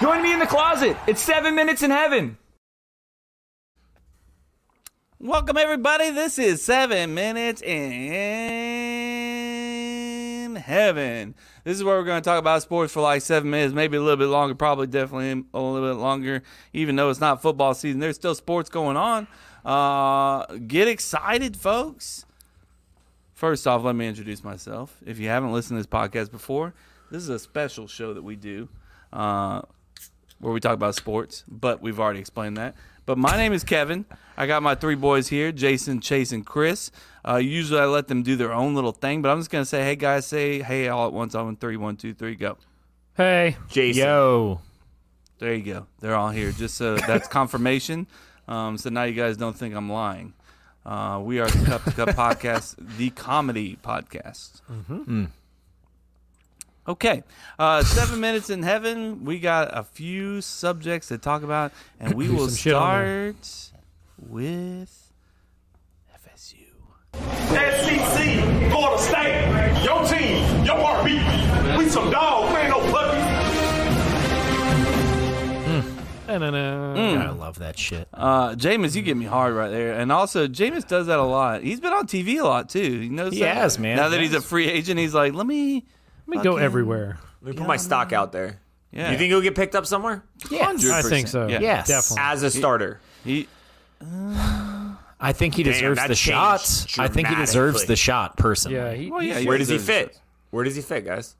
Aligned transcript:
Join 0.00 0.22
me 0.22 0.32
in 0.32 0.38
the 0.38 0.46
closet. 0.46 0.96
It's 1.08 1.20
seven 1.20 1.56
minutes 1.56 1.82
in 1.82 1.90
heaven. 1.90 2.38
Welcome, 5.18 5.56
everybody. 5.56 6.10
This 6.10 6.38
is 6.38 6.62
Seven 6.62 7.14
Minutes 7.14 7.60
in 7.62 7.74
Heaven. 10.54 11.34
This 11.64 11.76
is 11.76 11.82
where 11.82 11.96
we're 11.96 12.04
going 12.04 12.22
to 12.22 12.24
talk 12.24 12.38
about 12.38 12.62
sports 12.62 12.92
for 12.92 13.00
like 13.00 13.22
seven 13.22 13.50
minutes, 13.50 13.74
maybe 13.74 13.96
a 13.96 14.00
little 14.00 14.16
bit 14.16 14.28
longer, 14.28 14.54
probably 14.54 14.86
definitely 14.86 15.44
a 15.52 15.60
little 15.60 15.92
bit 15.92 15.98
longer, 16.00 16.44
even 16.72 16.94
though 16.94 17.10
it's 17.10 17.18
not 17.18 17.42
football 17.42 17.74
season. 17.74 17.98
There's 17.98 18.14
still 18.14 18.36
sports 18.36 18.70
going 18.70 18.96
on. 18.96 19.26
Uh, 19.64 20.46
get 20.58 20.86
excited, 20.86 21.56
folks. 21.56 22.24
First 23.34 23.66
off, 23.66 23.82
let 23.82 23.96
me 23.96 24.06
introduce 24.06 24.44
myself. 24.44 24.96
If 25.04 25.18
you 25.18 25.26
haven't 25.26 25.52
listened 25.52 25.76
to 25.76 25.80
this 25.80 25.88
podcast 25.88 26.30
before, 26.30 26.72
this 27.10 27.24
is 27.24 27.30
a 27.30 27.40
special 27.40 27.88
show 27.88 28.14
that 28.14 28.22
we 28.22 28.36
do 28.36 28.68
uh, 29.12 29.62
where 30.40 30.52
we 30.52 30.60
talk 30.60 30.74
about 30.74 30.94
sports, 30.94 31.44
but 31.48 31.82
we've 31.82 31.98
already 31.98 32.20
explained 32.20 32.56
that. 32.56 32.74
But 33.06 33.18
my 33.18 33.36
name 33.36 33.52
is 33.52 33.64
Kevin. 33.64 34.04
I 34.36 34.46
got 34.46 34.62
my 34.62 34.74
three 34.74 34.94
boys 34.94 35.28
here 35.28 35.50
Jason, 35.50 36.00
Chase, 36.00 36.30
and 36.30 36.44
Chris. 36.44 36.90
Uh, 37.26 37.36
usually 37.36 37.80
I 37.80 37.86
let 37.86 38.08
them 38.08 38.22
do 38.22 38.36
their 38.36 38.52
own 38.52 38.74
little 38.74 38.92
thing, 38.92 39.22
but 39.22 39.30
I'm 39.30 39.38
just 39.38 39.50
going 39.50 39.62
to 39.62 39.68
say, 39.68 39.82
hey, 39.82 39.96
guys, 39.96 40.26
say 40.26 40.62
hey 40.62 40.88
all 40.88 41.06
at 41.06 41.12
once 41.12 41.34
on 41.34 41.56
three, 41.56 41.76
one, 41.76 41.96
two, 41.96 42.14
three, 42.14 42.34
go. 42.34 42.58
Hey, 43.16 43.56
Jason. 43.68 44.04
Yo. 44.04 44.60
There 45.38 45.54
you 45.54 45.62
go. 45.62 45.86
They're 46.00 46.14
all 46.14 46.30
here. 46.30 46.52
Just 46.52 46.76
so 46.76 46.96
that's 47.06 47.28
confirmation. 47.28 48.06
Um, 48.46 48.78
so 48.78 48.90
now 48.90 49.04
you 49.04 49.14
guys 49.14 49.36
don't 49.36 49.56
think 49.56 49.74
I'm 49.74 49.90
lying. 49.90 50.34
Uh, 50.84 51.20
we 51.22 51.38
are 51.38 51.48
the 51.48 51.66
Cup 51.66 51.84
to 51.84 51.90
Cup 51.92 52.08
podcast, 52.16 52.76
the 52.96 53.10
comedy 53.10 53.78
podcast. 53.82 54.62
Mm-hmm. 54.70 55.24
Okay, 56.88 57.22
uh, 57.58 57.82
seven 57.84 58.18
minutes 58.18 58.48
in 58.48 58.62
heaven. 58.62 59.24
We 59.26 59.40
got 59.40 59.76
a 59.76 59.82
few 59.84 60.40
subjects 60.40 61.08
to 61.08 61.18
talk 61.18 61.42
about, 61.42 61.70
and 62.00 62.14
we 62.14 62.28
will 62.34 62.48
some 62.48 62.56
shit 62.56 62.72
on 62.74 63.34
start 63.42 63.72
with 64.30 65.12
FSU. 66.14 66.64
SEC, 67.12 68.70
Florida 68.70 69.02
State, 69.02 69.84
your 69.84 70.02
team, 70.06 70.64
your 70.64 70.76
heartbeat. 70.80 71.78
We 71.78 71.90
some 71.90 72.10
dogs, 72.10 72.54
we 72.54 72.60
ain't 72.60 72.70
no 72.70 72.80
puppies. 72.90 73.24
Na-na-na. 76.26 76.94
Gotta 77.18 77.32
love 77.32 77.58
that 77.58 77.78
shit. 77.78 78.08
Uh, 78.14 78.54
Jameis, 78.54 78.94
you 78.96 79.02
get 79.02 79.16
me 79.16 79.24
hard 79.26 79.54
right 79.54 79.70
there, 79.70 79.92
and 79.94 80.10
also 80.10 80.46
Jameis 80.48 80.86
does 80.88 81.06
that 81.08 81.18
a 81.18 81.22
lot. 81.22 81.62
He's 81.62 81.80
been 81.80 81.92
on 81.92 82.06
TV 82.06 82.38
a 82.40 82.44
lot 82.44 82.70
too. 82.70 83.00
He 83.00 83.08
knows 83.10 83.34
He 83.34 83.40
that. 83.40 83.56
has, 83.56 83.78
man. 83.78 83.96
Now 83.96 84.08
that 84.08 84.20
he's 84.22 84.32
a 84.34 84.40
free 84.40 84.68
agent, 84.68 84.98
he's 84.98 85.12
like, 85.14 85.34
let 85.34 85.46
me. 85.46 85.84
Let 86.28 86.36
me 86.38 86.42
go 86.44 86.52
fucking- 86.52 86.64
everywhere. 86.64 87.18
Let 87.42 87.54
me 87.54 87.58
put 87.58 87.66
my 87.66 87.76
stock 87.76 88.12
out 88.12 88.30
there. 88.32 88.60
Yeah, 88.92 89.10
You 89.12 89.18
think 89.18 89.28
he'll 89.30 89.40
get 89.42 89.54
picked 89.54 89.74
up 89.74 89.84
somewhere? 89.86 90.22
Yeah. 90.50 90.68
I 90.74 91.02
think 91.02 91.28
so. 91.28 91.46
Yeah. 91.48 91.60
Yes. 91.60 91.88
Definitely. 91.88 92.22
As 92.24 92.42
a 92.42 92.50
starter. 92.50 93.00
He, 93.24 93.48
I 95.20 95.32
think 95.32 95.54
he 95.54 95.62
Damn, 95.62 95.72
deserves 95.72 95.96
that 96.00 96.08
the 96.08 96.14
changed 96.14 96.20
shots. 96.38 96.98
I 96.98 97.08
think 97.08 97.28
he 97.28 97.34
deserves 97.34 97.54
dramatically. 97.78 97.86
the 97.92 97.96
shot 97.96 98.36
personally. 98.36 98.76
Yeah, 98.78 98.92
he, 98.94 99.10
well, 99.10 99.22
yeah. 99.22 99.34
he's- 99.34 99.46
Where 99.46 99.58
does 99.58 99.68
he 99.68 99.74
deserves 99.76 99.86
fit? 99.98 100.08
it. 100.10 100.20
Where 100.50 100.64
does 100.64 100.76
he 100.76 100.82
fit, 100.82 101.04
guys? 101.04 101.34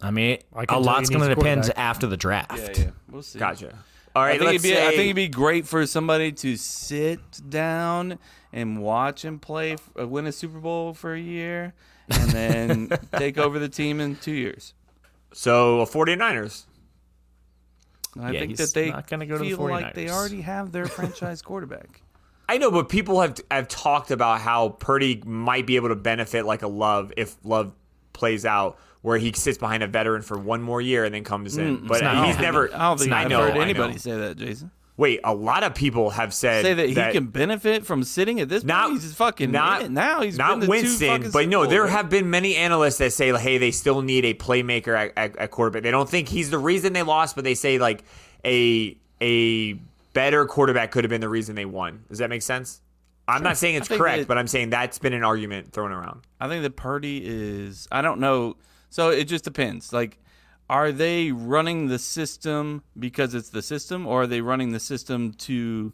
I 0.00 0.10
mean, 0.10 0.38
I 0.54 0.62
a 0.62 0.66
can 0.66 0.74
tell 0.76 0.80
lot's 0.82 1.10
you 1.10 1.16
going 1.18 1.28
to 1.28 1.32
a 1.32 1.34
depend 1.36 1.62
quarterback. 1.62 1.78
after 1.84 2.06
the 2.06 2.16
draft. 2.16 2.58
Yeah, 2.58 2.84
yeah. 2.84 2.90
We'll 3.10 3.22
see. 3.22 3.38
Gotcha. 3.38 3.78
All 4.14 4.22
I 4.22 4.32
think, 4.32 4.42
let's 4.42 4.50
it'd 4.56 4.62
be, 4.62 4.68
say, 4.70 4.82
I 4.86 4.90
think 4.90 5.00
it'd 5.04 5.16
be 5.16 5.28
great 5.28 5.66
for 5.66 5.86
somebody 5.86 6.32
to 6.32 6.56
sit 6.56 7.20
down 7.48 8.18
and 8.52 8.82
watch 8.82 9.24
him 9.24 9.38
play, 9.38 9.72
f- 9.72 9.90
uh, 9.98 10.06
win 10.06 10.26
a 10.26 10.32
Super 10.32 10.58
Bowl 10.58 10.92
for 10.92 11.14
a 11.14 11.20
year, 11.20 11.72
and 12.10 12.30
then 12.30 12.98
take 13.16 13.38
over 13.38 13.58
the 13.58 13.68
team 13.68 14.00
in 14.00 14.16
two 14.16 14.32
years. 14.32 14.74
so. 15.32 15.80
uh, 15.82 15.84
49ers. 15.86 16.64
I 18.20 18.32
Yeah, 18.32 18.40
think 18.40 18.56
that 18.58 18.74
they 18.74 18.90
not 18.90 19.06
gonna 19.06 19.26
go 19.26 19.38
to 19.38 19.44
the 19.44 19.50
feel 19.50 19.68
like 19.68 19.94
they 19.94 20.10
already 20.10 20.42
have 20.42 20.70
their 20.72 20.86
franchise 20.98 21.40
quarterback. 21.40 22.02
I 22.48 22.58
know, 22.58 22.70
but 22.70 22.88
people 22.90 23.20
have 23.22 23.36
have 23.50 23.68
talked 23.68 24.10
about 24.10 24.40
how 24.42 24.70
Purdy 24.70 25.22
might 25.24 25.66
be 25.66 25.76
able 25.76 25.88
to 25.88 25.96
benefit 25.96 26.44
like 26.44 26.62
a 26.62 26.68
Love 26.68 27.12
if 27.16 27.36
Love 27.42 27.72
plays 28.12 28.44
out, 28.44 28.78
where 29.00 29.16
he 29.16 29.32
sits 29.32 29.56
behind 29.56 29.82
a 29.82 29.86
veteran 29.86 30.20
for 30.20 30.36
one 30.38 30.60
more 30.60 30.80
year 30.82 31.04
and 31.04 31.14
then 31.14 31.24
comes 31.24 31.56
in. 31.56 31.86
but 31.86 32.02
he's 32.26 32.38
never. 32.38 32.68
I 32.74 32.78
don't 32.88 32.98
think 32.98 33.12
I 33.12 33.24
I've 33.24 33.30
heard 33.30 33.56
anybody 33.56 33.96
say 33.96 34.12
that, 34.12 34.36
Jason. 34.36 34.70
Wait, 35.02 35.18
a 35.24 35.34
lot 35.34 35.64
of 35.64 35.74
people 35.74 36.10
have 36.10 36.32
said 36.32 36.62
Say 36.62 36.74
that 36.74 36.88
he 36.88 36.94
can 36.94 37.26
benefit 37.26 37.84
from 37.84 38.04
sitting 38.04 38.38
at 38.38 38.48
this 38.48 38.62
not 38.62 38.90
point. 38.90 39.02
He's 39.02 39.12
fucking 39.14 39.50
not 39.50 39.90
now. 39.90 40.20
He's 40.20 40.38
not 40.38 40.60
been 40.60 40.60
to 40.60 40.66
two 40.66 40.70
Winston, 40.70 41.30
but 41.32 41.48
no, 41.48 41.66
there 41.66 41.88
have 41.88 42.08
been 42.08 42.30
many 42.30 42.54
analysts 42.54 42.98
that 42.98 43.12
say, 43.12 43.36
hey, 43.36 43.58
they 43.58 43.72
still 43.72 44.00
need 44.02 44.24
a 44.24 44.32
playmaker 44.34 44.96
at, 44.96 45.12
at, 45.16 45.36
at 45.38 45.50
quarterback. 45.50 45.82
They 45.82 45.90
don't 45.90 46.08
think 46.08 46.28
he's 46.28 46.50
the 46.50 46.58
reason 46.58 46.92
they 46.92 47.02
lost, 47.02 47.34
but 47.34 47.42
they 47.42 47.54
say 47.56 47.80
like 47.80 48.04
a 48.44 48.96
a 49.20 49.72
better 50.12 50.46
quarterback 50.46 50.92
could 50.92 51.02
have 51.02 51.08
been 51.10 51.20
the 51.20 51.28
reason 51.28 51.56
they 51.56 51.64
won. 51.64 52.04
Does 52.08 52.18
that 52.18 52.30
make 52.30 52.42
sense? 52.42 52.80
I'm 53.26 53.42
not 53.42 53.56
saying 53.56 53.74
it's 53.74 53.88
correct, 53.88 54.20
that- 54.20 54.28
but 54.28 54.38
I'm 54.38 54.46
saying 54.46 54.70
that's 54.70 55.00
been 55.00 55.14
an 55.14 55.24
argument 55.24 55.72
thrown 55.72 55.90
around. 55.90 56.20
I 56.38 56.46
think 56.46 56.62
that 56.62 56.76
Purdy 56.76 57.22
is. 57.24 57.88
I 57.90 58.02
don't 58.02 58.20
know. 58.20 58.56
So 58.88 59.10
it 59.10 59.24
just 59.24 59.42
depends. 59.42 59.92
Like, 59.92 60.18
are 60.68 60.92
they 60.92 61.32
running 61.32 61.88
the 61.88 61.98
system 61.98 62.82
because 62.98 63.34
it's 63.34 63.50
the 63.50 63.62
system, 63.62 64.06
or 64.06 64.22
are 64.22 64.26
they 64.26 64.40
running 64.40 64.72
the 64.72 64.80
system 64.80 65.32
to 65.32 65.92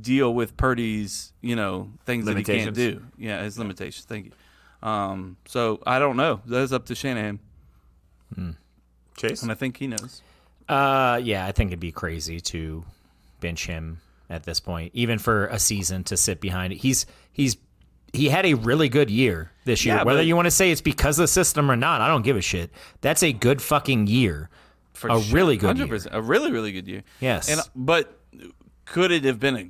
deal 0.00 0.34
with 0.34 0.56
Purdy's, 0.56 1.32
you 1.40 1.56
know, 1.56 1.90
things 2.04 2.26
that 2.26 2.36
he 2.36 2.42
can't 2.44 2.74
do? 2.74 3.02
Yeah, 3.18 3.42
his 3.42 3.58
limitations. 3.58 4.06
Thank 4.06 4.26
you. 4.26 4.88
Um, 4.88 5.36
so 5.46 5.80
I 5.86 5.98
don't 5.98 6.16
know. 6.16 6.40
That's 6.46 6.72
up 6.72 6.86
to 6.86 6.94
Shanahan, 6.94 7.38
Chase, 9.16 9.42
and 9.42 9.50
I 9.50 9.54
think 9.54 9.76
he 9.78 9.86
knows. 9.86 10.22
Uh, 10.68 11.20
yeah, 11.22 11.46
I 11.46 11.52
think 11.52 11.70
it'd 11.70 11.80
be 11.80 11.92
crazy 11.92 12.40
to 12.40 12.84
bench 13.40 13.66
him 13.66 14.00
at 14.30 14.44
this 14.44 14.60
point, 14.60 14.90
even 14.94 15.18
for 15.18 15.46
a 15.46 15.58
season 15.58 16.04
to 16.04 16.16
sit 16.16 16.40
behind 16.40 16.72
it. 16.72 16.76
He's 16.76 17.06
he's 17.32 17.56
he 18.14 18.28
had 18.28 18.46
a 18.46 18.54
really 18.54 18.88
good 18.88 19.10
year 19.10 19.50
this 19.64 19.84
year. 19.84 19.96
Yeah, 19.96 20.02
Whether 20.04 20.22
you 20.22 20.36
want 20.36 20.46
to 20.46 20.50
say 20.50 20.70
it's 20.70 20.80
because 20.80 21.18
of 21.18 21.24
the 21.24 21.28
system 21.28 21.70
or 21.70 21.76
not, 21.76 22.00
I 22.00 22.08
don't 22.08 22.22
give 22.22 22.36
a 22.36 22.40
shit. 22.42 22.70
That's 23.00 23.22
a 23.22 23.32
good 23.32 23.60
fucking 23.60 24.06
year. 24.06 24.48
For 24.92 25.08
A 25.10 25.20
sure. 25.20 25.34
really 25.34 25.56
good 25.56 25.76
year. 25.78 25.86
100%, 25.86 26.08
A 26.12 26.22
really, 26.22 26.52
really 26.52 26.72
good 26.72 26.86
year. 26.86 27.02
Yes. 27.20 27.48
And 27.50 27.60
but 27.74 28.18
could 28.84 29.10
it 29.10 29.24
have 29.24 29.40
been 29.40 29.56
a 29.56 29.68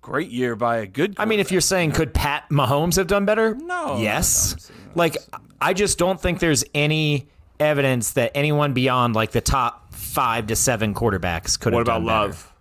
great 0.00 0.30
year 0.30 0.54
by 0.56 0.78
a 0.78 0.86
good? 0.86 1.14
I 1.18 1.24
mean, 1.24 1.40
if 1.40 1.50
you're 1.50 1.60
saying 1.60 1.92
could 1.92 2.14
Pat 2.14 2.48
Mahomes 2.50 2.96
have 2.96 3.06
done 3.08 3.24
better? 3.24 3.54
No, 3.56 3.98
Yes. 3.98 4.70
no, 4.70 4.76
like 4.94 5.16
I 5.60 5.72
just 5.74 5.98
don't 5.98 6.20
think 6.20 6.38
there's 6.38 6.62
any 6.74 7.28
evidence 7.58 8.12
that 8.12 8.30
anyone 8.34 8.72
beyond 8.72 9.14
like 9.14 9.32
the 9.32 9.40
top 9.40 9.92
five 9.92 10.46
to 10.46 10.56
seven 10.56 10.94
quarterbacks 10.94 11.58
could 11.58 11.72
what 11.74 11.80
have 11.80 11.86
about 11.88 11.98
done 11.98 12.06
better. 12.06 12.28
Love? 12.28 12.52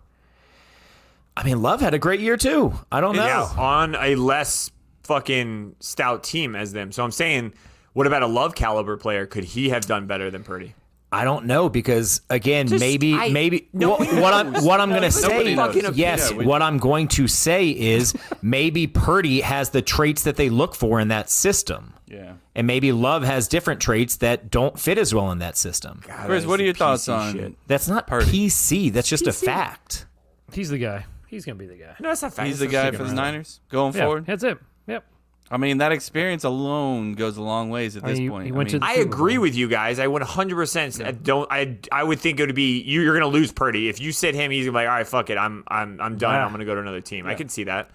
I 1.37 1.43
mean, 1.43 1.61
Love 1.61 1.79
had 1.79 1.93
a 1.93 1.99
great 1.99 2.19
year 2.19 2.35
too. 2.37 2.73
I 2.91 2.99
don't 3.01 3.15
know. 3.15 3.25
Yeah, 3.25 3.43
on 3.57 3.95
a 3.95 4.15
less 4.15 4.71
fucking 5.09 5.75
stout 5.79 6.23
team 6.23 6.55
as 6.55 6.71
them. 6.71 6.91
So 6.91 7.03
I'm 7.03 7.11
saying, 7.11 7.53
what 7.93 8.07
about 8.07 8.21
a 8.23 8.27
Love 8.27 8.55
caliber 8.55 8.95
player? 8.95 9.25
Could 9.25 9.43
he 9.43 9.69
have 9.69 9.85
done 9.85 10.05
better 10.07 10.29
than 10.31 10.43
Purdy? 10.43 10.75
I 11.11 11.23
don't 11.23 11.45
know 11.45 11.69
because 11.69 12.21
again, 12.29 12.67
Just- 12.67 12.79
maybe 12.79 13.15
I- 13.15 13.29
maybe 13.29 13.67
no 13.73 13.89
what, 13.95 14.13
what 14.13 14.31
I'm 14.33 14.53
what 14.63 14.79
I'm 14.79 14.89
going 14.89 15.01
to 15.01 15.11
say 15.11 15.55
yes, 15.95 16.29
Yeah, 16.31 16.37
we- 16.37 16.45
what 16.45 16.61
I'm 16.61 16.77
going 16.77 17.07
to 17.09 17.27
say 17.27 17.69
is 17.71 18.13
maybe 18.43 18.85
Purdy 18.85 19.41
has 19.41 19.71
the 19.71 19.81
traits 19.81 20.21
that 20.23 20.35
they 20.35 20.49
look 20.49 20.75
for 20.75 20.99
in 20.99 21.07
that 21.07 21.31
system. 21.31 21.95
yeah. 22.05 22.33
And 22.53 22.67
maybe 22.67 22.91
Love 22.91 23.23
has 23.23 23.47
different 23.47 23.79
traits 23.81 24.17
that 24.17 24.51
don't 24.51 24.77
fit 24.79 24.97
as 24.99 25.11
well 25.15 25.31
in 25.31 25.39
that 25.39 25.57
system. 25.57 26.01
God, 26.05 26.25
Chris, 26.27 26.43
that 26.43 26.49
what 26.49 26.59
are 26.59 26.63
your 26.63 26.73
the 26.73 26.79
thoughts 26.79 27.07
on? 27.09 27.33
shit. 27.33 27.55
That's 27.67 27.87
not 27.87 28.05
Purdy. 28.05 28.29
PC. 28.47 28.91
That's 28.93 29.07
just 29.09 29.25
a 29.25 29.31
fact. 29.33 30.05
he's 30.53 30.69
the 30.69 30.77
guy. 30.77 31.05
He's 31.27 31.43
gonna 31.45 31.55
be 31.57 31.65
the 31.67 31.75
guy. 31.75 31.95
No, 31.99 32.09
that's 32.09 32.21
not 32.21 32.33
fact. 32.33 32.47
He's 32.47 32.59
the 32.59 32.67
guy 32.67 32.85
for 32.91 32.97
the 32.97 33.05
sticking 33.05 33.17
around. 33.17 33.33
Niners 33.33 33.61
going 33.69 33.93
Yeah, 33.95 34.03
forward. 34.05 34.25
that's 34.27 34.43
it. 34.43 34.57
Yep. 34.89 35.05
I 35.51 35.57
mean, 35.57 35.79
that 35.79 35.91
experience 35.91 36.43
alone 36.43 37.13
goes 37.13 37.37
a 37.37 37.41
long 37.41 37.71
ways 37.71 37.97
at 37.97 38.03
this 38.03 38.19
mean, 38.19 38.29
point. 38.29 38.45
he 38.45 38.53
I 38.53 38.63
mean, 38.63 38.83
I 38.83 38.93
agree 38.95 39.35
Bowl. 39.35 39.43
with 39.43 39.55
you 39.55 39.67
guys. 39.67 39.97
I 39.97 40.05
would 40.05 40.21
100% 40.21 41.05
I 41.05 41.11
don't 41.11 41.51
I 41.51 41.77
I 41.91 42.03
would 42.03 42.19
think 42.19 42.39
it 42.39 42.45
would 42.45 42.55
be 42.55 42.81
you 42.81 43.01
you're 43.01 43.17
going 43.17 43.31
to 43.31 43.35
lose 43.35 43.51
Purdy. 43.51 43.89
If 43.89 43.99
you 43.99 44.11
sit 44.11 44.35
him 44.35 44.51
he's 44.51 44.65
going 44.65 44.73
to 44.73 44.79
be 44.79 44.83
like, 44.83 44.87
"All 44.87 44.95
right, 44.95 45.07
fuck 45.07 45.29
it. 45.31 45.37
I'm 45.37 45.63
I'm 45.67 45.99
I'm 45.99 46.17
done. 46.17 46.35
Yeah. 46.35 46.43
I'm 46.43 46.49
going 46.49 46.59
to 46.59 46.65
go 46.65 46.75
to 46.75 46.81
another 46.81 47.01
team." 47.01 47.25
I 47.25 47.33
can 47.33 47.49
see 47.49 47.63
that. 47.63 47.89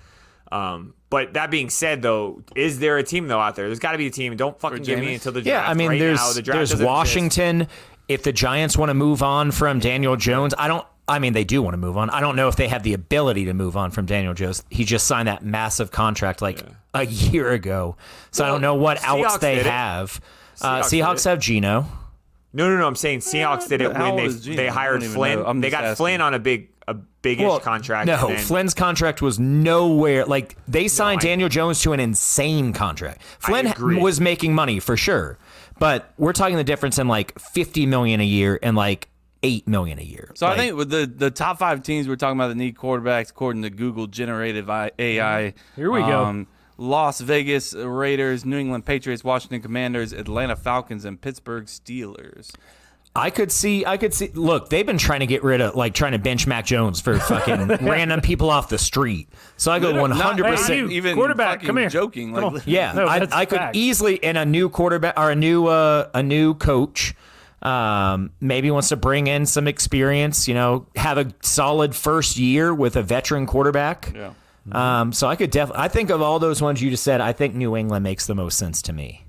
Um, 0.51 0.95
but 1.11 1.35
that 1.35 1.51
being 1.51 1.71
said 1.71 2.03
though, 2.03 2.43
is 2.57 2.81
there 2.81 2.99
a 2.99 3.05
team 3.05 3.29
though 3.29 3.41
out 3.41 3.55
there? 3.55 3.67
There's 3.67 3.79
got 3.79 3.93
to 3.93 3.99
be 3.99 4.09
a 4.09 4.11
team. 4.11 4.37
Don't 4.37 4.59
fucking 4.59 4.83
give 4.83 4.99
me 4.99 5.07
Jameis? 5.07 5.15
until 5.15 5.33
the 5.33 5.43
draft. 5.43 5.67
Yeah, 5.67 5.71
I 5.71 5.75
mean, 5.75 5.91
right 5.91 5.99
there's 6.01 6.19
now, 6.19 6.33
the 6.33 6.43
there's 6.43 6.71
doesn't 6.71 6.75
exist. 6.77 6.87
Washington. 6.87 7.69
If 8.07 8.23
the 8.23 8.33
Giants 8.33 8.77
want 8.77 8.91
to 8.91 8.95
move 8.95 9.23
on 9.23 9.51
from 9.51 9.79
Daniel 9.79 10.17
Jones, 10.17 10.55
I 10.59 10.69
don't. 10.69 10.87
I 11.07 11.19
mean, 11.19 11.35
they 11.35 11.45
do 11.45 11.61
want 11.61 11.75
to 11.75 11.79
move 11.79 11.97
on. 11.99 12.09
I 12.11 12.21
don't 12.21 12.35
know 12.37 12.49
if 12.49 12.57
they 12.57 12.69
have 12.69 12.83
the 12.83 12.95
ability 12.95 13.45
to 13.47 13.55
move 13.55 13.77
on 13.77 13.91
from 13.91 14.07
Daniel 14.07 14.33
Jones. 14.33 14.65
He 14.71 14.85
just 14.85 15.07
signed 15.07 15.29
that 15.29 15.45
massive 15.45 15.91
contract 15.91 16.41
like 16.41 16.63
a 16.95 17.05
year 17.05 17.51
ago, 17.51 17.97
so 18.31 18.45
I 18.45 18.49
don't 18.49 18.63
know 18.63 18.75
what 18.75 18.99
Seahawks 18.99 19.25
outs 19.25 19.39
they 19.39 19.63
have. 19.63 20.21
Uh, 20.61 20.81
Seahawks 20.81 20.91
did 20.91 21.03
Seahawks 21.03 21.25
have 21.25 21.39
Geno. 21.41 21.87
No, 22.53 22.71
no, 22.71 22.79
no. 22.79 22.87
I'm 22.87 22.95
saying 22.97 23.19
Seahawks 23.19 23.69
did 23.69 23.81
it 23.83 23.93
but 23.93 24.01
when 24.01 24.17
they 24.17 24.29
they 24.29 24.69
hired 24.69 25.03
Flynn. 25.03 25.61
They 25.61 25.71
got 25.71 25.85
asking. 25.85 25.97
Flynn 25.97 26.21
on 26.21 26.35
a 26.35 26.39
big 26.39 26.71
a 26.87 26.95
bigish 27.23 27.41
Well, 27.41 27.61
contract. 27.61 28.07
No, 28.07 28.29
then- 28.29 28.39
Flynn's 28.39 28.75
contract 28.75 29.21
was 29.21 29.39
nowhere. 29.39 30.25
Like 30.25 30.57
they 30.69 30.89
signed 30.89 31.21
I- 31.21 31.25
Daniel 31.25 31.49
Jones 31.49 31.83
to 31.83 31.93
an 31.93 32.01
insane 32.01 32.73
contract. 32.73 33.23
Flynn 33.41 33.75
was 34.01 34.21
making 34.21 34.55
money 34.55 34.79
for 34.81 34.97
sure, 34.97 35.39
but 35.79 36.13
we're 36.17 36.33
talking 36.33 36.57
the 36.57 36.65
difference 36.65 36.99
in 36.99 37.09
like 37.09 37.39
fifty 37.39 37.87
million 37.87 38.21
a 38.21 38.25
year 38.27 38.59
and 38.63 38.77
like 38.77 39.09
eight 39.45 39.69
million 39.69 39.99
a 39.99 40.03
year. 40.03 40.33
So 40.35 40.47
I 40.47 40.57
think 40.57 40.75
with 40.77 40.91
the 40.91 41.07
the 41.07 41.31
top 41.31 41.59
five 41.59 41.83
teams 41.83 42.09
we're 42.09 42.17
talking 42.17 42.37
about 42.39 42.49
that 42.49 42.57
need 42.57 42.75
quarterbacks 42.77 43.31
according 43.31 43.63
to 43.63 43.71
Google 43.71 44.07
generative 44.09 44.69
AI. 44.71 45.55
Here 45.77 45.91
we 45.91 46.01
go. 46.01 46.25
um, 46.25 46.47
Las 46.79 47.21
Vegas 47.21 47.73
Raiders, 47.75 48.45
New 48.45 48.59
England 48.59 48.85
Patriots, 48.87 49.23
Washington 49.23 49.61
Commanders, 49.63 50.13
Atlanta 50.13 50.57
Falcons, 50.57 51.05
and 51.05 51.21
Pittsburgh 51.21 51.67
Steelers. 51.67 52.51
I 53.17 53.31
could 53.31 53.53
see, 53.53 53.87
I 53.87 53.97
could 53.97 54.13
see. 54.13 54.31
Look, 54.35 54.71
they've 54.71 54.85
been 54.85 54.99
trying 54.99 55.21
to 55.21 55.27
get 55.27 55.45
rid 55.45 55.61
of, 55.61 55.77
like, 55.77 55.95
trying 55.95 56.13
to 56.13 56.19
bench 56.19 56.49
Mac 56.49 56.65
Jones 56.67 57.01
for 57.01 57.17
fucking 57.21 57.69
random 57.87 58.21
people 58.21 58.51
off 58.51 58.69
the 58.69 58.77
street. 58.79 59.29
So 59.57 59.71
I 59.71 59.79
go 59.79 60.01
one 60.01 60.11
hundred 60.11 60.47
percent. 60.47 60.91
even 60.91 61.15
quarterback, 61.15 61.63
come 61.63 61.77
here. 61.77 61.89
joking, 61.89 62.33
like- 62.33 62.67
Yeah, 62.67 62.93
No, 62.93 63.07
I, 63.07 63.25
I 63.31 63.45
could 63.45 63.61
easily 63.75 64.17
in 64.17 64.37
a 64.37 64.45
new 64.45 64.69
quarterback 64.69 65.15
or 65.17 65.31
a 65.31 65.37
new 65.37 65.69
uh, 65.69 66.09
a 66.13 66.25
new 66.25 66.55
coach. 66.55 67.15
Um, 67.65 68.31
maybe 68.41 68.71
wants 68.71 68.91
to 68.91 68.97
bring 68.97 69.27
in 69.27 69.47
some 69.47 69.67
experience. 69.67 70.47
You 70.47 70.55
know, 70.55 70.87
have 70.97 71.17
a 71.19 71.33
solid 71.43 71.95
first 71.97 72.37
year 72.37 72.75
with 72.75 72.97
a 72.97 73.03
veteran 73.03 73.47
quarterback. 73.47 74.13
Yeah. 74.15 74.33
Um, 74.73 75.13
so 75.13 75.29
I 75.29 75.37
could 75.37 75.51
definitely. 75.51 75.83
I 75.83 75.89
think 75.89 76.11
of 76.11 76.23
all 76.23 76.39
those 76.39 76.63
ones 76.63 76.81
you 76.83 76.91
just 76.91 77.05
said, 77.05 77.21
I 77.21 77.33
think 77.33 77.55
New 77.55 77.77
England 77.77 78.03
makes 78.03 78.27
the 78.27 78.35
most 78.35 78.57
sense 78.59 78.81
to 78.83 78.93
me 78.93 79.27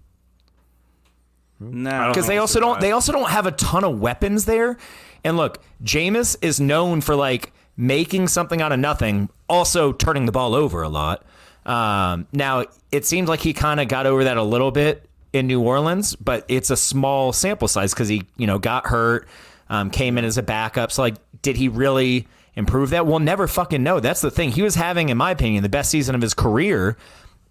No, 1.59 2.09
because 2.09 2.27
they 2.27 2.37
also 2.37 2.59
don't. 2.59 2.79
They 2.79 2.91
also 2.91 3.11
don't 3.11 3.29
have 3.29 3.45
a 3.45 3.51
ton 3.51 3.83
of 3.83 3.99
weapons 3.99 4.45
there. 4.45 4.77
And 5.23 5.37
look, 5.37 5.61
Jameis 5.83 6.37
is 6.41 6.59
known 6.59 7.01
for 7.01 7.15
like 7.15 7.51
making 7.77 8.27
something 8.27 8.61
out 8.61 8.71
of 8.71 8.79
nothing, 8.79 9.29
also 9.49 9.91
turning 9.91 10.25
the 10.25 10.31
ball 10.31 10.55
over 10.55 10.83
a 10.83 10.89
lot. 10.89 11.25
Um, 11.65 12.27
now 12.31 12.65
it 12.91 13.05
seems 13.05 13.27
like 13.27 13.39
he 13.39 13.53
kind 13.53 13.79
of 13.79 13.87
got 13.87 14.05
over 14.05 14.25
that 14.25 14.37
a 14.37 14.43
little 14.43 14.71
bit 14.71 15.09
in 15.35 15.47
New 15.47 15.59
Orleans, 15.59 16.15
but 16.15 16.45
it's 16.47 16.69
a 16.69 16.77
small 16.77 17.33
sample 17.33 17.67
size 17.67 17.93
because 17.93 18.07
he, 18.07 18.23
you 18.37 18.47
know, 18.47 18.57
got 18.57 18.87
hurt, 18.87 19.27
um, 19.69 19.89
came 19.89 20.17
in 20.17 20.23
as 20.23 20.37
a 20.37 20.43
backup. 20.43 20.93
So 20.93 21.01
like, 21.01 21.15
did 21.41 21.57
he 21.57 21.67
really 21.67 22.25
improve 22.55 22.91
that? 22.91 23.05
We'll 23.05 23.19
never 23.19 23.45
fucking 23.45 23.83
know. 23.83 23.99
That's 23.99 24.21
the 24.21 24.31
thing. 24.31 24.51
He 24.51 24.61
was 24.61 24.75
having, 24.75 25.09
in 25.09 25.17
my 25.17 25.31
opinion, 25.31 25.61
the 25.61 25.69
best 25.69 25.91
season 25.91 26.15
of 26.15 26.21
his 26.21 26.33
career 26.33 26.95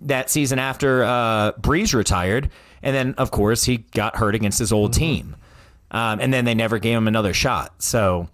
that 0.00 0.30
season 0.30 0.58
after 0.58 1.04
uh, 1.04 1.52
Brees 1.52 1.94
retired, 1.94 2.50
and 2.82 2.96
then 2.96 3.14
of 3.18 3.30
course 3.30 3.64
he 3.64 3.78
got 3.78 4.16
hurt 4.16 4.34
against 4.34 4.58
his 4.58 4.72
old 4.72 4.94
team, 4.94 5.36
um, 5.90 6.20
and 6.20 6.32
then 6.32 6.46
they 6.46 6.54
never 6.54 6.78
gave 6.78 6.96
him 6.96 7.06
another 7.06 7.34
shot. 7.34 7.82
So 7.82 8.28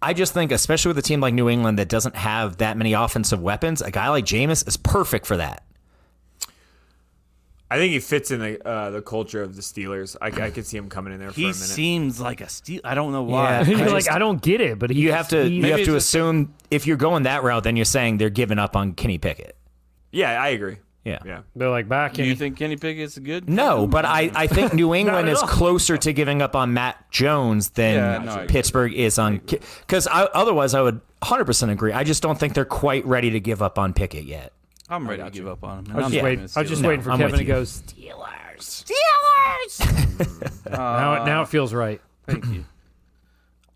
I 0.00 0.14
just 0.14 0.32
think, 0.32 0.50
especially 0.50 0.90
with 0.90 0.98
a 0.98 1.02
team 1.02 1.20
like 1.20 1.34
New 1.34 1.50
England 1.50 1.78
that 1.78 1.88
doesn't 1.88 2.16
have 2.16 2.56
that 2.56 2.76
many 2.76 2.94
offensive 2.94 3.40
weapons, 3.42 3.82
a 3.82 3.90
guy 3.90 4.08
like 4.08 4.24
Jameis 4.24 4.66
is 4.66 4.78
perfect 4.78 5.26
for 5.26 5.36
that. 5.36 5.62
I 7.70 7.76
think 7.78 7.92
he 7.92 7.98
fits 8.00 8.30
in 8.30 8.40
the 8.40 8.66
uh, 8.68 8.90
the 8.90 9.02
culture 9.02 9.42
of 9.42 9.56
the 9.56 9.62
Steelers. 9.62 10.16
I, 10.20 10.26
I 10.26 10.50
could 10.50 10.66
see 10.66 10.76
him 10.76 10.88
coming 10.88 11.12
in 11.12 11.18
there 11.18 11.30
for 11.32 11.40
a 11.40 11.44
he 11.44 11.52
seems 11.52 12.20
like 12.20 12.40
a 12.40 12.48
steel. 12.48 12.80
I 12.84 12.94
don't 12.94 13.10
know 13.12 13.22
why. 13.22 13.60
Yeah. 13.62 13.68
You're 13.68 13.78
I 13.80 13.92
like, 13.92 14.04
just- 14.04 14.12
I 14.12 14.18
don't 14.18 14.40
get 14.40 14.60
it, 14.60 14.78
but 14.78 14.90
he 14.90 15.00
You 15.00 15.12
have 15.12 15.28
to 15.28 15.48
you 15.48 15.64
have 15.72 15.84
to 15.84 15.96
assume 15.96 16.54
if 16.70 16.86
you're 16.86 16.96
going 16.98 17.24
that 17.24 17.42
route, 17.42 17.64
then 17.64 17.76
you're 17.76 17.84
saying 17.84 18.18
they're 18.18 18.30
giving 18.30 18.58
up 18.58 18.76
on 18.76 18.92
Kenny 18.92 19.18
Pickett. 19.18 19.56
yeah, 20.12 20.40
I 20.40 20.48
agree. 20.48 20.76
Yeah. 21.04 21.18
Yeah. 21.26 21.40
They're 21.54 21.68
like 21.68 21.86
back. 21.86 22.14
Do 22.14 22.24
you 22.24 22.34
think 22.34 22.56
Kenny 22.56 22.76
Pickett's 22.76 23.18
good? 23.18 23.48
No, 23.48 23.86
but 23.86 24.06
I, 24.06 24.30
I 24.34 24.46
think 24.46 24.72
New 24.72 24.94
England 25.00 25.28
is 25.28 25.40
closer 25.42 25.98
to 25.98 26.12
giving 26.14 26.40
up 26.40 26.56
on 26.56 26.72
Matt 26.72 27.10
Jones 27.10 27.70
than 27.70 27.94
Yeah, 27.96 28.18
no, 28.36 28.46
Pittsburgh 28.46 28.94
is 28.94 29.18
on. 29.18 29.38
Because 29.38 30.08
otherwise, 30.10 30.72
I 30.72 30.80
would 30.80 31.02
100% 31.22 31.70
agree. 31.70 31.92
I 31.92 32.04
just 32.04 32.22
don't 32.22 32.40
think 32.40 32.54
they're 32.54 32.64
quite 32.64 33.04
ready 33.04 33.30
to 33.32 33.40
give 33.40 33.60
up 33.60 33.78
on 33.78 33.92
Pickett 33.92 34.24
yet. 34.24 34.52
I'm 34.88 35.08
ready 35.08 35.22
to 35.22 35.30
give 35.30 35.46
up 35.46 35.64
on 35.64 35.86
him. 35.86 35.92
I 35.92 35.96
was 35.96 36.04
just 36.06 36.14
Yeah. 36.14 36.22
waiting. 36.24 36.48
I 36.56 36.60
was 36.60 36.68
just 36.68 36.82
No, 36.82 36.88
waiting 36.88 37.02
for 37.02 37.10
I'm 37.12 37.18
Kevin 37.18 37.32
with 37.32 37.40
to 37.40 37.46
you. 37.46 37.52
go 37.54 37.62
Steelers. 37.62 38.84
Steelers. 39.78 40.70
now, 40.70 41.22
it, 41.22 41.26
now 41.26 41.42
it 41.42 41.48
feels 41.48 41.72
right. 41.74 42.00
Thank 42.26 42.44
you. 42.46 42.64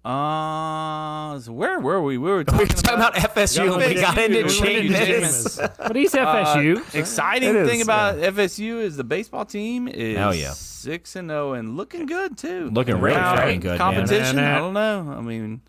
Uh, 0.04 1.38
so 1.40 1.52
where 1.52 1.80
were 1.80 2.00
we? 2.02 2.16
We 2.16 2.30
were 2.30 2.38
We 2.38 2.44
talking, 2.44 2.60
were 2.60 2.66
talking 2.74 2.94
about 2.94 3.14
FSU 3.16 3.74
and 3.74 3.94
we 3.94 4.00
got 4.00 4.16
into 4.16 4.36
We 4.38 4.60
went 4.60 4.86
into 4.86 4.98
Jameis. 4.98 5.76
But 5.76 5.96
he's 5.96 6.14
FSU. 6.14 6.94
Exciting 6.94 7.54
It 7.54 7.66
thing 7.66 7.80
is, 7.80 7.86
about 7.86 8.16
FSU 8.16 8.80
is 8.80 8.96
the 8.96 9.04
baseball 9.04 9.44
team 9.44 9.86
is 9.88 10.16
Hell 10.16 10.34
yeah. 10.34 10.52
six 10.52 11.14
and 11.16 11.28
zero 11.28 11.52
and 11.54 11.76
looking 11.76 12.06
good 12.06 12.38
too. 12.38 12.70
Looking 12.70 13.00
really 13.00 13.16
Now, 13.16 13.36
fucking 13.36 13.60
good, 13.60 13.68
man. 13.70 13.78
Competition? 13.78 14.36
Nah, 14.36 14.42
nah. 14.42 14.56
I 14.56 14.58
don't 14.60 14.74
know. 14.74 15.14
I 15.18 15.20
mean, 15.20 15.60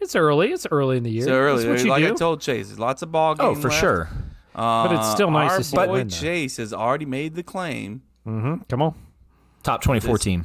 it's 0.00 0.16
early. 0.16 0.50
It's 0.50 0.66
early 0.70 0.96
in 0.96 1.02
the 1.04 1.10
year. 1.10 1.24
so 1.26 1.32
early. 1.34 1.64
That's 1.64 1.78
what 1.80 1.84
you 1.84 1.90
like 1.90 2.02
do. 2.04 2.14
I 2.14 2.16
told 2.16 2.40
Chase, 2.40 2.68
there's 2.68 2.80
lots 2.80 3.02
of 3.02 3.12
ball 3.12 3.36
Oh, 3.38 3.54
for 3.54 3.68
left. 3.68 3.80
sure. 3.80 4.08
Uh, 4.54 4.88
But 4.88 4.96
it's 4.98 5.10
still 5.10 5.30
nice 5.30 5.50
our 5.52 5.58
to 5.58 5.64
see 5.64 5.76
them 5.76 5.86
boy. 5.88 6.04
Chase 6.04 6.56
has 6.58 6.72
already 6.72 7.06
made 7.06 7.34
the 7.34 7.42
claim. 7.42 8.02
Come 8.24 8.82
on. 8.82 8.94
Top 9.62 9.80
24 9.82 10.18
team. 10.18 10.44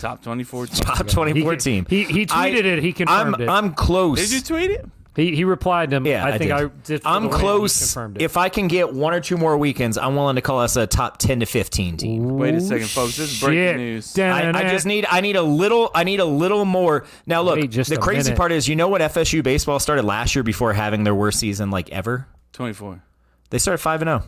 Top 0.00 0.22
24 0.22 0.66
team. 0.66 0.74
Top 0.84 1.06
24 1.06 1.52
He, 1.52 1.58
team. 1.58 1.86
he, 1.88 2.04
he 2.04 2.26
tweeted 2.26 2.32
I- 2.32 2.48
it. 2.48 2.82
He 2.82 2.88
I'm, 2.88 2.94
confirmed 2.94 3.40
it. 3.40 3.48
I'm 3.48 3.74
close. 3.74 4.18
Did 4.18 4.32
you 4.32 4.40
tweet 4.40 4.70
it? 4.72 4.84
he, 5.14 5.34
he 5.34 5.44
replied 5.44 5.90
to 5.90 5.96
him. 5.96 6.06
Yeah, 6.06 6.24
I 6.24 6.38
think 6.38 6.50
did. 6.50 6.52
I 6.52 6.66
did. 6.84 7.02
I'm 7.04 7.24
the 7.24 7.28
win. 7.30 7.36
He 7.38 7.42
close. 7.42 7.78
confirmed 7.78 8.16
it. 8.16 8.22
If 8.22 8.36
I 8.36 8.48
can 8.48 8.66
get 8.68 8.92
one 8.92 9.12
or 9.14 9.20
two 9.20 9.36
more 9.36 9.56
weekends, 9.58 9.98
I'm 9.98 10.14
willing 10.16 10.36
to 10.36 10.42
call 10.42 10.60
us 10.60 10.76
a 10.76 10.86
top 10.86 11.18
10 11.18 11.40
to 11.40 11.46
15 11.46 11.96
team. 11.96 12.38
Wait 12.38 12.54
a 12.54 12.60
second, 12.60 12.86
folks. 12.88 13.16
This 13.16 13.32
is 13.32 13.40
breaking 13.40 13.64
Shit. 13.64 13.76
news. 13.76 14.18
I, 14.18 14.50
I 14.50 14.68
just 14.70 14.86
need 14.86 15.06
I 15.10 15.20
need 15.20 15.36
a 15.36 15.42
little 15.42 15.90
I 15.94 16.04
need 16.04 16.20
a 16.20 16.24
little 16.24 16.64
more. 16.64 17.04
Now 17.26 17.42
look, 17.42 17.56
Wait 17.56 17.70
just 17.70 17.90
the 17.90 17.96
crazy 17.98 18.30
minute. 18.30 18.36
part 18.38 18.52
is 18.52 18.68
you 18.68 18.76
know 18.76 18.88
what 18.88 19.00
FSU 19.00 19.42
baseball 19.42 19.78
started 19.80 20.04
last 20.04 20.34
year 20.36 20.42
before 20.44 20.72
having 20.72 21.02
their 21.04 21.14
worst 21.14 21.38
season 21.40 21.70
like 21.70 21.90
ever? 21.90 22.26
24. 22.52 23.02
They 23.50 23.58
started 23.58 23.78
5 23.78 24.02
and 24.02 24.22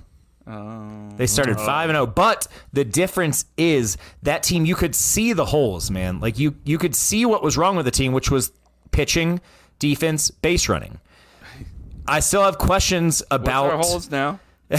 0. 0.46 1.16
They 1.16 1.26
started 1.26 1.58
5 1.58 1.90
and 1.90 1.96
0, 1.96 2.06
but 2.06 2.46
the 2.72 2.84
difference 2.84 3.44
is 3.56 3.96
that 4.22 4.42
team 4.42 4.64
you 4.64 4.74
could 4.74 4.94
see 4.94 5.32
the 5.32 5.44
holes, 5.44 5.90
man. 5.90 6.20
Like 6.20 6.38
you 6.38 6.56
you 6.64 6.78
could 6.78 6.94
see 6.94 7.26
what 7.26 7.42
was 7.42 7.56
wrong 7.56 7.76
with 7.76 7.84
the 7.84 7.90
team, 7.90 8.12
which 8.12 8.30
was 8.30 8.52
pitching, 8.90 9.40
defense, 9.78 10.30
base 10.30 10.68
running. 10.68 10.98
I 12.06 12.20
still 12.20 12.42
have 12.42 12.58
questions 12.58 13.22
about 13.30 13.84
holes 13.84 14.10
now? 14.10 14.40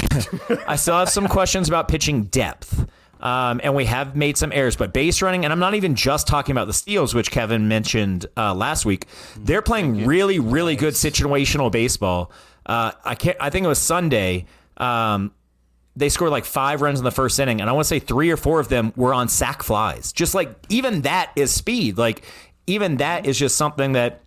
I 0.67 0.75
still 0.75 0.97
have 0.97 1.09
some 1.09 1.27
questions 1.27 1.67
about 1.67 1.87
pitching 1.87 2.23
depth. 2.23 2.87
Um, 3.21 3.61
and 3.63 3.75
we 3.75 3.85
have 3.85 4.15
made 4.15 4.35
some 4.35 4.51
errors, 4.51 4.75
but 4.75 4.93
base 4.93 5.21
running, 5.21 5.43
and 5.45 5.53
I'm 5.53 5.59
not 5.59 5.75
even 5.75 5.93
just 5.93 6.25
talking 6.25 6.53
about 6.53 6.65
the 6.65 6.73
steals, 6.73 7.13
which 7.13 7.29
Kevin 7.29 7.67
mentioned 7.67 8.25
uh, 8.35 8.55
last 8.55 8.83
week. 8.83 9.05
They're 9.37 9.61
playing 9.61 10.07
really, 10.07 10.39
really 10.39 10.75
good 10.75 10.95
situational 10.95 11.71
baseball. 11.71 12.31
Uh, 12.71 12.93
I 13.03 13.15
can't. 13.15 13.35
I 13.41 13.49
think 13.49 13.65
it 13.65 13.67
was 13.67 13.79
Sunday. 13.79 14.45
Um, 14.77 15.33
they 15.97 16.07
scored 16.07 16.31
like 16.31 16.45
five 16.45 16.81
runs 16.81 16.99
in 16.99 17.03
the 17.03 17.11
first 17.11 17.37
inning, 17.37 17.59
and 17.59 17.69
I 17.69 17.73
want 17.73 17.83
to 17.83 17.89
say 17.89 17.99
three 17.99 18.31
or 18.31 18.37
four 18.37 18.61
of 18.61 18.69
them 18.69 18.93
were 18.95 19.13
on 19.13 19.27
sac 19.27 19.61
flies. 19.61 20.13
Just 20.13 20.33
like 20.33 20.55
even 20.69 21.01
that 21.01 21.33
is 21.35 21.51
speed. 21.51 21.97
Like 21.97 22.23
even 22.67 22.95
that 22.97 23.25
is 23.25 23.37
just 23.37 23.57
something 23.57 23.91
that 23.91 24.21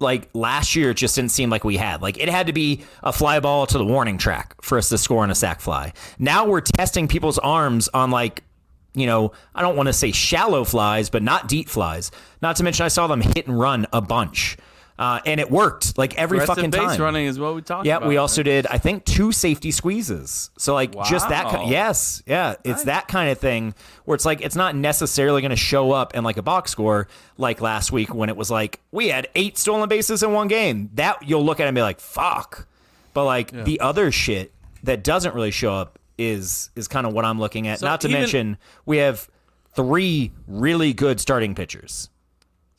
like 0.00 0.28
last 0.34 0.76
year 0.76 0.90
it 0.90 0.98
just 0.98 1.14
didn't 1.14 1.30
seem 1.30 1.48
like 1.48 1.64
we 1.64 1.78
had. 1.78 2.02
Like 2.02 2.18
it 2.18 2.28
had 2.28 2.48
to 2.48 2.52
be 2.52 2.82
a 3.02 3.10
fly 3.10 3.40
ball 3.40 3.66
to 3.68 3.78
the 3.78 3.86
warning 3.86 4.18
track 4.18 4.54
for 4.60 4.76
us 4.76 4.90
to 4.90 4.98
score 4.98 5.22
on 5.22 5.30
a 5.30 5.34
sac 5.34 5.62
fly. 5.62 5.94
Now 6.18 6.46
we're 6.46 6.60
testing 6.60 7.08
people's 7.08 7.38
arms 7.38 7.88
on 7.94 8.10
like, 8.10 8.44
you 8.92 9.06
know, 9.06 9.32
I 9.54 9.62
don't 9.62 9.76
want 9.76 9.86
to 9.86 9.94
say 9.94 10.12
shallow 10.12 10.64
flies, 10.64 11.08
but 11.08 11.22
not 11.22 11.48
deep 11.48 11.70
flies. 11.70 12.10
Not 12.42 12.56
to 12.56 12.64
mention 12.64 12.84
I 12.84 12.88
saw 12.88 13.06
them 13.06 13.22
hit 13.22 13.46
and 13.46 13.58
run 13.58 13.86
a 13.94 14.02
bunch. 14.02 14.58
Uh, 14.98 15.20
and 15.26 15.38
it 15.40 15.50
worked 15.50 15.98
like 15.98 16.14
every 16.16 16.38
Aggressive 16.38 16.54
fucking 16.56 16.70
base 16.70 16.80
time. 16.80 17.00
running 17.02 17.26
is 17.26 17.38
what 17.38 17.54
we 17.54 17.60
talked 17.60 17.84
Yeah, 17.86 17.96
about. 17.98 18.06
Yeah, 18.06 18.08
we 18.08 18.16
also 18.16 18.40
right? 18.40 18.44
did. 18.44 18.66
I 18.68 18.78
think 18.78 19.04
two 19.04 19.30
safety 19.30 19.70
squeezes. 19.70 20.48
So 20.56 20.72
like 20.72 20.92
just 21.04 21.28
that. 21.28 21.44
Wow. 21.44 21.50
Kind, 21.50 21.70
yes, 21.70 22.22
yeah, 22.26 22.54
it's 22.64 22.84
that 22.84 23.06
kind 23.06 23.30
of 23.30 23.38
thing 23.38 23.74
where 24.06 24.14
it's 24.14 24.24
like 24.24 24.40
it's 24.40 24.56
not 24.56 24.74
necessarily 24.74 25.42
going 25.42 25.50
to 25.50 25.56
show 25.56 25.92
up 25.92 26.14
in 26.14 26.24
like 26.24 26.38
a 26.38 26.42
box 26.42 26.70
score 26.70 27.08
like 27.36 27.60
last 27.60 27.92
week 27.92 28.14
when 28.14 28.30
it 28.30 28.36
was 28.38 28.50
like 28.50 28.80
we 28.90 29.08
had 29.08 29.28
eight 29.34 29.58
stolen 29.58 29.86
bases 29.88 30.22
in 30.22 30.32
one 30.32 30.48
game. 30.48 30.88
That 30.94 31.22
you'll 31.28 31.44
look 31.44 31.60
at 31.60 31.64
it 31.64 31.68
and 31.68 31.74
be 31.74 31.82
like 31.82 32.00
fuck, 32.00 32.66
but 33.12 33.24
like 33.26 33.50
the 33.64 33.80
other 33.80 34.10
shit 34.10 34.52
that 34.84 35.04
doesn't 35.04 35.34
really 35.34 35.50
show 35.50 35.74
up 35.74 35.98
is 36.16 36.70
is 36.74 36.88
kind 36.88 37.06
of 37.06 37.12
what 37.12 37.26
I'm 37.26 37.38
looking 37.38 37.68
at. 37.68 37.80
So 37.80 37.86
not 37.86 38.00
to 38.00 38.08
even- 38.08 38.20
mention 38.20 38.56
we 38.86 38.96
have 38.96 39.28
three 39.74 40.32
really 40.46 40.94
good 40.94 41.20
starting 41.20 41.54
pitchers. 41.54 42.08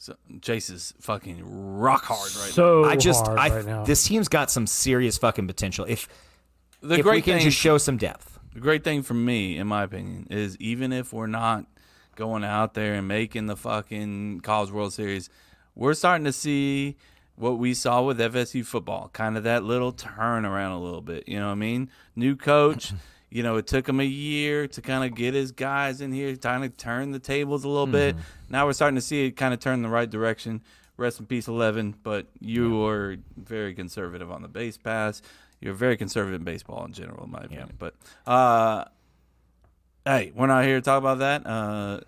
So, 0.08 0.16
Chase 0.42 0.70
is 0.70 0.94
fucking 1.02 1.42
rock 1.44 2.06
hard 2.06 2.34
right 2.38 2.54
so 2.54 2.86
I 2.86 2.96
just 2.96 3.26
hard 3.26 3.38
I 3.38 3.50
right 3.50 3.66
now. 3.66 3.84
this 3.84 4.06
team's 4.08 4.30
got 4.30 4.50
some 4.50 4.66
serious 4.66 5.18
fucking 5.18 5.48
potential. 5.48 5.86
If. 5.86 6.08
The 6.80 7.00
if 7.00 7.04
great 7.04 7.16
we 7.16 7.22
can 7.24 7.34
thing, 7.40 7.44
just 7.44 7.58
show 7.58 7.78
some 7.78 7.98
depth. 7.98 8.40
the 8.54 8.62
great 8.62 8.86
thing 8.86 9.04
for 9.04 9.16
me, 9.16 9.58
in 9.58 9.68
my 9.68 9.84
opinion, 9.84 10.28
is 10.30 10.56
even 10.62 10.94
if 10.94 11.12
we're 11.12 11.28
not 11.28 11.66
going 12.16 12.46
out 12.46 12.74
there 12.74 12.94
and 12.94 13.06
making 13.06 13.48
the 13.48 13.58
fucking 13.58 14.40
College 14.40 14.72
World 14.72 14.94
Series, 14.94 15.30
we're 15.76 15.94
starting 15.94 16.24
to 16.24 16.32
see 16.32 16.96
what 17.36 17.58
we 17.58 17.74
saw 17.74 18.02
with 18.02 18.18
FSU 18.18 18.66
football, 18.66 19.10
kind 19.12 19.36
of 19.36 19.44
that 19.44 19.66
little 19.66 19.92
turnaround 19.92 20.74
a 20.74 20.80
little 20.80 21.02
bit. 21.02 21.28
You 21.28 21.40
know 21.40 21.48
what 21.48 21.52
I 21.52 21.56
mean? 21.56 21.90
New 22.16 22.38
coach. 22.38 22.94
You 23.30 23.44
know, 23.44 23.58
it 23.58 23.68
took 23.68 23.88
him 23.88 24.00
a 24.00 24.06
year 24.06 24.68
to 24.68 24.82
kind 24.82 25.04
of 25.04 25.16
get 25.16 25.34
his 25.34 25.52
guys 25.52 26.00
in 26.00 26.14
here, 26.14 26.36
kind 26.38 26.64
of 26.64 26.78
turn 26.78 27.12
the 27.12 27.20
tables 27.20 27.66
a 27.66 27.68
little 27.68 27.88
bit. 27.88 28.16
Now 28.50 28.66
we're 28.66 28.74
starting 28.74 28.96
to 28.96 29.02
see 29.02 29.26
it 29.26 29.32
kind 29.32 29.54
of 29.54 29.60
turn 29.60 29.76
in 29.76 29.82
the 29.82 29.90
right 29.90 30.10
direction. 30.10 30.62
Rest 30.96 31.20
in 31.20 31.26
peace, 31.26 31.48
Eleven. 31.48 31.94
But 32.04 32.28
you 32.40 32.78
were 32.78 33.18
very 33.36 33.74
conservative 33.74 34.32
on 34.32 34.42
the 34.42 34.48
base 34.48 34.78
pass. 34.78 35.22
You're 35.60 35.74
very 35.74 35.98
conservative 35.98 36.40
in 36.40 36.46
baseball 36.46 36.86
in 36.86 36.94
general, 36.94 37.26
in 37.26 37.32
my 37.32 37.40
opinion. 37.40 37.74
But 37.78 37.96
uh, 38.26 38.86
hey, 40.06 40.32
we're 40.34 40.48
not 40.48 40.64
here 40.64 40.76
to 40.76 40.82
talk 40.82 40.98
about 41.00 41.20
that. 41.20 41.46
Uh, 41.46 42.00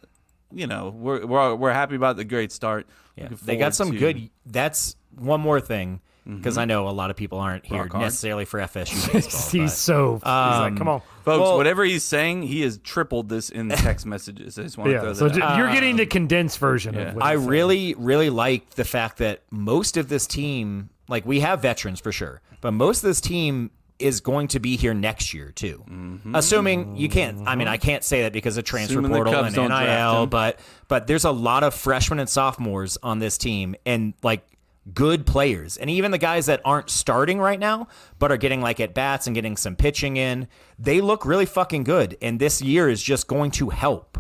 you 0.54 0.68
know, 0.68 0.90
we're 0.90 1.26
we're 1.26 1.54
we're 1.56 1.74
happy 1.74 1.96
about 1.96 2.16
the 2.16 2.24
great 2.24 2.52
start. 2.52 2.88
Yeah, 3.16 3.28
they 3.44 3.58
got 3.58 3.76
some 3.76 3.92
to- 3.92 3.98
good. 3.98 4.30
That's 4.46 4.96
one 5.16 5.42
more 5.42 5.60
thing 5.60 6.00
because 6.38 6.58
I 6.58 6.62
mm-hmm. 6.62 6.70
know 6.70 6.88
a 6.88 6.92
lot 6.92 7.10
of 7.10 7.16
people 7.16 7.40
aren't 7.40 7.66
here 7.66 7.88
necessarily 7.94 8.46
for 8.46 8.60
FSU 8.60 9.12
baseball. 9.14 9.42
He's 9.52 9.72
but- 9.72 9.78
so. 9.78 10.14
he's 10.16 10.24
like, 10.24 10.78
come 10.78 10.88
on. 10.88 10.96
Um, 10.96 11.02
Folks, 11.24 11.42
Well- 11.42 11.58
whatever 11.58 11.84
he's 11.84 12.04
saying, 12.04 12.44
he 12.44 12.62
has 12.62 12.78
tripled 12.80 13.30
this 13.30 13.50
in 13.50 13.68
the 13.68 13.76
text 13.76 14.06
messages. 14.06 14.58
I 14.58 14.64
just 14.64 14.78
want 14.78 14.90
to 14.90 14.94
Yeah. 14.94 15.02
throw 15.02 15.14
So 15.14 15.28
that 15.28 15.36
ju- 15.36 15.42
out. 15.42 15.58
you're 15.58 15.72
getting 15.72 15.96
the 15.96 16.04
um, 16.04 16.10
condensed 16.10 16.60
version 16.60 16.96
yeah. 16.96 17.10
of. 17.10 17.16
What 17.16 17.24
I 17.24 17.32
he's 17.32 17.40
saying. 17.40 17.50
really, 17.50 17.94
really 17.96 18.30
like 18.30 18.72
the 18.72 18.86
fact 18.86 19.18
that 19.18 19.42
most 19.52 19.98
of 19.98 20.10
this 20.10 20.28
team, 20.28 20.90
like 21.08 21.26
we 21.26 21.40
have 21.42 21.62
veterans 21.62 22.00
for 22.00 22.12
sure, 22.12 22.42
but 22.62 22.72
most 22.72 23.04
of 23.04 23.08
this 23.08 23.22
team 23.22 23.72
is 24.00 24.22
going 24.22 24.48
to 24.48 24.60
be 24.60 24.78
here 24.78 24.94
next 24.94 25.34
year 25.34 25.52
too. 25.52 25.84
Mm-hmm. 25.90 26.34
Assuming 26.34 26.96
you 26.96 27.10
can't, 27.10 27.48
I 27.48 27.56
mean, 27.56 27.68
I 27.68 27.76
mm-hmm. 27.78 27.86
can't 27.86 28.04
say 28.04 28.24
that 28.24 28.34
because 28.34 28.58
of 28.58 28.64
transfer 28.64 28.94
Assuming 28.94 29.12
portal 29.12 29.44
and 29.44 29.54
don't 29.54 29.70
NIL, 29.70 30.26
but 30.26 30.60
but 30.88 31.06
there's 31.06 31.26
a 31.26 31.32
lot 31.32 31.64
of 31.64 31.74
freshmen 31.74 32.20
and 32.20 32.30
sophomores 32.30 32.98
on 33.04 33.20
this 33.20 33.38
team, 33.38 33.76
and 33.86 34.14
like 34.24 34.46
good 34.94 35.26
players, 35.26 35.78
and 35.78 35.90
even 35.90 36.12
the 36.12 36.18
guys 36.18 36.48
that 36.48 36.62
aren't 36.66 36.90
starting 36.90 37.40
right 37.40 37.60
now, 37.60 37.88
but 38.18 38.32
are 38.32 38.38
getting 38.38 38.62
like 38.62 38.80
at 38.80 38.94
bats 38.94 39.28
and 39.28 39.34
getting 39.36 39.58
some 39.58 39.76
pitching 39.76 40.18
in, 40.18 40.48
they 40.78 41.02
look 41.02 41.26
really 41.26 41.46
fucking 41.46 41.84
good, 41.84 42.18
and 42.22 42.40
this 42.40 42.62
year 42.62 42.90
is 42.90 43.02
just 43.02 43.28
going 43.28 43.52
to 43.52 43.70
help. 43.70 44.18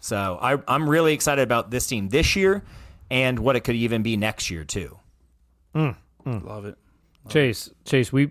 So 0.00 0.38
I, 0.40 0.58
I'm 0.68 0.88
really 0.88 1.12
excited 1.14 1.42
about 1.42 1.70
this 1.70 1.86
team 1.86 2.10
this 2.10 2.36
year 2.36 2.62
and 3.10 3.38
what 3.38 3.56
it 3.56 3.60
could 3.60 3.74
even 3.74 4.02
be 4.02 4.16
next 4.16 4.50
year 4.50 4.64
too. 4.64 4.98
Mm, 5.74 5.96
mm. 6.24 6.44
Love 6.44 6.64
it. 6.64 6.76
Chase, 7.28 7.70
Chase, 7.84 8.12
we 8.12 8.30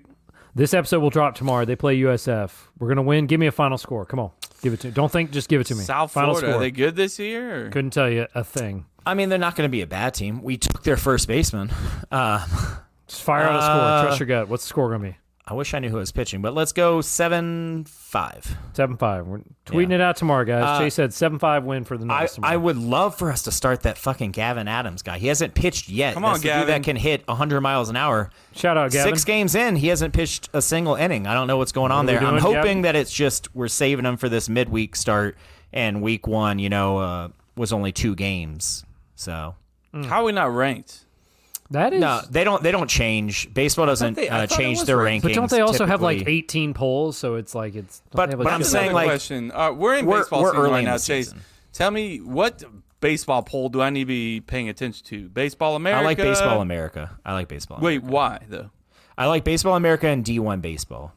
this 0.53 0.73
episode 0.73 1.01
will 1.01 1.09
drop 1.09 1.35
tomorrow. 1.35 1.65
They 1.65 1.75
play 1.75 1.99
USF. 1.99 2.51
We're 2.79 2.87
gonna 2.87 3.01
win. 3.01 3.27
Give 3.27 3.39
me 3.39 3.47
a 3.47 3.51
final 3.51 3.77
score. 3.77 4.05
Come 4.05 4.19
on, 4.19 4.31
give 4.65 4.73
it 4.73 4.79
to 4.81 4.87
me. 4.87 4.93
Don't 4.93 5.11
think, 5.11 5.31
just 5.31 5.47
give 5.47 5.61
it 5.61 5.67
to 5.67 5.75
me. 5.75 5.83
South 5.83 6.11
final 6.11 6.31
Florida, 6.31 6.47
score. 6.47 6.57
are 6.57 6.59
they 6.59 6.71
good 6.71 6.95
this 6.95 7.19
year? 7.19 7.67
Or? 7.67 7.69
Couldn't 7.69 7.91
tell 7.91 8.09
you 8.09 8.25
a 8.33 8.43
thing. 8.43 8.85
I 9.05 9.13
mean, 9.13 9.29
they're 9.29 9.37
not 9.37 9.55
going 9.55 9.67
to 9.67 9.71
be 9.71 9.81
a 9.81 9.87
bad 9.87 10.15
team. 10.15 10.41
We 10.41 10.57
took 10.57 10.81
their 10.81 10.97
first 10.97 11.27
baseman. 11.27 11.69
Uh, 12.11 12.43
Just 13.07 13.21
fire 13.21 13.43
out 13.43 13.59
a 13.59 13.61
score. 13.61 14.07
Trust 14.07 14.19
your 14.19 14.27
gut. 14.27 14.49
What's 14.49 14.63
the 14.63 14.69
score 14.69 14.89
gonna 14.89 15.09
be? 15.11 15.15
I 15.47 15.53
wish 15.53 15.75
I 15.75 15.79
knew 15.79 15.89
who 15.89 15.97
was 15.97 16.11
pitching, 16.11 16.41
but 16.41 16.55
let's 16.55 16.71
go 16.71 17.01
seven 17.01 17.83
five. 17.87 18.57
Seven 18.73 18.97
five. 18.97 19.27
We're 19.27 19.41
tweeting 19.67 19.89
Yeah. 19.89 19.95
it 19.95 20.01
out 20.01 20.15
tomorrow, 20.15 20.43
guys. 20.43 20.63
Uh, 20.63 20.79
Chase 20.79 20.95
said 20.95 21.13
seven 21.13 21.37
five 21.37 21.63
win 21.63 21.83
for 21.83 21.97
the 21.97 22.05
I, 22.05 22.21
Knights. 22.21 22.39
I 22.41 22.57
would 22.57 22.77
love 22.77 23.15
for 23.15 23.31
us 23.31 23.43
to 23.43 23.51
start 23.51 23.81
that 23.83 23.99
fucking 23.99 24.31
Gavin 24.31 24.67
Adams 24.67 25.03
guy. 25.03 25.19
He 25.19 25.27
hasn't 25.27 25.53
pitched 25.53 25.87
yet. 25.87 26.15
Come 26.15 26.25
on, 26.25 26.33
That's 26.33 26.41
the 26.41 26.47
dude 26.49 26.53
Gavin. 26.53 26.67
that 26.67 26.83
can 26.83 26.95
hit 26.95 27.27
100 27.27 27.61
miles 27.61 27.89
an 27.89 27.95
hour. 27.95 28.31
Shout 28.55 28.75
out, 28.75 28.89
Gavin. 28.91 29.13
Six 29.13 29.23
games 29.23 29.53
in, 29.53 29.75
he 29.75 29.89
hasn't 29.89 30.15
pitched 30.15 30.49
a 30.53 30.63
single 30.63 30.95
inning. 30.95 31.27
I 31.27 31.35
don't 31.35 31.45
know 31.45 31.57
what's 31.57 31.71
going 31.71 31.91
on 31.91 32.05
What 32.07 32.11
there. 32.13 32.21
we 32.21 32.25
I'm 32.25 32.39
hoping 32.39 32.61
Gavin? 32.63 32.81
that 32.81 32.95
it's 32.95 33.13
just 33.13 33.53
we're 33.55 33.67
saving 33.67 34.05
him 34.05 34.17
for 34.17 34.29
this 34.29 34.49
midweek 34.49 34.95
start, 34.95 35.37
and 35.71 36.01
week 36.01 36.25
one, 36.25 36.57
you 36.57 36.69
know, 36.69 36.97
uh, 36.97 37.27
was 37.55 37.71
only 37.71 37.91
two 37.91 38.15
games. 38.15 38.83
So 39.13 39.53
How 39.93 40.21
are 40.21 40.23
we 40.23 40.31
not 40.31 40.51
ranked? 40.53 41.04
That 41.71 41.93
is. 41.93 41.99
no, 42.01 42.21
they 42.29 42.43
don't. 42.43 42.61
They 42.61 42.71
don't 42.71 42.89
change. 42.89 43.51
Baseball 43.53 43.87
doesn't 43.87 44.13
they- 44.13 44.29
uh, 44.29 44.45
change 44.45 44.83
their 44.83 44.97
ranked. 44.97 45.25
rankings. 45.25 45.29
but 45.29 45.35
don't 45.35 45.49
they 45.49 45.61
also 45.61 45.85
have 45.87 46.01
like 46.01 46.27
18 46.27 46.73
polls? 46.75 47.17
So 47.17 47.35
it's 47.35 47.55
like 47.55 47.73
it's. 47.75 48.03
But- 48.11 48.27
they 48.27 48.31
have, 48.33 48.43
but 48.43 48.53
I'm 48.53 48.63
saying, 48.63 48.93
like- 48.93 49.07
question. 49.07 49.51
Uh, 49.51 49.71
we're 49.71 49.95
in 49.95 50.05
We're- 50.05 50.21
baseball 50.21 50.43
we're 50.43 50.49
season 50.51 50.61
early 50.61 50.71
right 50.73 50.83
now, 50.85 50.97
the 50.97 51.03
Chase. 51.03 51.25
season. 51.27 51.41
Tell 51.73 51.89
me 51.91 52.19
what 52.19 52.63
baseball 53.01 53.41
poll 53.43 53.69
do 53.69 53.81
I 53.81 53.89
need 53.89 54.01
to 54.01 54.05
be 54.05 54.41
paying 54.41 54.69
attention 54.69 55.05
to? 55.07 55.27
Baseball 55.29 55.75
America. 55.75 56.01
I 56.01 56.05
like 56.05 56.17
Baseball 56.17 56.61
America. 56.61 57.17
I 57.25 57.33
like 57.33 57.47
Baseball. 57.47 57.79
Wait, 57.81 57.97
America. 57.97 58.13
why 58.13 58.39
though? 58.47 58.69
I 59.17 59.25
like 59.25 59.43
Baseball 59.43 59.75
America 59.75 60.07
and 60.07 60.23
D1 60.23 60.61
Baseball. 60.61 61.13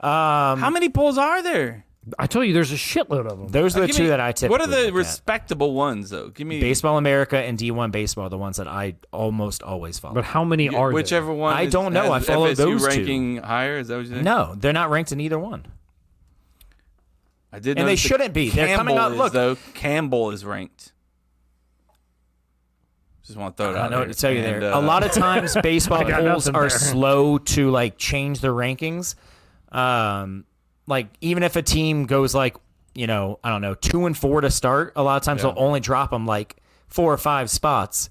How 0.00 0.70
many 0.70 0.88
polls 0.88 1.16
are 1.16 1.42
there? 1.42 1.84
I 2.18 2.26
told 2.26 2.46
you, 2.46 2.52
there's 2.52 2.72
a 2.72 2.76
shitload 2.76 3.30
of 3.30 3.38
them. 3.38 3.48
Those 3.48 3.76
are 3.76 3.80
the 3.82 3.86
Give 3.86 3.94
two 3.96 4.02
me- 4.04 4.08
that 4.08 4.18
I 4.20 4.32
typically 4.32 4.50
What 4.50 4.60
are 4.60 4.66
the 4.66 4.76
look 4.78 4.86
at. 4.88 4.92
respectable 4.94 5.72
ones 5.74 6.10
though? 6.10 6.30
Give 6.30 6.46
me 6.48 6.60
Baseball 6.60 6.98
America 6.98 7.38
and 7.38 7.56
D1 7.56 7.92
Baseball 7.92 8.26
are 8.26 8.28
the 8.28 8.36
ones 8.38 8.56
that 8.56 8.66
I 8.66 8.96
almost 9.12 9.62
always 9.62 10.00
follow. 10.00 10.14
But 10.14 10.24
how 10.24 10.42
many 10.44 10.68
are 10.68 10.88
there? 10.88 10.94
whichever 10.94 11.32
one. 11.32 11.54
I 11.54 11.62
is- 11.62 11.72
don't 11.72 11.92
know. 11.92 12.12
has 12.12 12.28
I 12.28 12.32
follow 12.32 12.46
FSU 12.48 12.56
those 12.56 12.80
two. 12.82 12.86
ranking 12.88 13.36
higher. 13.36 13.78
Is 13.78 13.86
that 13.88 13.96
what 13.98 14.06
you 14.06 14.10
think? 14.12 14.24
no, 14.24 14.54
they're 14.56 14.72
not 14.72 14.90
ranked 14.90 15.12
in 15.12 15.20
either 15.20 15.38
one. 15.38 15.64
I 17.52 17.58
did. 17.60 17.78
And 17.78 17.86
they 17.86 17.92
notice 17.92 18.02
that 18.02 18.08
shouldn't 18.08 18.34
be. 18.34 18.48
They're 18.50 18.76
coming 18.76 18.96
Campbell 18.96 18.98
out- 18.98 19.12
is, 19.12 19.18
look. 19.18 19.32
though 19.32 19.56
Campbell 19.74 20.30
is 20.32 20.44
ranked. 20.44 20.92
Just 23.24 23.38
want 23.38 23.56
to 23.56 23.62
throw 23.62 23.72
it 23.72 23.76
I 23.76 23.78
out 23.78 23.82
don't 23.82 23.90
know 23.92 23.98
there. 23.98 24.06
what 24.08 24.14
to 24.14 24.20
tell 24.20 24.32
you 24.32 24.42
there. 24.42 24.74
Uh, 24.74 24.80
a 24.80 24.82
lot 24.82 25.04
of 25.04 25.12
times, 25.12 25.56
baseball 25.62 25.98
I 26.04 26.08
got 26.08 26.20
polls 26.22 26.46
nothing 26.46 26.56
are 26.56 26.68
there. 26.68 26.70
slow 26.70 27.38
to 27.38 27.70
like 27.70 27.96
change 27.96 28.40
their 28.40 28.52
rankings. 28.52 29.14
Um, 29.70 30.44
like 30.86 31.08
even 31.20 31.42
if 31.42 31.56
a 31.56 31.62
team 31.62 32.06
goes 32.06 32.34
like 32.34 32.56
you 32.94 33.06
know 33.06 33.38
I 33.42 33.50
don't 33.50 33.62
know 33.62 33.74
two 33.74 34.06
and 34.06 34.16
four 34.16 34.40
to 34.40 34.50
start, 34.50 34.92
a 34.96 35.02
lot 35.02 35.16
of 35.16 35.22
times 35.22 35.42
Yeah. 35.42 35.50
they'll 35.52 35.62
only 35.64 35.80
drop 35.80 36.10
them 36.10 36.26
like 36.26 36.56
four 36.88 37.12
or 37.12 37.18
five 37.18 37.50
spots. 37.50 38.10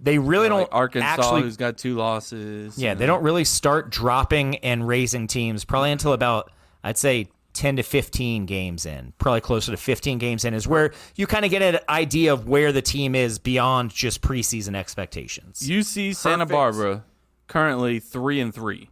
They 0.00 0.18
really 0.18 0.48
like 0.48 0.68
don't 0.70 0.72
Arkansas, 0.72 1.06
actually. 1.06 1.42
who's 1.42 1.56
got 1.56 1.78
two 1.78 1.94
losses. 1.94 2.76
yeah, 2.76 2.90
you 2.92 2.98
they 2.98 3.06
know. 3.06 3.14
don't 3.14 3.22
really 3.22 3.44
start 3.44 3.90
dropping 3.90 4.56
and 4.56 4.86
raising 4.86 5.26
teams 5.28 5.64
probably 5.64 5.92
until 5.92 6.12
about 6.12 6.50
I'd 6.82 6.98
say 6.98 7.28
10 7.54 7.76
to 7.76 7.82
15 7.82 8.46
games 8.46 8.86
in. 8.86 9.12
Probably 9.18 9.40
closer 9.42 9.70
to 9.72 9.76
15 9.76 10.18
games 10.18 10.44
in 10.44 10.54
is 10.54 10.66
where 10.66 10.92
you 11.16 11.26
kind 11.26 11.44
of 11.44 11.50
get 11.50 11.60
an 11.62 11.78
idea 11.88 12.32
of 12.32 12.48
where 12.48 12.72
the 12.72 12.80
team 12.82 13.14
is 13.14 13.38
beyond 13.38 13.90
just 13.92 14.22
preseason 14.22 14.74
expectations. 14.74 15.60
UC 15.60 16.16
Santa 16.16 16.46
Barbara 16.46 17.04
currently 17.46 18.00
three 18.00 18.40
and 18.40 18.52
three, 18.54 18.88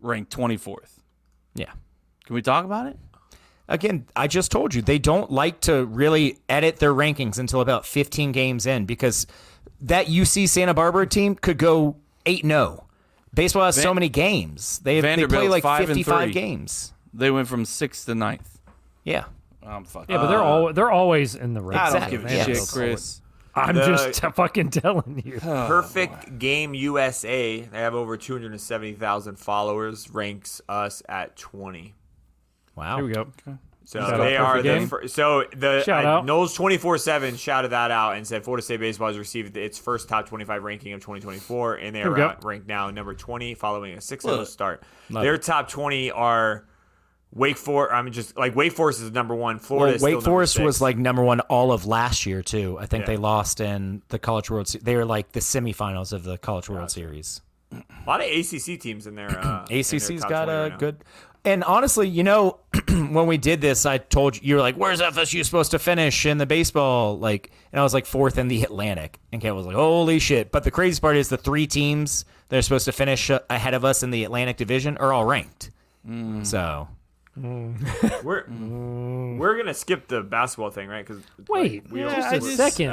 ranked 0.00 0.30
twenty 0.32 0.56
fourth. 0.56 1.00
yeah. 1.54 1.72
Can 2.24 2.34
we 2.34 2.42
talk 2.42 2.64
about 2.64 2.86
it? 2.86 2.96
Again, 3.68 4.06
I 4.14 4.26
just 4.26 4.50
told 4.50 4.74
you 4.74 4.82
they 4.82 4.98
don't 4.98 5.30
like 5.30 5.60
to 5.62 5.86
really 5.86 6.38
edit 6.48 6.76
their 6.76 6.92
rankings 6.92 7.38
until 7.38 7.60
about 7.60 7.86
15 7.86 8.32
games 8.32 8.66
in 8.66 8.84
because 8.84 9.26
that 9.80 10.06
UC 10.06 10.48
Santa 10.48 10.74
Barbara 10.74 11.06
team 11.06 11.34
could 11.34 11.56
go 11.56 11.96
8 12.26 12.44
0. 12.44 12.86
Baseball 13.32 13.64
has 13.64 13.80
so 13.80 13.94
many 13.94 14.08
games. 14.08 14.78
They, 14.80 15.00
they 15.00 15.26
play 15.26 15.48
like 15.48 15.62
five 15.62 15.86
55 15.88 16.32
games. 16.32 16.92
They 17.12 17.30
went 17.30 17.48
from 17.48 17.64
sixth 17.64 18.06
to 18.06 18.14
ninth. 18.14 18.58
Yeah. 19.02 19.24
I'm 19.62 19.84
fucking. 19.84 20.14
yeah, 20.14 20.20
but 20.20 20.28
they're 20.28 20.42
uh, 20.42 20.44
all 20.44 20.72
they're 20.72 20.90
always 20.90 21.34
in 21.34 21.54
the 21.54 21.62
race. 21.62 21.78
I 21.78 21.98
don't 21.98 22.10
give 22.10 22.24
a 22.26 22.34
yeah. 22.34 22.44
shit, 22.44 22.58
Chris. 22.70 23.22
I'm 23.54 23.76
The- 23.76 23.86
just 23.86 24.20
t- 24.22 24.28
fucking 24.30 24.70
telling 24.70 25.22
you. 25.24 25.36
Oh, 25.42 25.66
Perfect 25.68 26.38
Game 26.38 26.74
USA. 26.74 27.60
They 27.60 27.78
have 27.78 27.94
over 27.94 28.16
270,000 28.16 29.36
followers. 29.38 30.10
Ranks 30.10 30.60
us 30.68 31.02
at 31.08 31.36
20. 31.36 31.94
Wow. 32.76 32.96
Here 32.96 33.04
we 33.06 33.12
go. 33.12 33.28
So 33.86 34.00
Shout 34.00 34.16
they 34.18 34.36
are 34.38 34.56
the 34.56 34.62
Game. 34.62 34.88
fir- 34.88 35.06
so 35.08 35.44
the 35.54 35.82
Shout 35.84 36.06
uh. 36.06 36.22
Noles 36.22 36.54
twenty 36.54 36.78
four 36.78 36.96
seven 36.96 37.36
shouted 37.36 37.68
that 37.68 37.90
out 37.90 38.16
and 38.16 38.26
said 38.26 38.42
Florida 38.42 38.62
State 38.64 38.80
baseball 38.80 39.08
has 39.08 39.18
received 39.18 39.56
its 39.58 39.78
first 39.78 40.08
top 40.08 40.26
twenty 40.26 40.46
five 40.46 40.62
ranking 40.64 40.94
of 40.94 41.00
twenty 41.00 41.20
twenty 41.20 41.38
four 41.38 41.74
and 41.74 41.94
they 41.94 41.98
Here 42.00 42.08
are 42.08 42.12
we 42.12 42.16
go. 42.16 42.28
out- 42.28 42.44
ranked 42.44 42.66
now 42.66 42.88
number 42.90 43.12
twenty 43.14 43.54
following 43.54 43.92
a 43.92 44.00
six 44.00 44.24
zero 44.24 44.38
Look. 44.38 44.48
start. 44.48 44.82
Love 45.10 45.22
Their 45.22 45.34
it. 45.34 45.42
top 45.42 45.68
twenty 45.68 46.10
are 46.10 46.66
Wake 47.34 47.58
Forest. 47.58 47.92
I 47.92 48.00
mean, 48.00 48.12
just 48.14 48.38
like 48.38 48.56
Wake 48.56 48.72
Forest 48.72 49.02
is 49.02 49.10
number 49.12 49.34
one. 49.34 49.58
Florida 49.58 49.86
Well, 49.88 49.94
is 49.96 50.02
Wake 50.02 50.12
number 50.14 50.24
Forest 50.30 50.54
six. 50.54 50.64
was 50.64 50.80
like 50.80 50.96
number 50.96 51.22
one 51.22 51.40
all 51.40 51.70
of 51.70 51.84
last 51.84 52.24
year 52.24 52.42
too. 52.42 52.78
I 52.80 52.86
think 52.86 53.02
Yeah. 53.02 53.06
they 53.12 53.16
lost 53.18 53.60
in 53.60 54.00
the 54.08 54.18
College 54.18 54.50
World. 54.50 54.66
Se- 54.68 54.78
They 54.82 54.96
were 54.96 55.04
like 55.04 55.32
the 55.32 55.40
semifinals 55.40 56.14
of 56.14 56.24
the 56.24 56.38
College 56.38 56.70
World 56.70 56.90
Series. 56.90 57.42
a 57.70 57.82
lot 58.06 58.20
of 58.22 58.26
ACC 58.28 58.78
teams 58.80 59.06
in 59.06 59.14
there. 59.14 59.28
Uh, 59.30 59.66
in 59.68 59.82
their 59.82 60.18
got 60.30 60.48
a 60.48 60.70
right 60.70 60.78
good. 60.78 61.04
And 61.44 61.62
honestly, 61.62 62.08
you 62.08 62.22
know, 62.22 62.60
when 62.88 63.26
we 63.26 63.36
did 63.36 63.60
this, 63.60 63.84
I 63.84 63.98
told 63.98 64.36
you 64.36 64.42
you 64.42 64.54
were 64.54 64.62
like, 64.62 64.76
"Where's 64.76 65.00
FSU 65.00 65.44
supposed 65.44 65.72
to 65.72 65.78
finish 65.78 66.24
in 66.24 66.38
the 66.38 66.46
baseball?" 66.46 67.18
Like, 67.18 67.50
and 67.70 67.80
I 67.80 67.82
was 67.82 67.92
like 67.92 68.06
fourth 68.06 68.38
in 68.38 68.48
the 68.48 68.62
Atlantic, 68.62 69.18
and 69.30 69.42
Kate 69.42 69.50
was 69.50 69.66
like, 69.66 69.76
"Holy 69.76 70.18
shit!" 70.18 70.50
But 70.50 70.64
the 70.64 70.70
crazy 70.70 71.00
part 71.00 71.16
is 71.16 71.28
the 71.28 71.36
three 71.36 71.66
teams 71.66 72.24
that 72.48 72.56
are 72.56 72.62
supposed 72.62 72.86
to 72.86 72.92
finish 72.92 73.30
uh, 73.30 73.40
ahead 73.50 73.74
of 73.74 73.84
us 73.84 74.02
in 74.02 74.10
the 74.10 74.24
Atlantic 74.24 74.56
Division 74.56 74.96
are 74.96 75.12
all 75.12 75.26
ranked. 75.26 75.70
Mm. 76.08 76.46
So 76.46 76.88
Mm. 77.38 78.22
We're 78.22 78.44
mm. 78.44 78.60
Mm. 78.60 79.38
we're 79.38 79.56
gonna 79.56 79.74
skip 79.74 80.06
the 80.08 80.20
basketball 80.22 80.70
thing, 80.70 80.88
right? 80.88 81.04
Because 81.06 81.22
Wait, 81.48 81.90
we 81.90 82.00
just 82.00 82.16
I 82.28 82.34
a 82.36 82.40
just- 82.40 82.56
second. 82.56 82.90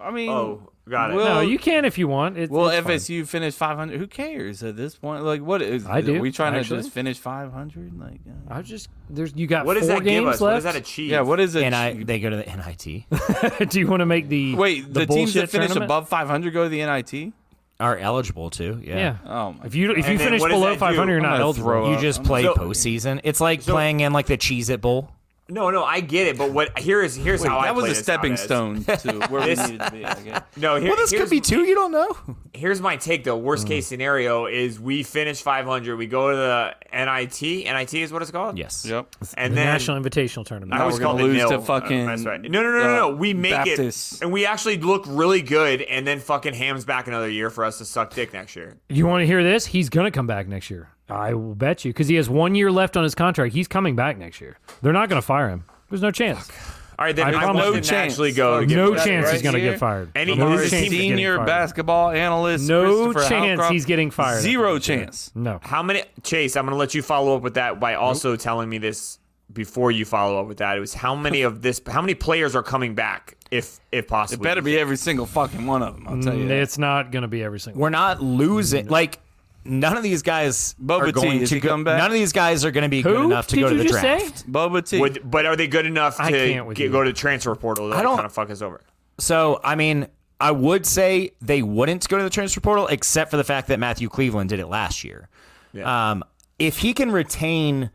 I 0.00 0.10
mean, 0.10 0.28
oh, 0.30 0.70
got 0.88 1.10
it. 1.10 1.14
Well- 1.16 1.36
no, 1.36 1.40
you 1.40 1.58
can 1.58 1.84
if 1.84 1.96
you 1.96 2.06
want. 2.06 2.36
It's, 2.36 2.50
will 2.50 2.68
it's 2.68 2.86
fine. 2.86 2.96
FSU 2.96 3.26
finish 3.26 3.54
500? 3.54 3.98
Who 3.98 4.06
cares 4.06 4.62
at 4.62 4.76
this 4.76 4.94
point? 4.94 5.24
Like, 5.24 5.40
what 5.40 5.62
is? 5.62 5.86
I 5.86 6.02
do, 6.02 6.16
Are 6.16 6.20
we 6.20 6.30
trying 6.32 6.54
actually. 6.54 6.78
to 6.78 6.82
just 6.82 6.94
finish 6.94 7.18
500? 7.18 7.98
Like, 7.98 8.20
uh, 8.28 8.54
I 8.54 8.62
just 8.62 8.88
there's 9.08 9.34
you 9.34 9.46
got 9.46 9.64
what 9.64 9.74
does 9.74 9.88
that 9.88 10.04
games 10.04 10.20
give 10.20 10.28
us? 10.28 10.40
What 10.40 10.48
left. 10.48 10.64
does 10.64 10.74
that 10.74 10.76
achieve? 10.76 11.10
yeah. 11.10 11.22
What 11.22 11.40
is 11.40 11.54
it? 11.54 11.64
and 11.64 12.06
they 12.06 12.20
go 12.20 12.28
to 12.30 12.36
the 12.36 12.44
NIT 12.44 13.68
do 13.70 13.80
you 13.80 13.86
want 13.86 14.00
to 14.00 14.06
make 14.06 14.28
the 14.28 14.54
Wait, 14.54 14.92
the, 14.92 15.06
teams 15.06 15.32
that 15.34 15.48
finish 15.48 15.68
tournament? 15.68 15.84
above 15.90 16.08
500 16.08 16.52
go 16.52 16.64
to 16.64 16.68
the 16.68 16.84
NIT? 16.84 17.32
Are 17.80 17.96
eligible 17.96 18.50
to. 18.50 18.80
Yeah. 18.82 18.96
Yeah. 18.96 19.16
Oh 19.26 19.52
my 19.52 19.64
If 19.66 19.74
you 19.74 19.90
if 19.92 19.98
you 19.98 20.04
And 20.04 20.18
then 20.18 20.26
finish 20.26 20.40
what 20.40 20.48
does 20.48 20.56
below 20.56 20.68
that 20.70 20.74
do? 20.74 20.78
500, 20.80 21.10
you're 21.12 21.16
I'm 21.18 21.22
not 21.22 21.30
gonna 21.32 21.42
eligible. 21.44 21.64
throw 21.68 21.88
You 21.90 21.94
up. 21.96 22.00
just 22.02 22.24
play 22.24 22.42
So- 22.42 22.54
postseason. 22.54 23.20
It's 23.24 23.40
like 23.40 23.62
so- 23.62 23.72
playing 23.72 24.00
in 24.00 24.12
like 24.12 24.26
the 24.26 24.36
Cheez 24.36 24.68
It 24.70 24.80
Bowl. 24.80 25.10
No, 25.50 25.70
no, 25.70 25.82
I 25.82 26.00
get 26.00 26.26
it, 26.26 26.36
but 26.36 26.50
what 26.52 26.78
here 26.78 27.02
is 27.02 27.16
here's 27.16 27.40
Wait, 27.40 27.48
how 27.48 27.58
I 27.58 27.66
that 27.66 27.74
was 27.74 27.82
play 27.84 27.90
a 27.90 27.94
this 27.94 28.02
stepping 28.02 28.36
stone 28.36 28.84
to 28.84 29.12
where 29.30 29.40
we 29.40 29.46
This- 29.54 29.66
needed 29.68 29.80
to 29.84 29.90
be. 29.90 30.04
I 30.04 30.14
guess. 30.20 30.42
No, 30.58 30.76
here, 30.76 30.88
Well, 30.88 30.96
this 30.96 31.10
could 31.10 31.30
be 31.30 31.40
two. 31.40 31.62
You 31.64 31.74
don't 31.74 31.92
know. 31.92 32.16
here's 32.52 32.80
my 32.80 32.96
take 32.96 33.24
though. 33.24 33.36
Worst 33.36 33.64
Mm. 33.64 33.68
case 33.68 33.86
scenario 33.86 34.46
is 34.46 34.78
we 34.80 35.02
finish 35.04 35.40
500, 35.40 35.96
we 35.96 36.06
go 36.06 36.30
to 36.30 36.36
the 36.36 36.74
NIT. 36.92 37.64
NIT 37.64 37.94
is 37.94 38.12
what 38.12 38.22
it's 38.22 38.30
called. 38.30 38.58
Yes. 38.58 38.84
Yep. 38.86 39.14
and 39.36 39.52
the 39.52 39.56
then 39.56 39.66
National 39.66 40.02
Invitational 40.02 40.44
Tournament. 40.44 40.74
I 40.74 40.78
Now 40.78 40.82
always 40.82 40.96
we're 40.96 41.04
gonna 41.04 41.18
called 41.20 41.30
it 41.30 41.34
lose 41.40 41.50
to 41.50 41.60
fucking, 41.60 42.00
Uh, 42.02 42.06
that's 42.06 42.24
right. 42.24 42.40
No, 42.42 42.62
no, 42.62 42.70
no, 42.72 42.78
no, 42.78 42.96
no. 42.96 43.08
uh, 43.12 43.16
We 43.16 43.32
make 43.34 43.52
Baptist. 43.52 44.14
it, 44.14 44.22
and 44.24 44.32
we 44.32 44.44
actually 44.44 44.76
look 44.78 45.04
really 45.06 45.40
good, 45.42 45.80
and 45.82 46.06
then 46.06 46.18
fucking 46.20 46.54
Ham's 46.54 46.84
back 46.84 47.06
another 47.06 47.30
year 47.30 47.48
for 47.50 47.64
us 47.64 47.78
to 47.78 47.84
suck 47.84 48.12
dick 48.12 48.32
next 48.32 48.54
year. 48.56 48.76
You 48.88 49.06
want 49.06 49.22
to 49.22 49.26
hear 49.26 49.42
this? 49.42 49.64
He's 49.66 49.88
going 49.88 50.04
to 50.04 50.10
come 50.10 50.26
back 50.26 50.46
next 50.48 50.68
year. 50.70 50.88
I 51.10 51.34
will 51.34 51.54
bet 51.54 51.84
you 51.84 51.90
because 51.92 52.08
he 52.08 52.16
has 52.16 52.28
one 52.28 52.54
year 52.54 52.70
left 52.70 52.96
on 52.96 53.02
his 53.04 53.14
contract. 53.14 53.54
He's 53.54 53.68
coming 53.68 53.96
back 53.96 54.18
next 54.18 54.40
year. 54.40 54.58
They're 54.82 54.92
not 54.92 55.08
going 55.08 55.20
to 55.20 55.26
fire 55.26 55.48
him. 55.48 55.64
There's 55.88 56.02
no 56.02 56.10
chance. 56.10 56.50
All 56.98 57.04
right, 57.04 57.14
then 57.14 57.26
I 57.26 57.38
I, 57.38 57.42
promise 57.44 57.62
want 57.64 57.76
you. 57.76 57.80
to 57.82 57.92
naturally 57.92 58.32
go. 58.32 58.60
To 58.60 58.66
get 58.66 58.74
No 58.76 58.90
that 58.94 59.06
chance 59.06 59.24
right 59.26 59.32
he's 59.34 59.42
going 59.42 59.54
to 59.54 59.60
get 59.60 59.78
fired. 59.78 60.10
Any- 60.16 60.34
no 60.34 60.48
Our 60.48 60.56
chance 60.58 60.70
he's 60.72 60.82
getting 60.90 60.98
Senior 60.98 61.36
fired. 61.36 61.46
basketball 61.46 62.10
analyst. 62.10 62.68
No 62.68 63.12
chance 63.12 63.28
Howcroft, 63.60 63.72
he's 63.72 63.84
getting 63.84 64.10
fired. 64.10 64.42
Zero 64.42 64.78
chance. 64.80 65.30
No. 65.34 65.60
How 65.62 65.82
many? 65.82 66.02
Chase, 66.24 66.56
I'm 66.56 66.64
going 66.64 66.72
to 66.74 66.78
let 66.78 66.94
you 66.94 67.02
follow 67.02 67.36
up 67.36 67.42
with 67.42 67.54
that 67.54 67.78
by 67.78 67.94
also 67.94 68.34
telling 68.34 68.68
me 68.68 68.78
this 68.78 69.20
before 69.52 69.90
you 69.92 70.04
follow 70.04 70.40
up 70.40 70.48
with 70.48 70.58
that. 70.58 70.76
It 70.76 70.80
was 70.80 70.92
how 70.92 71.14
many 71.14 71.42
of 71.42 71.62
this? 71.62 71.80
How 71.86 72.00
many 72.02 72.14
players 72.14 72.56
are 72.56 72.64
coming 72.64 72.96
back, 72.96 73.36
if 73.52 73.78
if 73.92 74.04
It 74.04 74.08
possible? 74.08 74.42
better 74.42 74.60
be 74.60 74.76
every 74.76 74.96
single 74.96 75.24
fucking 75.24 75.64
one 75.66 75.82
of 75.84 75.94
them. 75.94 76.06
I'll 76.08 76.20
tell 76.20 76.34
you. 76.34 76.46
Mm, 76.46 76.48
that. 76.48 76.58
It's 76.58 76.78
not 76.78 77.12
going 77.12 77.22
to 77.22 77.28
be 77.28 77.44
every 77.44 77.60
single. 77.60 77.80
We're 77.80 77.90
not 77.90 78.20
losing. 78.20 78.88
Like 78.88 79.20
none 79.68 79.96
of 79.96 80.02
these 80.02 80.22
guys 80.22 80.74
Boba 80.82 81.00
are 81.00 81.06
T, 81.06 81.12
going 81.12 81.40
is 81.42 81.50
to 81.50 81.60
go. 81.60 81.68
coming 81.70 81.84
back? 81.84 81.98
None 81.98 82.06
of 82.08 82.14
these 82.14 82.32
guys 82.32 82.64
are 82.64 82.70
going 82.70 82.82
to 82.82 82.88
be 82.88 83.02
Who 83.02 83.12
good 83.14 83.24
enough 83.26 83.46
to 83.48 83.54
did 83.56 83.60
go 83.62 83.68
to 83.68 83.74
you 83.76 83.82
the 83.82 83.88
just 83.88 84.00
draft. 84.00 84.38
say? 84.40 84.44
Boba 84.48 84.88
T. 84.88 84.98
Would, 85.00 85.30
but 85.30 85.46
are 85.46 85.56
they 85.56 85.66
good 85.68 85.86
enough 85.86 86.18
I 86.18 86.30
to 86.30 86.36
can't 86.52 86.66
with 86.66 86.76
get, 86.76 86.84
you. 86.84 86.90
go 86.90 87.04
to 87.04 87.10
the 87.10 87.16
transfer 87.16 87.54
portal? 87.54 87.90
To 87.90 87.96
I 87.96 88.02
don't- 88.02 88.16
kind 88.16 88.26
of 88.26 88.32
fuck 88.32 88.50
us 88.50 88.62
over. 88.62 88.80
So 89.18 89.60
I 89.64 89.74
mean, 89.74 90.06
I 90.40 90.50
would 90.52 90.86
say 90.86 91.32
they 91.40 91.62
wouldn't 91.62 92.08
go 92.08 92.16
to 92.18 92.22
the 92.24 92.30
transfer 92.30 92.60
portal, 92.60 92.86
except 92.86 93.30
for 93.30 93.36
the 93.36 93.44
fact 93.44 93.68
that 93.68 93.78
Matthew 93.80 94.08
Cleveland 94.08 94.48
did 94.50 94.60
it 94.60 94.66
last 94.68 95.02
year. 95.04 95.28
Yeah. 95.72 96.10
Um, 96.12 96.24
if 96.58 96.78
he 96.78 96.94
can 96.94 97.10
retain 97.10 97.90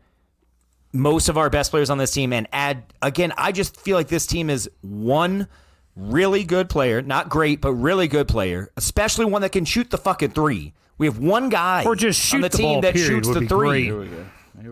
most 0.92 1.28
of 1.28 1.36
our 1.36 1.50
best 1.50 1.70
players 1.70 1.90
on 1.90 1.98
this 1.98 2.12
team 2.12 2.32
and 2.32 2.46
add 2.52 2.84
again, 3.02 3.32
I 3.36 3.52
just 3.52 3.80
feel 3.80 3.96
like 3.96 4.08
this 4.08 4.26
team 4.26 4.48
is 4.50 4.70
one 4.82 5.48
really 5.96 6.44
good 6.44 6.68
player, 6.68 7.02
not 7.02 7.28
great, 7.28 7.60
but 7.60 7.72
really 7.72 8.06
good 8.08 8.28
player, 8.28 8.70
especially 8.76 9.24
one 9.24 9.42
that 9.42 9.50
can 9.52 9.64
shoot 9.64 9.90
the 9.90 9.98
fucking 9.98 10.30
three. 10.30 10.72
We 10.98 11.06
have 11.06 11.18
one 11.18 11.48
guy 11.48 11.84
Or 11.84 11.96
just 11.96 12.20
shoot 12.20 12.36
on 12.36 12.40
the, 12.42 12.48
the 12.48 12.56
team 12.56 12.66
ball, 12.74 12.80
that 12.82 12.94
period, 12.94 13.08
shoots 13.08 13.28
would 13.28 13.36
the 13.36 13.40
be 13.40 13.46
three. 13.48 13.90
great. 13.90 14.10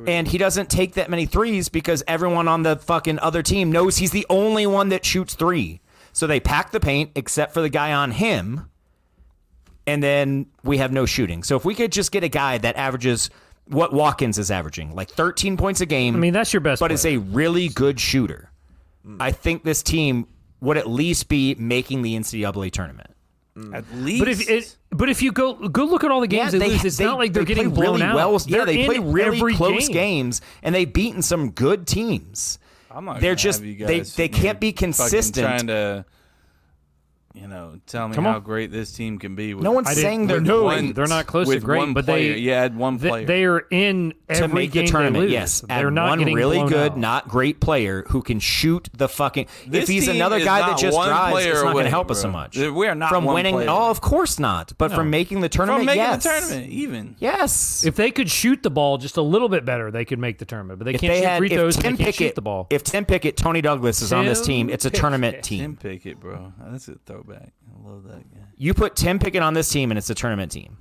And 0.08 0.26
he 0.26 0.38
doesn't 0.38 0.70
take 0.70 0.94
that 0.94 1.10
many 1.10 1.26
threes 1.26 1.68
because 1.68 2.02
everyone 2.06 2.48
on 2.48 2.62
the 2.62 2.76
fucking 2.76 3.18
other 3.18 3.42
team 3.42 3.70
knows 3.72 3.98
he's 3.98 4.10
the 4.12 4.24
only 4.30 4.66
one 4.66 4.88
that 4.90 5.04
shoots 5.04 5.34
three. 5.34 5.80
So 6.12 6.26
they 6.26 6.40
pack 6.40 6.70
the 6.70 6.80
paint 6.80 7.10
except 7.14 7.52
for 7.52 7.60
the 7.60 7.68
guy 7.68 7.92
on 7.92 8.12
him. 8.12 8.68
And 9.86 10.02
then 10.02 10.46
we 10.62 10.78
have 10.78 10.92
no 10.92 11.06
shooting. 11.06 11.42
So 11.42 11.56
if 11.56 11.64
we 11.64 11.74
could 11.74 11.90
just 11.92 12.12
get 12.12 12.22
a 12.22 12.28
guy 12.28 12.58
that 12.58 12.76
averages 12.76 13.28
what 13.66 13.92
Watkins 13.92 14.38
is 14.38 14.50
averaging, 14.50 14.94
like 14.94 15.10
13 15.10 15.56
points 15.56 15.80
a 15.80 15.86
game, 15.86 16.14
I 16.14 16.18
mean, 16.18 16.32
that's 16.32 16.52
your 16.52 16.60
best. 16.60 16.80
but 16.80 16.92
is 16.92 17.02
player. 17.02 17.16
a 17.18 17.20
really 17.20 17.68
good 17.68 17.98
shooter, 17.98 18.50
I 19.18 19.32
think 19.32 19.64
this 19.64 19.82
team 19.82 20.26
would 20.60 20.76
at 20.76 20.88
least 20.88 21.28
be 21.28 21.56
making 21.56 22.02
the 22.02 22.14
NCAA 22.16 22.70
tournament. 22.70 23.11
Mm. 23.56 23.74
At 23.76 23.84
least. 23.94 24.18
But 24.20 24.28
if 24.28 24.48
it, 24.48 24.76
but 24.90 25.08
if 25.10 25.20
you 25.22 25.30
go 25.30 25.54
go 25.68 25.84
look 25.84 26.04
at 26.04 26.10
all 26.10 26.20
the 26.22 26.26
games 26.26 26.52
they, 26.52 26.58
lose, 26.58 26.84
it's 26.84 26.98
not 26.98 27.18
like 27.18 27.32
they're 27.34 27.44
they 27.44 27.54
getting 27.54 27.70
blown 27.70 28.00
really 28.00 28.02
out. 28.02 28.14
well. 28.14 28.38
They're 28.38 28.60
yeah, 28.60 28.64
they 28.64 28.84
play 28.86 28.98
really 28.98 29.54
close 29.54 29.88
game. 29.88 29.92
games, 29.92 30.40
and 30.62 30.74
they've 30.74 30.90
beaten 30.90 31.20
some 31.20 31.50
good 31.50 31.86
teams. 31.86 32.58
I'm 32.90 33.04
not 33.04 33.20
they're 33.20 33.34
just- 33.34 33.58
have 33.60 33.66
you 33.66 33.86
they- 33.86 33.98
guys 33.98 34.16
they 34.16 34.28
sitting 34.28 34.40
can't 34.42 34.60
be 34.60 34.72
consistent. 34.72 35.46
Trying 35.46 35.66
to, 35.66 36.04
you 37.34 37.48
know, 37.48 37.78
tell 37.86 38.08
me 38.08 38.14
Come 38.14 38.24
how 38.24 38.36
on. 38.36 38.42
great 38.42 38.70
this 38.70 38.92
team 38.92 39.18
can 39.18 39.34
be. 39.34 39.54
With 39.54 39.64
No 39.64 39.72
one's 39.72 39.88
I 39.88 39.94
didn't- 39.94 40.02
saying 40.02 40.26
they're 40.26 40.40
no, 40.40 40.68
great. 40.68 40.94
they're 40.94 41.06
not 41.06 41.26
close 41.26 41.48
to 41.48 41.58
great, 41.60 41.78
one 41.78 41.94
but 41.94 42.04
player. 42.04 42.34
they 42.34 42.38
You 42.40 42.52
add 42.52 42.76
one 42.76 42.98
they- 42.98 43.08
player. 43.08 43.26
They 43.26 43.44
are 43.44 43.66
in 43.70 44.14
every 44.28 44.48
to 44.48 44.54
make 44.54 44.72
game 44.72 44.84
the 44.86 44.90
tournament. 44.92 45.26
They. 45.28 45.32
Yes, 45.32 45.60
they're 45.62 45.88
add 45.88 45.92
not 45.94 46.18
one 46.18 46.32
really 46.32 46.66
good, 46.68 46.92
out. 46.92 46.98
not 46.98 47.28
great 47.28 47.60
player 47.60 48.04
who 48.08 48.22
can 48.22 48.38
shoot 48.40 48.88
the 48.96 49.08
fucking. 49.08 49.46
This 49.66 49.84
if 49.84 49.88
he's 49.88 50.08
another 50.08 50.38
guy 50.44 50.60
that 50.60 50.78
just 50.78 50.96
one 50.96 51.08
drives, 51.08 51.32
player 51.32 51.50
it's 51.52 51.54
not 51.56 51.62
going 51.62 51.74
away, 51.74 51.82
to 51.84 51.90
help 51.90 52.10
us 52.10 52.18
so 52.20 52.28
bro. 52.28 52.32
much. 52.32 52.56
We 52.58 52.86
are 52.86 52.94
not 52.94 53.08
from 53.08 53.24
one 53.24 53.34
winning. 53.34 53.54
player 53.54 53.68
Oh, 53.70 53.90
of 53.90 54.00
course 54.00 54.38
not. 54.38 54.72
But 54.78 54.92
from 54.92 55.10
making 55.10 55.40
the 55.40 55.48
tournament, 55.48 55.80
from 55.80 55.86
making 55.86 56.02
yes. 56.02 56.22
the 56.22 56.28
tournament, 56.28 56.70
even. 56.70 57.16
Yes. 57.18 57.84
If 57.84 57.96
they 57.96 58.10
could 58.10 58.30
shoot 58.30 58.62
the 58.62 58.70
ball 58.70 58.98
just 58.98 59.16
a 59.16 59.22
little 59.22 59.48
bit 59.48 59.64
better, 59.64 59.90
they 59.90 60.04
could 60.04 60.18
make 60.18 60.38
the 60.38 60.44
tournament. 60.44 60.78
But 60.78 60.84
they 60.86 60.94
If 60.94 61.00
can't 61.00 61.12
they 61.12 61.20
shoot 61.20 61.26
had, 61.28 61.38
free 61.38 61.46
if 61.50 61.52
throws 61.58 61.76
Tim 61.76 61.96
Pickett, 61.96 62.14
shoot 62.14 62.34
the 62.34 62.42
ball. 62.42 62.66
if 62.70 62.82
Tim 62.84 63.04
Pickett, 63.04 63.36
Toney 63.36 63.60
Douglas 63.62 64.02
is 64.02 64.12
on 64.12 64.24
this 64.26 64.40
team, 64.42 64.68
it's 64.70 64.84
a 64.84 64.90
tournament 64.90 65.42
team. 65.42 65.60
Tim. 65.60 65.76
Pickett, 65.76 66.20
bro. 66.20 66.52
That's 66.70 66.88
a 66.88 66.96
throwback. 67.24 67.52
I 67.68 67.88
love 67.88 68.04
that 68.04 68.30
guy. 68.34 68.40
You 68.56 68.74
put 68.74 68.96
Tim 68.96 69.18
Pickett 69.18 69.42
on 69.42 69.54
this 69.54 69.68
team, 69.70 69.90
and 69.90 69.98
it's 69.98 70.10
a 70.10 70.14
tournament 70.14 70.52
team. 70.52 70.78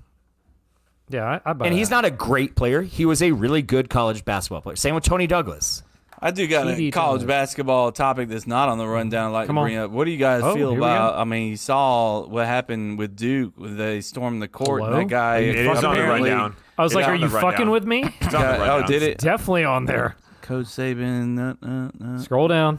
yeah, 1.10 1.40
I, 1.46 1.50
I 1.50 1.54
buy 1.54 1.68
And 1.68 1.76
he's 1.76 1.90
not 1.90 2.06
a 2.06 2.12
great 2.12 2.56
player. 2.56 2.82
He 2.82 3.06
was 3.06 3.22
a 3.22 3.32
really 3.32 3.62
good 3.62 3.90
college 3.90 4.24
basketball 4.26 4.62
player. 4.62 4.76
Same 4.76 4.96
with 4.96 5.04
Toney 5.04 5.28
Douglas. 5.28 5.84
I 6.24 6.30
do 6.30 6.48
got 6.48 6.68
a 6.68 6.76
college 6.92 6.94
tournament. 7.22 7.28
basketball 7.28 7.92
topic 7.92 8.30
that's 8.30 8.46
not 8.46 8.70
on 8.70 8.78
the 8.78 8.88
rundown. 8.88 9.30
I'd 9.30 9.34
like 9.34 9.48
Come 9.48 9.56
to 9.56 9.62
on. 9.64 9.76
up. 9.76 9.90
What 9.92 10.06
do 10.06 10.12
you 10.12 10.18
guys 10.20 10.44
Oh, 10.44 10.54
feel 10.54 10.78
about? 10.78 11.16
I 11.18 11.24
mean, 11.24 11.48
you 11.50 11.58
saw 11.58 12.28
what 12.28 12.46
happened 12.46 13.00
with 13.00 13.16
Duke. 13.16 13.54
when 13.58 13.76
They 13.76 14.02
stormed 14.02 14.40
the 14.40 14.48
court. 14.48 14.82
And 14.82 14.90
Hello? 14.90 15.00
that 15.00 15.10
guy. 15.10 15.38
It 15.40 15.56
is 15.66 15.84
on 15.84 15.96
the 15.96 16.04
rundown. 16.04 16.56
I 16.78 16.84
was 16.84 16.92
It's 16.92 16.96
like, 16.96 17.08
are 17.08 17.16
you 17.16 17.28
fucking 17.28 17.44
rundown. 17.44 17.70
with 17.72 17.86
me? 17.86 18.04
It's 18.22 18.36
on 18.36 18.42
the 18.42 18.72
oh, 18.72 18.86
did 18.86 19.02
it? 19.02 19.18
Definitely 19.18 19.64
on 19.66 19.86
there. 19.86 20.16
Coach 20.44 20.68
Saban. 20.68 21.40
Uh, 21.40 21.66
uh, 21.68 22.16
uh. 22.16 22.20
Scroll 22.20 22.48
down. 22.48 22.78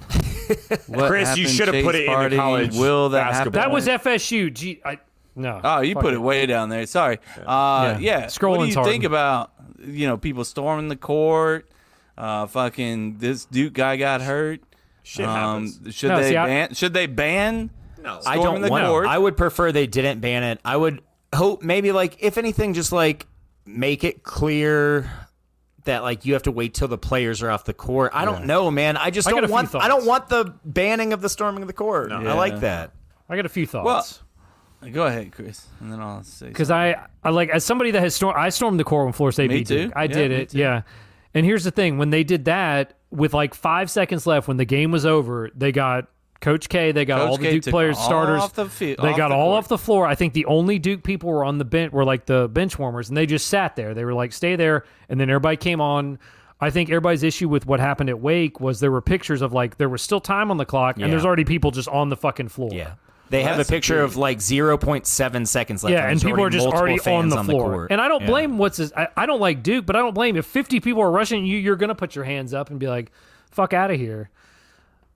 What 0.87 1.09
Chris, 1.09 1.37
you 1.37 1.49
should 1.49 1.69
have 1.73 1.85
put 1.85 1.95
it 1.95 2.09
in 2.09 2.31
the 2.31 2.37
college 2.37 2.77
Will 2.77 3.09
that 3.11 3.31
basketball. 3.31 3.61
happen? 3.62 3.71
That 3.71 3.75
was 3.75 3.87
FSU. 3.87 4.53
Gee, 4.53 4.81
I 4.85 4.99
no. 5.35 5.61
Oh, 5.65 5.81
you 5.81 5.95
put 5.95 6.12
it 6.15 6.19
way 6.21 6.45
down 6.47 6.69
there. 6.69 6.85
Sorry. 6.87 7.19
Uh, 7.38 7.97
Yeah. 7.99 7.99
yeah. 7.99 8.47
What 8.47 8.61
do 8.61 8.67
you 8.67 8.75
hard. 8.75 8.87
think 8.87 9.05
about 9.05 9.53
you 9.85 10.07
know 10.07 10.17
people 10.19 10.45
storming 10.45 10.88
the 10.88 10.97
court? 10.97 11.69
Uh, 12.19 12.47
fucking 12.47 13.17
this 13.19 13.47
Duke 13.47 13.73
guy 13.73 13.97
got 13.97 14.21
hurt. 14.21 14.61
Shit 15.03 15.27
Um, 15.27 15.67
should 15.91 16.09
No, 16.11 16.21
they 16.21 16.29
see, 16.31 16.37
I- 16.37 16.47
ban? 16.47 16.75
Should 16.75 16.93
they 16.95 17.07
ban? 17.07 17.71
No. 18.03 18.19
I 18.27 18.37
storming 18.37 18.45
don't 18.45 18.61
the 18.62 18.71
want. 18.71 18.87
court? 18.87 19.07
I 19.07 19.17
would 19.19 19.37
prefer 19.37 19.73
they 19.73 19.87
didn't 19.87 20.21
ban 20.21 20.43
it. 20.43 20.61
I 20.65 20.77
would 20.77 21.01
hope 21.35 21.62
maybe 21.62 21.91
like 21.93 22.17
if 22.21 22.37
anything, 22.37 22.75
just 22.75 22.93
like 22.93 23.27
make 23.65 24.05
it 24.05 24.23
clear 24.23 25.11
that 25.85 26.03
like 26.03 26.25
you 26.25 26.35
have 26.35 26.42
to 26.45 26.53
wait 26.53 26.75
till 26.75 26.88
the 26.88 26.99
players 26.99 27.42
are 27.42 27.51
off 27.51 27.64
the 27.64 27.75
court. 27.75 28.12
I 28.14 28.25
don't 28.25 28.47
know, 28.47 28.71
man. 28.71 28.97
I 28.97 29.11
just 29.11 29.27
I 29.29 29.33
don't 29.33 29.45
few 29.45 29.53
want. 29.53 29.75
I 29.75 29.88
don't 29.88 30.07
want 30.07 30.29
the 30.29 30.55
banning 30.64 31.12
of 31.12 31.21
the 31.23 31.29
storming 31.29 31.62
of 31.62 31.66
the 31.66 31.73
court. 31.75 32.12
I 32.12 32.23
Yeah. 32.23 32.35
like 32.35 32.61
that. 32.61 32.92
I 33.29 33.37
got 33.37 33.47
a 33.47 33.51
few 33.51 33.66
thoughts. 33.66 34.23
Go 34.92 35.07
ahead, 35.07 35.31
Chris, 35.31 35.64
and 35.81 35.92
then 35.92 36.01
I'll 36.01 36.25
say. 36.25 36.49
because 36.49 36.68
I, 36.73 37.07
I 37.23 37.31
like 37.31 37.51
as 37.51 37.64
somebody 37.64 37.92
that 37.92 38.01
has 38.01 38.16
stormed, 38.16 38.37
I 38.37 38.49
stormed 38.49 38.81
the 38.81 38.85
court 38.85 39.05
when 39.07 39.12
Florida 39.12 39.33
State 39.35 39.49
Me 39.49 39.59
beat 39.59 39.68
too. 39.68 39.85
Duke. 39.85 39.92
I 39.95 40.03
Yeah, 40.05 40.09
did 40.09 40.31
it, 40.33 40.49
too. 40.51 40.59
yeah. 40.59 40.83
And 41.35 41.47
here's 41.47 41.62
the 41.62 41.71
thing: 41.71 41.99
when 41.99 42.11
they 42.11 42.25
did 42.25 42.47
that, 42.47 42.95
with 43.11 43.33
like 43.33 43.55
five 43.55 43.90
seconds 43.92 44.27
left, 44.27 44.49
when 44.49 44.57
the 44.57 44.64
game 44.64 44.90
was 44.90 45.07
over, 45.07 45.51
they 45.55 45.71
got 45.71 46.09
Coach 46.42 46.68
K, 46.68 46.92
they 46.92 47.07
got 47.07 47.20
Coach 47.20 47.28
all 47.31 47.37
the 47.38 47.44
K 47.44 47.52
Duke 47.61 47.64
players, 47.72 47.96
all 47.96 48.05
starters. 48.05 48.42
off 48.42 48.52
the 48.52 48.66
fi- 48.66 48.96
they 48.96 49.09
off 49.09 49.16
got 49.16 49.28
the 49.31 49.35
all 49.35 49.50
court. 49.52 49.59
off 49.59 49.68
the 49.68 49.78
floor. 49.78 50.07
I 50.07 50.14
think 50.14 50.35
the 50.35 50.44
only 50.44 50.78
Duke 50.78 51.02
people 51.02 51.31
were 51.31 51.44
on 51.44 51.57
the 51.59 51.64
bench 51.64 51.92
were 51.92 52.05
like 52.05 52.26
the 52.26 52.48
bench 52.48 52.78
warmers, 52.78 53.09
and 53.09 53.16
they 53.16 53.24
just 53.24 53.46
sat 53.46 53.76
there. 53.76 53.94
They 53.94 54.05
were 54.05 54.12
like, 54.12 54.33
"Stay 54.35 54.57
there," 54.57 54.85
and 55.09 55.18
then 55.18 55.31
everybody 55.31 55.57
came 55.57 55.81
on. 55.81 56.18
I 56.61 56.68
think 56.70 56.90
everybody's 56.90 57.22
issue 57.22 57.48
with 57.48 57.66
what 57.66 57.81
happened 57.81 58.09
at 58.11 58.20
Wake 58.20 58.61
was 58.61 58.78
there 58.81 58.90
were 58.92 59.00
pictures 59.00 59.40
of 59.42 59.52
like 59.52 59.78
there 59.78 59.88
was 59.88 60.02
still 60.02 60.20
time 60.20 60.50
on 60.50 60.59
the 60.59 60.64
clock, 60.66 60.98
Yeah. 60.98 61.05
and 61.05 61.12
there's 61.12 61.24
already 61.24 61.44
people 61.44 61.70
just 61.70 61.88
on 61.88 62.09
the 62.11 62.16
fucking 62.16 62.48
floor. 62.48 62.70
Yeah. 62.72 62.92
They 63.31 63.42
have 63.44 63.59
a 63.59 63.64
picture 63.64 63.94
good. 63.94 64.05
of 64.05 64.16
like 64.18 64.38
0.7 64.40 65.46
seconds 65.46 65.83
left. 65.83 65.92
Yeah, 65.92 66.00
and 66.02 66.11
there's 66.20 66.24
people 66.24 66.44
are 66.44 66.50
just 66.50 66.66
already 66.66 66.94
on 66.94 66.98
fans 66.98 67.35
the 67.35 67.42
floor. 67.44 67.70
court. 67.72 67.90
and 67.90 68.00
I 68.00 68.09
don't 68.09 68.20
Yeah. 68.22 68.26
blame 68.28 68.59
what's 68.59 68.76
his. 68.76 68.92
I, 68.92 69.09
I 69.16 69.24
don't 69.26 69.40
like 69.40 69.62
Duke, 69.62 69.87
but 69.87 69.96
I 69.96 70.00
don't 70.00 70.14
blame 70.14 70.37
if 70.37 70.44
50 70.44 70.81
people 70.81 71.02
are 71.02 71.11
rushing 71.11 71.46
you. 71.46 71.57
You're 71.59 71.76
gonna 71.76 71.94
put 71.94 72.14
your 72.14 72.24
hands 72.24 72.52
up 72.52 72.68
and 72.70 72.78
be 72.78 72.88
like, 72.88 73.11
"Fuck 73.50 73.72
out 73.72 73.90
of 73.90 73.96
here." 73.98 74.28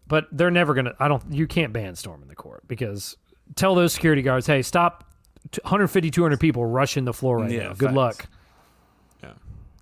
But 0.09 0.27
they're 0.33 0.51
never 0.51 0.75
gonna. 0.75 0.95
I 1.01 1.09
don't. 1.09 1.23
You 1.33 1.47
can't 1.47 1.73
ban 1.73 1.95
storming 1.97 2.29
the 2.29 2.35
court 2.37 2.63
because 2.69 3.17
tell 3.57 3.75
those 3.75 3.93
security 3.93 4.23
guards, 4.23 4.47
"Hey, 4.47 4.63
stop." 4.63 5.05
t- 5.51 5.61
150, 5.65 6.11
200 6.11 6.39
people 6.41 6.65
rushing 6.65 7.05
the 7.05 7.13
floor 7.13 7.39
right 7.39 7.51
Yeah, 7.51 7.65
now. 7.65 7.73
Good 7.75 7.87
facts. 7.87 7.97
luck. 7.97 8.27
Yeah, 9.23 9.33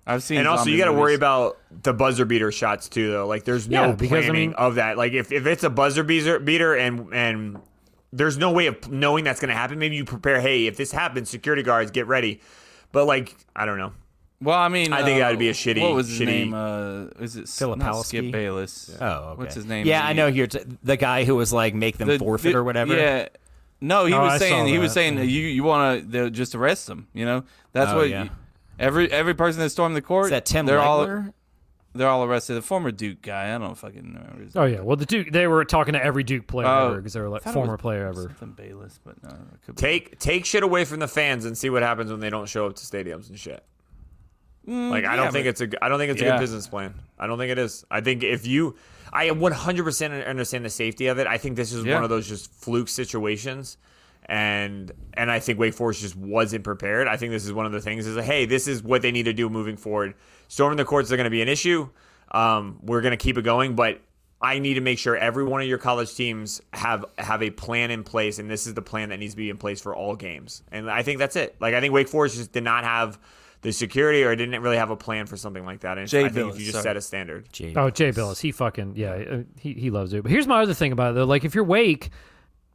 I've 0.07 0.23
seen. 0.23 0.37
And 0.39 0.47
also, 0.47 0.69
you 0.69 0.77
got 0.77 0.85
to 0.85 0.93
worry 0.93 1.15
about 1.15 1.57
the 1.83 1.93
buzzer 1.93 2.25
beater 2.25 2.51
shots 2.51 2.87
too, 2.89 3.11
though. 3.11 3.27
Like, 3.27 3.43
there's 3.45 3.67
no 3.69 3.87
Yeah, 3.87 3.91
because, 3.93 4.05
I 4.05 4.21
planning 4.27 4.49
mean- 4.49 4.53
of 4.53 4.75
that. 4.75 4.97
Like, 4.97 5.13
if, 5.13 5.31
if 5.31 5.45
it's 5.45 5.63
a 5.63 5.69
buzzer 5.69 6.03
beater, 6.03 6.39
beater 6.39 6.73
and 6.75 7.13
and 7.13 7.59
there's 8.13 8.37
no 8.37 8.51
way 8.51 8.67
of 8.67 8.89
knowing 8.89 9.23
that's 9.25 9.39
going 9.39 9.49
to 9.49 9.55
happen. 9.55 9.77
Maybe 9.77 9.95
you 9.95 10.05
prepare. 10.05 10.39
Hey, 10.39 10.67
if 10.67 10.77
this 10.77 10.91
happens, 10.91 11.29
security 11.29 11.63
guards 11.63 11.91
get 11.91 12.07
ready. 12.07 12.41
But 12.91 13.05
like, 13.05 13.35
I 13.55 13.65
don't 13.65 13.77
know. 13.77 13.91
Well, 14.41 14.57
I 14.59 14.67
mean, 14.67 14.91
I 14.93 15.03
think 15.03 15.15
uh, 15.17 15.19
that 15.19 15.29
would 15.31 15.39
be 15.39 15.49
a 15.49 15.53
shitty- 15.53 15.81
What 15.81 15.93
was 15.95 16.09
his 16.09 16.19
shitty- 16.19 16.25
name? 16.25 16.53
Uh, 16.53 17.05
is 17.23 17.37
it 17.37 17.47
Philip 17.47 17.79
not 17.79 17.93
Halski? 17.93 18.05
Skip 18.05 18.31
Bayless? 18.31 18.95
Oh, 18.99 19.05
okay. 19.07 19.37
What's 19.39 19.55
his 19.55 19.65
name? 19.65 19.87
Yeah, 19.87 20.05
I 20.05 20.13
know. 20.13 20.29
Here, 20.29 20.47
the 20.83 20.97
guy 20.97 21.23
who 21.23 21.35
was 21.35 21.53
like 21.53 21.73
make 21.73 21.97
them 21.97 22.07
the- 22.09 22.19
forfeit 22.19 22.51
the- 22.51 22.57
or 22.59 22.63
whatever. 22.63 22.95
Yeah. 22.95 23.29
No, 23.81 24.05
he 24.05 24.13
Oh, 24.13 24.21
was 24.21 24.33
saw 24.33 24.37
saying 24.39 24.67
he 24.67 24.77
was 24.77 24.91
that, 24.91 24.93
saying 24.95 25.17
yeah. 25.17 25.23
you 25.23 25.41
you 25.47 25.63
want 25.63 26.11
to 26.11 26.29
just 26.31 26.55
arrest 26.55 26.87
them. 26.87 27.07
You 27.13 27.25
know, 27.25 27.43
that's 27.73 27.91
Oh, 27.91 27.97
what 27.97 28.09
yeah. 28.09 28.23
you, 28.23 28.29
every 28.79 29.11
every 29.11 29.33
person 29.33 29.61
that 29.61 29.69
stormed 29.69 29.95
the 29.95 30.01
court. 30.01 30.25
Is 30.25 30.31
that 30.31 30.45
Tim 30.45 30.65
they're 30.65 30.79
all 30.79 31.05
they're 31.93 32.07
all 32.09 32.23
arrested. 32.23 32.55
The 32.55 32.61
former 32.61 32.91
Duke 32.91 33.21
guy, 33.21 33.53
I 33.53 33.57
don't 33.57 33.75
fucking 33.77 34.01
remember. 34.01 34.43
His 34.43 34.55
Oh 34.55 34.63
yeah, 34.65 34.79
well 34.81 34.95
the 34.95 35.05
Duke 35.05 35.31
they 35.31 35.45
were 35.47 35.63
talking 35.65 35.93
to 35.93 36.03
every 36.03 36.23
Duke 36.23 36.47
player 36.47 36.67
Oh, 36.67 36.87
ever 36.87 36.95
because 36.97 37.13
they 37.13 37.21
were 37.21 37.29
like 37.29 37.43
former 37.43 37.77
player 37.77 38.07
ever. 38.07 38.23
Something 38.23 38.51
Bayless, 38.51 38.99
but 39.03 39.21
no, 39.23 39.29
it 39.29 39.65
could 39.65 39.75
be. 39.75 39.81
Take 39.81 40.19
take 40.19 40.45
shit 40.45 40.63
away 40.63 40.83
from 40.85 40.99
the 40.99 41.07
fans 41.07 41.45
and 41.45 41.57
see 41.57 41.69
what 41.69 41.83
happens 41.83 42.09
when 42.11 42.21
they 42.21 42.29
don't 42.29 42.47
show 42.49 42.65
up 42.67 42.75
to 42.77 42.83
stadiums 42.85 43.29
and 43.29 43.37
shit. 43.37 43.63
Like 44.67 45.05
I 45.05 45.15
yeah, 45.15 45.15
don't 45.15 45.31
think 45.31 45.47
it's 45.47 45.61
a 45.61 45.69
I 45.83 45.89
don't 45.89 45.99
think 45.99 46.11
it's 46.11 46.21
a 46.21 46.25
good 46.25 46.39
business 46.39 46.67
plan. 46.67 46.95
I 47.19 47.27
don't 47.27 47.37
think 47.37 47.51
it 47.51 47.59
is. 47.59 47.85
I 47.91 48.01
think 48.01 48.23
if 48.23 48.45
you 48.47 48.75
I 49.13 49.29
100% 49.29 50.27
understand 50.27 50.65
the 50.65 50.69
safety 50.69 51.07
of 51.07 51.19
it. 51.19 51.27
I 51.27 51.37
think 51.37 51.55
this 51.55 51.71
is 51.71 51.85
Yeah. 51.85 51.93
one 51.95 52.03
of 52.03 52.09
those 52.09 52.27
just 52.27 52.51
fluke 52.51 52.89
situations. 52.89 53.77
And 54.27 54.91
and 55.13 55.29
I 55.31 55.39
think 55.39 55.59
Wake 55.59 55.75
Forest 55.75 56.01
just 56.01 56.15
wasn't 56.15 56.63
prepared. 56.63 57.07
I 57.07 57.15
think 57.15 57.31
this 57.31 57.45
is 57.45 57.53
one 57.53 57.65
of 57.67 57.71
the 57.71 57.79
things 57.81 58.07
is 58.07 58.23
hey, 58.25 58.45
this 58.45 58.67
is 58.67 58.81
what 58.81 59.01
they 59.01 59.11
need 59.11 59.23
to 59.23 59.33
do 59.33 59.49
moving 59.49 59.77
forward. 59.77 60.15
Storming 60.47 60.77
the 60.77 60.85
courts 60.85 61.11
are 61.11 61.15
going 61.15 61.25
to 61.25 61.29
be 61.31 61.41
an 61.43 61.47
issue. 61.47 61.89
Um, 62.31 62.79
we're 62.81 63.01
going 63.01 63.11
to 63.11 63.17
keep 63.17 63.37
it 63.37 63.43
going, 63.43 63.75
but 63.75 64.01
I 64.41 64.59
need 64.59 64.73
to 64.75 64.81
make 64.81 64.99
sure 64.99 65.15
every 65.15 65.43
one 65.43 65.61
of 65.61 65.67
your 65.67 65.77
college 65.77 66.13
teams 66.15 66.59
have 66.73 67.05
have 67.19 67.43
a 67.43 67.51
plan 67.51 67.91
in 67.91 68.03
place, 68.03 68.39
and 68.39 68.49
this 68.49 68.65
is 68.65 68.73
the 68.73 68.81
plan 68.81 69.09
that 69.09 69.19
needs 69.19 69.33
to 69.33 69.37
be 69.37 69.49
in 69.49 69.57
place 69.57 69.79
for 69.79 69.95
all 69.95 70.15
games. 70.15 70.63
And 70.71 70.89
I 70.89 71.03
think 71.03 71.19
that's 71.19 71.35
it. 71.35 71.55
Like 71.59 71.75
I 71.75 71.79
think 71.79 71.93
Wake 71.93 72.09
Forest 72.09 72.35
just 72.35 72.51
did 72.51 72.63
not 72.63 72.83
have 72.83 73.19
the 73.65 73.71
security 73.73 74.23
or 74.23 74.35
didn't 74.35 74.61
really 74.61 74.77
have 74.77 74.91
a 74.91 74.95
plan 74.95 75.25
for 75.25 75.35
something 75.37 75.65
like 75.65 75.79
that. 75.79 75.97
And 75.97 76.07
Jay 76.07 76.25
I 76.25 76.29
think 76.29 76.47
Bilas, 76.47 76.53
if 76.53 76.59
you 76.59 76.65
just 76.65 76.73
sorry. 76.73 76.83
set 76.83 76.97
a 76.97 77.01
standard, 77.01 77.51
Jay 77.51 77.73
Oh, 77.75 77.89
Jay 77.89 78.11
Bilas, 78.11 78.39
he 78.39 78.51
fucking 78.51 78.93
yeah, 78.95 79.11
uh, 79.13 79.43
he 79.59 79.73
he 79.73 79.89
loves 79.89 80.13
it. 80.13 80.21
But 80.21 80.31
here's 80.31 80.45
my 80.47 80.61
other 80.61 80.75
thing 80.75 80.91
about 80.91 81.11
it 81.11 81.15
though. 81.15 81.25
Like 81.25 81.43
if 81.43 81.55
you're 81.55 81.63
Wake, 81.63 82.11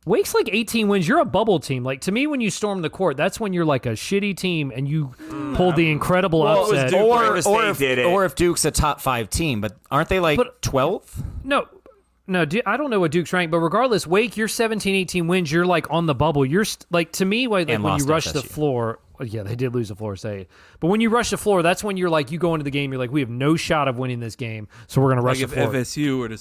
Wake's 0.05 0.35
like 0.35 0.49
18 0.53 0.89
wins. 0.89 1.07
You're 1.07 1.21
a 1.21 1.25
bubble 1.25 1.61
team. 1.61 1.85
Like 1.85 2.01
to 2.03 2.13
me, 2.13 2.27
when 2.27 2.41
you 2.41 2.51
storm 2.51 2.83
the 2.83 2.91
court, 2.91 3.17
that's 3.17 3.39
when 3.39 3.53
you're 3.53 3.65
like 3.65 3.87
a 3.87 3.91
shitty 3.91 4.37
team 4.37 4.73
and 4.75 4.89
you 4.89 5.13
pulled 5.55 5.77
the 5.77 5.91
incredible 5.91 6.41
Well, 6.41 6.67
it 6.67 6.71
was 6.73 6.83
upset. 6.83 6.91
Duke, 6.91 7.01
or, 7.01 7.49
or, 7.49 7.67
if, 7.69 7.79
did 7.79 7.99
it. 7.99 8.07
or 8.07 8.25
if 8.25 8.35
Duke's 8.35 8.65
a 8.65 8.71
top 8.73 9.01
five 9.01 9.31
team, 9.31 9.61
but 9.61 9.77
aren't 9.91 10.09
they 10.09 10.19
like 10.19 10.39
But- 10.39 10.61
12th? 10.63 11.23
No, 11.45 11.69
no, 12.31 12.47
I 12.65 12.77
don't 12.77 12.91
know 12.91 13.01
what 13.01 13.11
Duke's 13.11 13.33
ranked, 13.33 13.51
but 13.51 13.59
regardless, 13.59 14.07
Wake, 14.07 14.37
you're 14.37 14.49
17, 14.49 14.95
18 14.95 15.27
wins. 15.27 15.51
You're 15.51 15.67
like 15.67 15.91
on 15.91 16.07
the 16.07 16.15
bubble. 16.15 16.47
You're 16.47 16.65
st- 16.65 16.87
like 16.91 17.13
to 17.13 17.25
me, 17.25 17.49
like, 17.49 17.69
when 17.69 17.83
you 17.83 17.99
to 17.99 18.05
rush 18.05 18.27
the 18.27 18.43
floor. 18.43 19.01
Yeah, 19.21 19.43
they 19.43 19.57
did 19.57 19.75
lose 19.75 19.89
the 19.89 19.97
floor, 19.97 20.17
State, 20.17 20.49
but 20.79 20.87
when 20.87 21.01
you 21.01 21.11
rush 21.11 21.31
the 21.31 21.37
floor, 21.37 21.63
that's 21.63 21.85
when 21.85 21.99
you're 21.99 22.09
like 22.09 22.31
you 22.31 22.39
go 22.39 22.55
into 22.55 22.65
the 22.65 22.71
game. 22.71 22.93
You're 22.93 23.01
like, 23.01 23.11
we 23.11 23.21
have 23.21 23.29
no 23.29 23.57
shot 23.57 23.89
of 23.89 23.99
winning 23.99 24.21
this 24.21 24.37
game, 24.37 24.69
so 24.87 25.03
we're 25.03 25.11
gonna 25.11 25.23
rush 25.23 25.39
like 25.39 25.45
if 25.45 25.51
the 25.51 25.57
floor. 25.57 25.73
FSU 25.75 26.19
were 26.21 26.29
to 26.29 26.39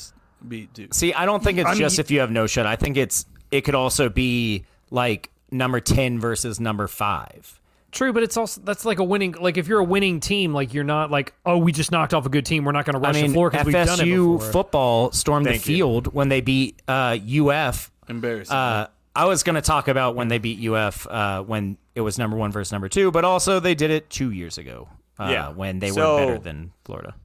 beat 0.48 0.74
Duke. 0.74 0.94
See, 0.94 1.14
I 1.14 1.26
don't 1.26 1.44
think 1.44 1.58
it's 1.58 1.68
I 1.68 1.72
mean, 1.72 1.80
just 1.80 2.00
if 2.00 2.10
you 2.10 2.22
have 2.22 2.32
no 2.32 2.48
shot. 2.48 2.66
I 2.66 2.78
think 2.78 2.96
it's 2.96 3.26
it 3.52 3.62
could 3.62 3.76
also 3.76 4.08
be 4.08 4.64
like 4.92 5.30
number 5.52 5.80
10 5.80 6.20
versus 6.20 6.60
number 6.60 6.88
5. 6.88 7.59
True, 7.92 8.14
but 8.14 8.22
it's 8.24 8.38
also 8.38 8.62
that's 8.62 8.86
like 8.86 9.00
a 9.00 9.04
winning. 9.04 9.32
Like 9.34 9.58
if 9.58 9.68
you're 9.68 9.80
a 9.80 9.84
winning 9.84 10.20
team, 10.20 10.54
like 10.54 10.74
you're 10.74 10.84
not 10.84 11.10
like 11.12 11.34
oh 11.46 11.58
we 11.58 11.72
just 11.72 11.92
knocked 11.92 12.14
off 12.14 12.26
a 12.26 12.30
good 12.30 12.46
team. 12.46 12.64
We're 12.66 12.72
not 12.72 12.86
gonna 12.86 13.00
I 13.00 13.02
rush 13.02 13.16
mean, 13.16 13.28
the 13.28 13.34
floor 13.34 13.50
because 13.50 13.66
we've 13.66 13.74
done 13.74 13.88
it 14.00 14.04
FSU 14.04 14.38
before. 14.38 14.52
football 14.52 15.12
stormed 15.12 15.46
Thank 15.48 15.64
the 15.64 15.72
you. 15.72 15.78
field 15.78 16.14
when 16.14 16.30
they 16.30 16.42
beat 16.42 16.82
uh, 16.88 17.18
UF. 17.18 17.92
Embarrassing. 18.08 18.56
Uh, 18.56 18.88
I 19.16 19.26
was 19.26 19.44
going 19.44 19.56
to 19.56 19.62
talk 19.62 19.88
about 19.88 20.16
when 20.16 20.28
they 20.30 20.38
beat 20.38 20.64
UF 20.66 21.06
uh, 21.08 21.42
when 21.44 21.78
it 21.96 22.02
was 22.02 22.18
number 22.18 22.38
one 22.38 22.52
versus 22.52 22.72
number 22.72 22.88
two, 22.88 23.12
but 23.12 23.26
also 23.26 23.60
they 23.60 23.76
did 23.76 23.92
it 23.92 24.10
two 24.10 24.32
years 24.32 24.58
ago. 24.58 24.88
Uh, 25.18 25.30
Yeah. 25.32 25.50
when 25.50 25.80
they 25.80 25.90
So- 25.90 26.16
were 26.16 26.26
better 26.26 26.40
than 26.40 26.72
Florida. 26.86 27.16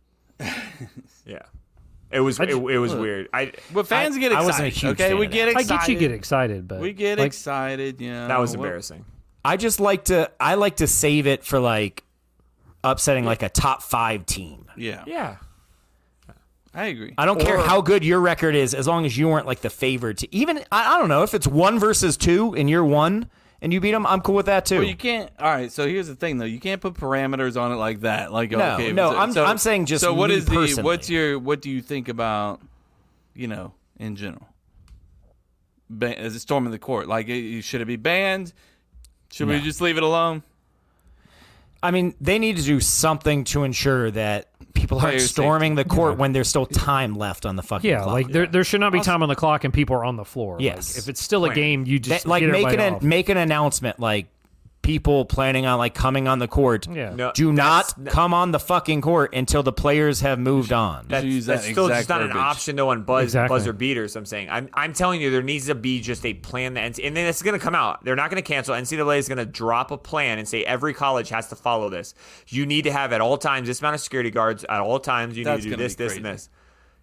yeah, 1.26 1.38
it 2.10 2.20
was 2.20 2.40
it, 2.40 2.48
it 2.50 2.78
was 2.78 2.94
weird. 2.94 3.28
I 3.32 3.52
but 3.72 3.86
fans 3.86 4.16
I- 4.16 4.18
get 4.18 4.32
I 4.32 4.36
excited. 4.36 4.46
wasn't 4.46 4.66
a 4.66 4.70
huge 4.70 4.92
okay, 4.94 5.08
fan 5.10 5.18
we 5.18 5.26
get 5.26 5.46
that. 5.46 5.56
I 5.56 5.60
excited. 5.60 5.80
get 5.86 5.88
you 5.92 5.98
get 6.08 6.10
excited, 6.14 6.68
but 6.68 6.80
We 6.80 6.92
get 6.92 7.18
like, 7.18 7.26
excited. 7.28 8.00
You 8.00 8.10
know 8.12 8.28
that 8.28 8.40
was 8.40 8.56
Well, 8.56 8.64
embarrassing. 8.64 9.04
I 9.44 9.56
just 9.56 9.80
like 9.80 10.04
to 10.06 10.30
I 10.40 10.54
like 10.54 10.76
to 10.76 10.86
save 10.86 11.26
it 11.26 11.44
for 11.44 11.58
like 11.58 12.02
upsetting 12.82 13.24
like 13.24 13.42
a 13.42 13.48
top 13.48 13.82
five 13.82 14.26
team. 14.26 14.66
Yeah, 14.76 15.04
Yeah, 15.06 15.36
I 16.74 16.86
agree. 16.86 17.14
I 17.16 17.26
don't 17.26 17.40
care 17.40 17.58
how 17.58 17.80
good 17.80 18.04
your 18.04 18.20
record 18.20 18.54
is, 18.54 18.74
as 18.74 18.86
long 18.88 19.06
as 19.06 19.16
you 19.16 19.28
weren't 19.28 19.46
like 19.46 19.60
the 19.60 19.70
favored. 19.70 20.18
To, 20.18 20.34
even 20.34 20.58
I, 20.72 20.94
I 20.96 20.98
don't 20.98 21.08
know 21.08 21.22
if 21.22 21.34
it's 21.34 21.46
one 21.46 21.78
versus 21.78 22.16
two 22.16 22.54
and 22.56 22.68
you're 22.68 22.84
one 22.84 23.28
and 23.62 23.72
you 23.72 23.80
beat 23.80 23.92
them, 23.92 24.06
I'm 24.06 24.20
cool 24.20 24.34
with 24.34 24.46
that 24.46 24.66
too. 24.66 24.78
Well, 24.80 24.84
you 24.88 24.96
can't. 24.96 25.30
All 25.38 25.46
right. 25.50 25.70
So 25.72 25.86
here's 25.86 26.08
the 26.08 26.14
thing, 26.16 26.36
though. 26.38 26.44
You 26.44 26.58
can't 26.60 26.80
put 26.82 26.94
parameters 26.94 27.58
on 27.58 27.72
it 27.72 27.76
like 27.76 28.00
that. 28.00 28.30
Like, 28.32 28.50
No, 28.50 28.74
okay, 28.74 28.92
no, 28.92 29.12
so- 29.12 29.16
I'm- 29.18 29.32
so- 29.32 29.44
I'm 29.44 29.56
saying 29.58 29.86
just 29.86 30.02
So, 30.02 30.12
what 30.12 30.28
me 30.30 30.36
is 30.36 30.44
the? 30.46 30.50
personally. 30.54 30.82
What's 30.82 31.08
your? 31.08 31.38
What 31.38 31.62
do 31.62 31.70
you 31.70 31.80
think 31.80 32.08
about? 32.08 32.60
You 33.34 33.48
know, 33.48 33.72
in 33.98 34.16
general, 34.16 34.46
ban- 35.88 36.14
as 36.14 36.34
a 36.36 36.40
storm 36.40 36.66
in 36.66 36.72
the 36.72 36.78
court. 36.78 37.08
Like, 37.08 37.28
it, 37.28 37.62
should 37.62 37.80
it 37.80 37.86
be 37.86 37.96
banned? 37.96 38.52
Should 39.34 39.48
we 39.48 39.60
just 39.60 39.80
leave 39.80 39.96
it 39.96 40.02
alone? 40.02 40.42
I 41.82 41.90
mean, 41.90 42.14
they 42.20 42.38
need 42.38 42.56
to 42.56 42.62
do 42.62 42.80
something 42.80 43.44
to 43.44 43.64
ensure 43.64 44.10
that 44.12 44.48
people 44.74 44.98
aren't 44.98 45.16
Player 45.16 45.18
storming 45.20 45.74
the 45.74 45.84
court 45.84 46.16
when 46.18 46.32
there's 46.32 46.48
still 46.48 46.66
time 46.66 47.14
left 47.14 47.44
on 47.44 47.56
the 47.56 47.62
fucking 47.62 47.90
yeah, 47.90 48.02
clock. 48.02 48.12
like 48.12 48.28
there 48.28 48.46
there 48.46 48.64
should 48.64 48.80
not 48.80 48.92
be 48.92 49.00
time 49.00 49.22
on 49.22 49.28
the 49.28 49.34
clock 49.34 49.64
and 49.64 49.74
people 49.74 49.96
are 49.96 50.04
on 50.04 50.16
the 50.16 50.24
floor. 50.24 50.54
Like, 50.54 50.62
Yes. 50.64 50.96
if 50.96 51.08
it's 51.08 51.20
still 51.22 51.44
a 51.44 51.52
game, 51.54 51.84
you 51.84 51.98
just 51.98 52.24
That- 52.24 52.28
like 52.28 52.40
get 52.42 52.52
make 52.52 52.72
an 52.72 52.94
off. 52.94 53.02
make 53.02 53.28
an 53.28 53.36
announcement 53.36 54.00
like 54.00 54.26
people 54.84 55.24
planning 55.24 55.66
on 55.66 55.78
like 55.78 55.94
coming 55.94 56.28
on 56.28 56.38
the 56.38 56.46
court 56.46 56.86
Yeah. 56.86 57.14
No, 57.14 57.32
do 57.32 57.52
not 57.52 57.92
come 58.06 58.32
on 58.32 58.52
the 58.52 58.60
fucking 58.60 59.00
court 59.00 59.34
until 59.34 59.62
the 59.62 59.72
players 59.72 60.20
have 60.20 60.38
moved 60.38 60.72
on. 60.72 61.06
That's, 61.08 61.24
use 61.24 61.46
that's 61.46 61.64
that 61.66 61.72
still 61.72 61.88
just 61.88 62.08
not 62.08 62.22
an 62.22 62.32
option 62.32 62.76
though 62.76 62.90
on 62.90 63.02
buzz 63.02 63.24
Exactly. 63.24 63.56
buzzer 63.56 63.72
beaters. 63.72 64.14
I'm 64.14 64.26
saying 64.26 64.48
I'm 64.50 64.68
I'm 64.74 64.92
telling 64.92 65.20
you 65.20 65.30
there 65.30 65.42
needs 65.42 65.66
to 65.66 65.74
be 65.74 66.00
just 66.00 66.24
a 66.24 66.34
plan 66.34 66.74
that 66.74 66.98
and 67.00 67.16
then 67.16 67.26
it's 67.26 67.42
going 67.42 67.58
to 67.58 67.64
come 67.64 67.74
out. 67.74 68.04
They're 68.04 68.14
not 68.14 68.30
going 68.30 68.40
to 68.42 68.46
cancel. 68.46 68.74
NCAA 68.74 69.18
is 69.18 69.26
going 69.26 69.38
to 69.38 69.46
drop 69.46 69.90
a 69.90 69.96
plan 69.98 70.38
and 70.38 70.46
say 70.46 70.62
every 70.64 70.94
college 70.94 71.30
has 71.30 71.48
to 71.48 71.56
follow 71.56 71.88
this. 71.88 72.14
You 72.48 72.66
need 72.66 72.82
to 72.82 72.92
have 72.92 73.12
at 73.12 73.20
all 73.20 73.38
times 73.38 73.66
this 73.66 73.80
amount 73.80 73.94
of 73.94 74.00
security 74.00 74.30
guards 74.30 74.64
at 74.64 74.80
all 74.80 75.00
times. 75.00 75.36
You 75.36 75.44
That's 75.44 75.64
need 75.64 75.70
to 75.70 75.76
do 75.76 75.82
this, 75.82 75.94
this, 75.94 76.16
and 76.16 76.24
this. 76.24 76.50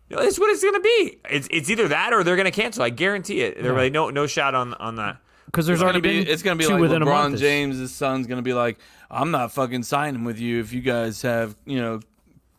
You 0.09 0.17
know, 0.17 0.21
It's 0.21 0.37
what 0.39 0.49
it's 0.51 0.61
going 0.61 0.75
to 0.75 0.81
be. 0.81 1.19
It's 1.29 1.47
it's 1.49 1.69
either 1.69 1.87
that 1.87 2.13
or 2.13 2.23
they're 2.23 2.35
going 2.35 2.45
to 2.45 2.51
cancel. 2.51 2.83
I 2.83 2.89
guarantee 2.89 3.41
it. 3.41 3.55
There's 3.55 3.73
really 3.73 3.89
no 3.89 4.09
no 4.09 4.27
shot 4.27 4.53
on 4.53 4.73
on 4.75 4.97
that. 4.97 5.17
Because 5.51 5.65
there's 5.65 5.79
It's 5.79 5.83
gonna 5.83 5.93
already 5.93 6.01
be. 6.19 6.23
been 6.23 6.33
It's 6.33 6.43
gonna 6.43 6.55
be 6.55 6.65
two 6.65 6.71
like 6.71 6.81
within. 6.81 7.01
LeBron 7.03 7.37
James' 7.37 7.93
son's 7.93 8.27
gonna 8.27 8.41
be 8.41 8.53
like, 8.53 8.79
I'm 9.09 9.31
not 9.31 9.51
fucking 9.51 9.83
signing 9.83 10.23
with 10.23 10.39
you 10.39 10.59
if 10.59 10.71
you 10.73 10.81
guys 10.81 11.21
have 11.23 11.55
you 11.65 11.79
know 11.79 11.99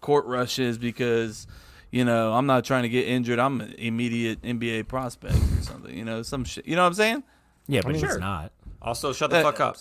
court 0.01 0.27
rushes 0.27 0.79
because. 0.79 1.47
You 1.95 2.07
know, 2.07 2.33
I'm 2.33 2.47
not 2.47 2.65
trying 2.65 2.85
to 2.85 2.89
get 2.89 3.07
injured. 3.07 3.39
I'm 3.39 3.61
an 3.61 3.75
immediate 3.77 4.41
NBA 4.41 4.89
prospect 4.89 5.35
or 5.35 5.61
something. 5.63 5.95
You 5.95 6.07
know, 6.07 6.23
some 6.23 6.43
shit. 6.43 6.67
You 6.67 6.75
know 6.75 6.81
what 6.85 6.89
I'm 6.89 6.95
saying? 6.95 7.23
yeah, 7.69 7.83
but 7.85 7.99
sure. 8.01 8.09
it's 8.13 8.19
not. 8.19 8.51
Also, 8.81 9.13
shut 9.13 9.29
the 9.29 9.37
That- 9.37 9.45
fuck 9.45 9.61
up. 9.61 9.77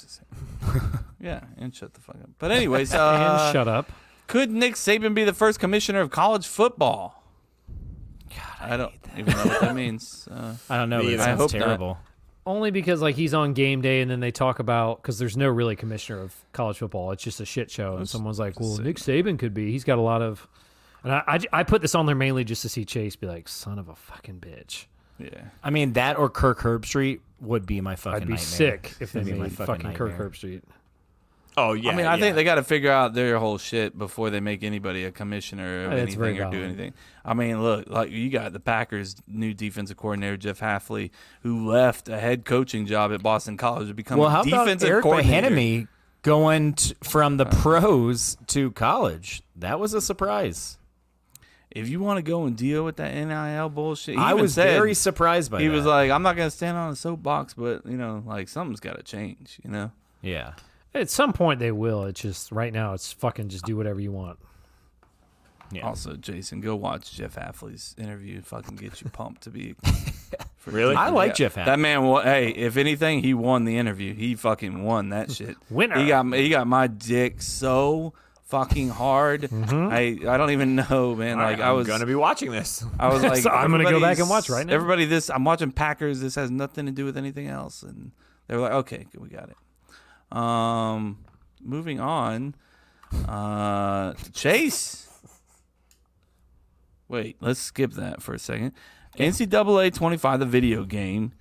Yeah, 1.21 1.39
and 1.57 1.73
shut 1.73 1.93
the 1.93 2.01
fuck 2.01 2.15
up. 2.15 2.31
But 2.37 2.51
anyways, 2.51 2.93
uh, 2.95 3.43
and 3.47 3.53
shut 3.53 3.69
up. 3.69 3.89
could 4.27 4.51
Nick 4.51 4.73
Saban 4.75 5.13
be 5.13 5.23
the 5.23 5.31
first 5.33 5.61
commissioner 5.61 6.01
of 6.01 6.09
college 6.11 6.45
football? 6.47 7.23
God, 8.29 8.69
I, 8.71 8.75
don't 8.75 8.93
even 9.17 9.33
know 9.33 9.43
what 9.45 9.61
that 9.61 9.75
means. 9.75 10.27
Uh, 10.29 10.55
I 10.69 10.77
don't 10.79 10.89
know. 10.89 10.99
Me 10.99 11.03
But 11.05 11.11
it 11.11 11.13
either. 11.13 11.23
I 11.23 11.25
sounds 11.37 11.51
hope 11.53 11.79
not. 11.79 11.97
Terrible. 12.43 12.57
Only 12.57 12.71
because 12.71 13.01
like 13.01 13.15
he's 13.15 13.33
on 13.33 13.53
game 13.53 13.81
day 13.81 14.01
and 14.01 14.09
then 14.09 14.19
they 14.19 14.31
talk 14.31 14.59
about 14.59 15.01
because 15.01 15.19
there's 15.19 15.37
no 15.37 15.47
really 15.47 15.75
commissioner 15.75 16.19
of 16.21 16.35
college 16.53 16.77
football. 16.77 17.11
It's 17.11 17.23
just 17.23 17.39
a 17.39 17.45
shit 17.45 17.69
show. 17.71 17.97
And 17.97 18.07
someone's 18.09 18.39
like, 18.39 18.59
"Well, 18.59 18.77
Nick 18.77 18.97
Saban 18.97 19.37
could 19.39 19.53
be. 19.53 19.71
He's 19.71 19.83
got 19.83 19.97
a 19.97 20.01
lot 20.01 20.21
of." 20.21 20.47
And 21.03 21.11
I, 21.13 21.23
I, 21.27 21.39
I 21.53 21.63
put 21.63 21.81
this 21.81 21.95
on 21.95 22.05
there 22.05 22.15
mainly 22.15 22.43
just 22.43 22.61
to 22.61 22.69
see 22.69 22.85
Chase 22.85 23.15
be 23.15 23.27
like, 23.27 23.47
"Son 23.47 23.79
of 23.79 23.89
a 23.89 23.95
fucking 23.95 24.39
bitch." 24.39 24.85
yeah, 25.19 25.45
I 25.63 25.69
mean, 25.69 25.93
that 25.93 26.17
or 26.17 26.29
Kirk 26.29 26.59
Herbstreit 26.59 27.19
would 27.39 27.65
be 27.65 27.81
my 27.81 27.95
fucking 27.95 28.15
I'd 28.21 28.27
be 28.27 28.33
nightmare. 28.33 28.37
sick 28.37 28.93
if 28.99 29.11
they 29.11 29.21
That'd 29.21 29.37
my 29.37 29.43
made 29.45 29.53
fucking 29.53 29.75
fucking 29.75 29.93
Kirk 29.93 30.11
nightmare. 30.11 30.29
Herbstreit. 30.29 30.61
Oh 31.57 31.73
yeah. 31.73 31.91
I 31.91 31.95
mean, 31.95 32.05
I 32.05 32.15
yeah. 32.15 32.21
think 32.21 32.35
they 32.35 32.43
got 32.43 32.55
to 32.55 32.63
figure 32.63 32.91
out 32.91 33.13
their 33.13 33.37
whole 33.37 33.57
shit 33.57 33.97
before 33.97 34.29
they 34.29 34.39
make 34.39 34.63
anybody 34.63 35.03
a 35.03 35.11
commissioner 35.11 35.85
of 35.85 35.91
Uh, 35.91 35.95
it's 35.95 36.15
anything 36.15 36.41
or 36.41 36.49
do 36.51 36.63
anything. 36.63 36.93
I 37.25 37.33
mean, 37.33 37.61
look, 37.61 37.89
like 37.89 38.09
you 38.09 38.29
got 38.29 38.53
the 38.53 38.59
Packers' 38.59 39.15
new 39.27 39.53
defensive 39.53 39.97
coordinator 39.97 40.37
Jeff 40.37 40.59
Hafley, 40.61 41.11
who 41.43 41.67
left 41.67 42.07
a 42.07 42.17
head 42.19 42.45
coaching 42.45 42.85
job 42.85 43.11
at 43.11 43.21
Boston 43.21 43.57
College 43.57 43.89
to 43.89 43.93
become 43.93 44.17
Well, 44.17 44.29
a 44.29 44.31
how 44.31 44.41
about 44.43 44.63
defensive 44.65 44.89
Eric 44.89 45.03
coordinator. 45.03 45.49
Bieniemy 45.49 45.87
going 46.21 46.73
t- 46.73 46.95
from 47.03 47.35
the 47.37 47.45
pros 47.45 48.37
to 48.47 48.71
college? 48.71 49.43
That 49.55 49.79
was 49.79 49.93
a 49.93 49.99
surprise. 50.01 50.77
If 51.69 51.87
you 51.89 51.99
want 52.01 52.17
to 52.17 52.21
go 52.21 52.45
and 52.45 52.55
deal 52.55 52.83
with 52.83 52.97
that 52.97 53.13
NIL 53.13 53.69
bullshit, 53.69 54.15
he 54.15 54.21
I 54.21 54.33
was 54.33 54.53
said- 54.55 54.71
very 54.71 54.93
surprised 54.93 55.51
by 55.51 55.61
He 55.61 55.67
that. 55.67 55.73
was 55.73 55.85
like, 55.85 56.11
"I'm 56.11 56.21
not 56.23 56.35
gonna 56.35 56.49
stand 56.51 56.77
on 56.77 56.91
a 56.91 56.95
soapbox, 56.95 57.53
but 57.53 57.85
you 57.85 57.95
know, 57.97 58.23
like 58.25 58.49
something's 58.49 58.79
got 58.81 58.97
to 58.97 59.03
change." 59.03 59.59
You 59.63 59.71
know. 59.71 59.91
yeah. 60.21 60.53
At 60.93 61.09
some 61.09 61.33
point 61.33 61.59
they 61.59 61.71
will. 61.71 62.03
It's 62.05 62.21
just 62.21 62.51
right 62.51 62.73
now 62.73 62.93
it's 62.93 63.13
fucking 63.13 63.49
just 63.49 63.65
do 63.65 63.77
whatever 63.77 63.99
you 63.99 64.11
want. 64.11 64.39
Yeah. 65.71 65.87
Also, 65.87 66.17
Jason, 66.17 66.59
go 66.59 66.75
watch 66.75 67.13
Jeff 67.13 67.35
Hafley's 67.35 67.95
interview. 67.97 68.41
Fucking 68.41 68.75
get 68.75 69.01
you 69.01 69.09
pumped 69.09 69.43
to 69.43 69.49
be. 69.49 69.73
for- 70.57 70.71
Really? 70.71 70.95
I 70.95 71.09
like 71.09 71.33
Jeff 71.33 71.55
Hafley. 71.55 71.65
That 71.65 71.79
man, 71.79 72.03
Well, 72.07 72.21
hey, 72.21 72.49
if 72.49 72.77
anything, 72.77 73.23
he 73.23 73.33
won 73.33 73.63
the 73.65 73.77
interview. 73.79 74.13
He 74.13 74.35
fucking 74.35 74.83
won 74.83 75.09
that 75.09 75.31
shit. 75.37 75.55
Winner. 75.71 75.97
He 75.97 76.07
got 76.09 76.31
he 76.35 76.49
got 76.49 76.67
my 76.67 76.85
dick 76.85 77.41
so 77.41 78.13
fucking 78.43 78.89
hard. 78.89 79.41
Mm-hmm. 79.43 79.87
I 79.91 80.31
I 80.31 80.37
don't 80.37 80.51
even 80.51 80.75
know, 80.75 81.15
man. 81.15 81.39
All 81.39 81.45
Like 81.45 81.57
right, 81.57 81.65
I 81.65 81.69
I'm 81.71 81.77
was 81.77 81.87
gonna 81.87 82.05
be 82.05 82.13
watching 82.13 82.51
this. 82.51 82.85
I 82.99 83.07
was 83.07 83.23
like, 83.23 83.41
So 83.41 83.49
I'm 83.49 83.71
gonna 83.71 83.85
go 83.89 83.99
back 83.99 84.19
and 84.19 84.29
watch 84.29 84.49
right 84.51 84.63
now. 84.67 84.73
Everybody, 84.73 85.05
this 85.05 85.31
I'm 85.31 85.43
watching 85.45 85.71
Packers. 85.71 86.19
This 86.21 86.35
has 86.35 86.51
nothing 86.51 86.85
to 86.85 86.91
do 86.91 87.05
with 87.05 87.17
anything 87.17 87.47
else, 87.47 87.81
and 87.81 88.11
they 88.47 88.55
were 88.55 88.61
like, 88.61 88.73
okay, 88.73 89.07
we 89.17 89.29
got 89.29 89.49
it. 89.49 89.57
Um, 90.31 91.19
moving 91.61 91.99
on. 91.99 92.55
Uh, 93.27 94.13
Chase. 94.33 95.07
Wait, 97.07 97.35
let's 97.41 97.59
skip 97.59 97.91
that 97.93 98.21
for 98.21 98.33
a 98.33 98.39
second. 98.39 98.71
NCAA 99.17 99.93
25, 99.93 100.39
the 100.39 100.45
video 100.45 100.85
game, 100.85 101.33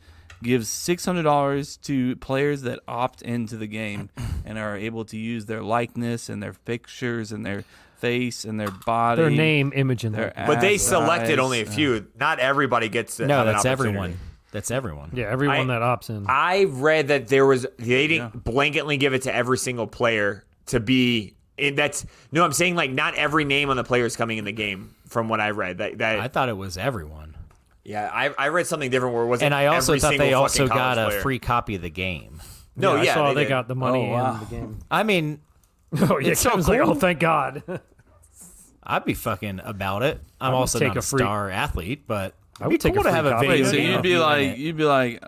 gives 0.43 0.69
$600 0.69 1.81
to 1.83 2.17
players 2.17 2.63
that 2.63 2.81
opt 2.89 3.23
into 3.23 3.57
the 3.57 3.69
game 3.69 4.11
and 4.45 4.59
are 4.59 4.77
able 4.77 5.05
to 5.05 5.17
use 5.17 5.47
their 5.47 5.63
likeness 5.63 6.29
and 6.29 6.43
their 6.43 6.55
pictures 6.65 7.31
and 7.31 7.47
their 7.47 7.65
face 7.99 8.45
and 8.45 8.59
their 8.59 8.71
body. 8.71 9.23
Their 9.23 9.31
name, 9.31 9.73
image, 9.75 10.05
and 10.05 10.15
their 10.15 10.33
their 10.35 10.47
But 10.47 10.61
they 10.61 10.79
selected 10.79 11.39
eyes, 11.39 11.45
only 11.45 11.61
a 11.61 11.67
uh, 11.67 11.71
few. 11.71 12.07
Not 12.19 12.41
everybody 12.41 12.89
gets 12.89 13.19
to 13.19 13.27
No, 13.27 13.45
that's 13.45 13.65
everyone. 13.65 14.19
That's 14.53 14.71
everyone. 14.71 15.11
yeah, 15.15 15.27
everyone 15.31 15.71
I- 15.71 15.79
that 15.79 15.83
opts 15.83 16.11
in. 16.11 16.27
I 16.29 16.65
read 16.65 17.09
that 17.09 17.29
there 17.29 17.47
was 17.47 17.67
they 17.79 18.07
didn't 18.09 18.45
blanketly 18.45 18.99
give 18.99 19.15
it 19.15 19.23
to 19.23 19.35
every 19.35 19.59
single 19.59 19.87
player 19.87 20.45
to 20.67 20.81
be. 20.81 21.35
It, 21.57 21.77
that's 21.77 22.07
no, 22.33 22.45
I'm 22.45 22.53
saying 22.53 22.75
like 22.75 22.91
not 22.91 23.15
every 23.15 23.45
name 23.45 23.71
on 23.71 23.77
the 23.77 23.85
player 23.85 24.07
is 24.07 24.17
coming 24.17 24.39
in 24.39 24.45
the 24.45 24.53
game. 24.53 24.95
From 25.09 25.29
what 25.29 25.41
I 25.41 25.51
read, 25.51 25.79
that, 25.79 25.99
that 25.99 26.21
I 26.21 26.29
thought 26.29 26.49
it 26.49 26.57
was 26.57 26.77
everyone. 26.79 27.37
yeah, 27.85 28.09
I, 28.13 28.29
I 28.39 28.49
read 28.49 28.69
something 28.69 28.91
different 28.91 29.13
where 29.15 29.25
it 29.25 29.27
wasn't. 29.27 29.47
And 29.47 29.55
I 29.55 29.67
also 29.67 29.93
every 29.95 30.01
thought 30.01 30.19
they 30.19 30.35
also 30.35 30.69
got 30.69 30.99
a 30.99 31.07
player. 31.07 31.21
free 31.21 31.39
copy 31.41 31.75
of 31.75 31.83
the 31.83 31.91
game. 31.91 32.41
No, 32.77 32.95
I 32.97 33.03
yeah, 33.03 33.15
saw 33.15 33.35
they, 33.35 33.43
did. 33.43 33.49
got 33.49 33.67
the 33.67 33.75
money 33.75 34.07
Oh, 34.07 34.13
wow. 34.13 34.33
and 34.35 34.41
the 34.41 34.47
game. 34.55 34.79
I 34.89 35.03
mean, 35.03 35.41
Oh 36.01 36.19
yeah, 36.19 36.31
It's 36.31 36.41
so 36.41 36.51
Kevin's 36.51 36.69
like, 36.69 36.79
oh 36.81 36.95
thank 36.95 37.19
God. 37.19 37.63
I'd 38.85 39.05
be 39.05 39.15
fucking 39.15 39.61
about 39.65 40.03
it. 40.05 40.21
I'm 40.41 40.55
also 40.55 40.79
take 40.79 40.89
not 40.89 40.97
a 40.97 41.01
a 41.01 41.03
star 41.03 41.51
athlete, 41.51 42.05
but 42.07 42.35
I 42.61 42.67
it'd 42.67 42.71
be 42.71 42.79
take 42.79 42.93
cool 42.95 43.01
a 43.01 43.05
to 43.05 43.11
free 43.11 43.17
have 43.17 43.27
a 43.27 43.39
video 43.41 43.65
so 43.67 43.77
you'd 43.77 44.03
be 44.03 44.17
like, 44.19 44.59
you'd 44.59 44.77
be 44.77 44.85
like, 44.85 45.23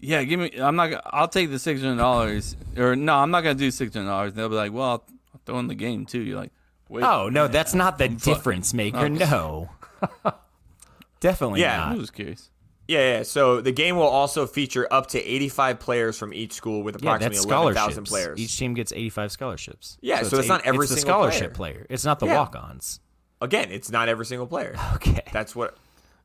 yeah, 0.00 0.22
give 0.24 0.38
me. 0.40 0.52
I'm 0.58 0.76
not. 0.76 0.88
gonna- 0.88 1.02
I'll 1.06 1.28
take 1.28 1.50
the 1.50 1.58
six 1.58 1.80
hundred 1.82 1.96
dollars, 1.98 2.56
or 2.76 2.94
no, 2.96 3.14
I'm 3.16 3.30
not 3.30 3.42
gonna 3.42 3.54
do 3.56 3.70
six 3.70 3.94
hundred 3.94 4.06
dollars. 4.08 4.32
They'll 4.34 4.48
be 4.48 4.54
like, 4.54 4.72
well, 4.72 4.84
I'll, 4.84 5.04
I'll 5.34 5.40
throw 5.44 5.58
in 5.58 5.66
the 5.66 5.74
game 5.74 6.06
too. 6.06 6.20
You're 6.20 6.38
like, 6.38 6.52
wait, 6.88 7.04
Oh 7.04 7.28
no, 7.28 7.48
that's 7.48 7.74
not 7.74 7.98
the 7.98 8.08
difference 8.08 8.72
maker. 8.74 9.08
No, 9.08 9.70
definitely 11.20 11.60
Yeah. 11.60 11.84
I 11.86 11.90
not. 11.90 11.98
was 11.98 12.10
curious. 12.10 12.50
Yeah, 12.86 13.16
yeah. 13.18 13.22
So 13.22 13.60
the 13.60 13.72
game 13.72 13.96
will 13.96 14.04
also 14.04 14.46
feature 14.46 14.88
up 14.90 15.08
to 15.08 15.22
85 15.22 15.78
players 15.78 16.16
from 16.18 16.32
each 16.32 16.54
school 16.54 16.82
with 16.82 17.02
Yeah, 17.02 17.16
approximately 17.16 17.36
that's 17.36 17.44
11,000 17.44 18.04
players. 18.04 18.38
Each 18.38 18.56
team 18.58 18.72
gets 18.72 18.92
85 18.92 19.32
scholarships. 19.32 19.98
Yeah, 20.00 20.22
so 20.22 20.38
it's 20.38 20.48
not 20.48 20.64
every 20.64 20.84
it's 20.84 20.90
the 20.94 20.96
single 21.00 21.14
scholarship 21.16 21.52
player. 21.54 21.86
It's 21.90 22.04
not 22.06 22.18
the 22.18 22.26
Yeah. 22.26 22.36
walk-ons. 22.38 23.00
Again, 23.42 23.70
it's 23.70 23.90
not 23.90 24.08
every 24.08 24.24
single 24.26 24.46
player. 24.46 24.74
Okay. 24.94 25.20
That's 25.32 25.54
what. 25.54 25.76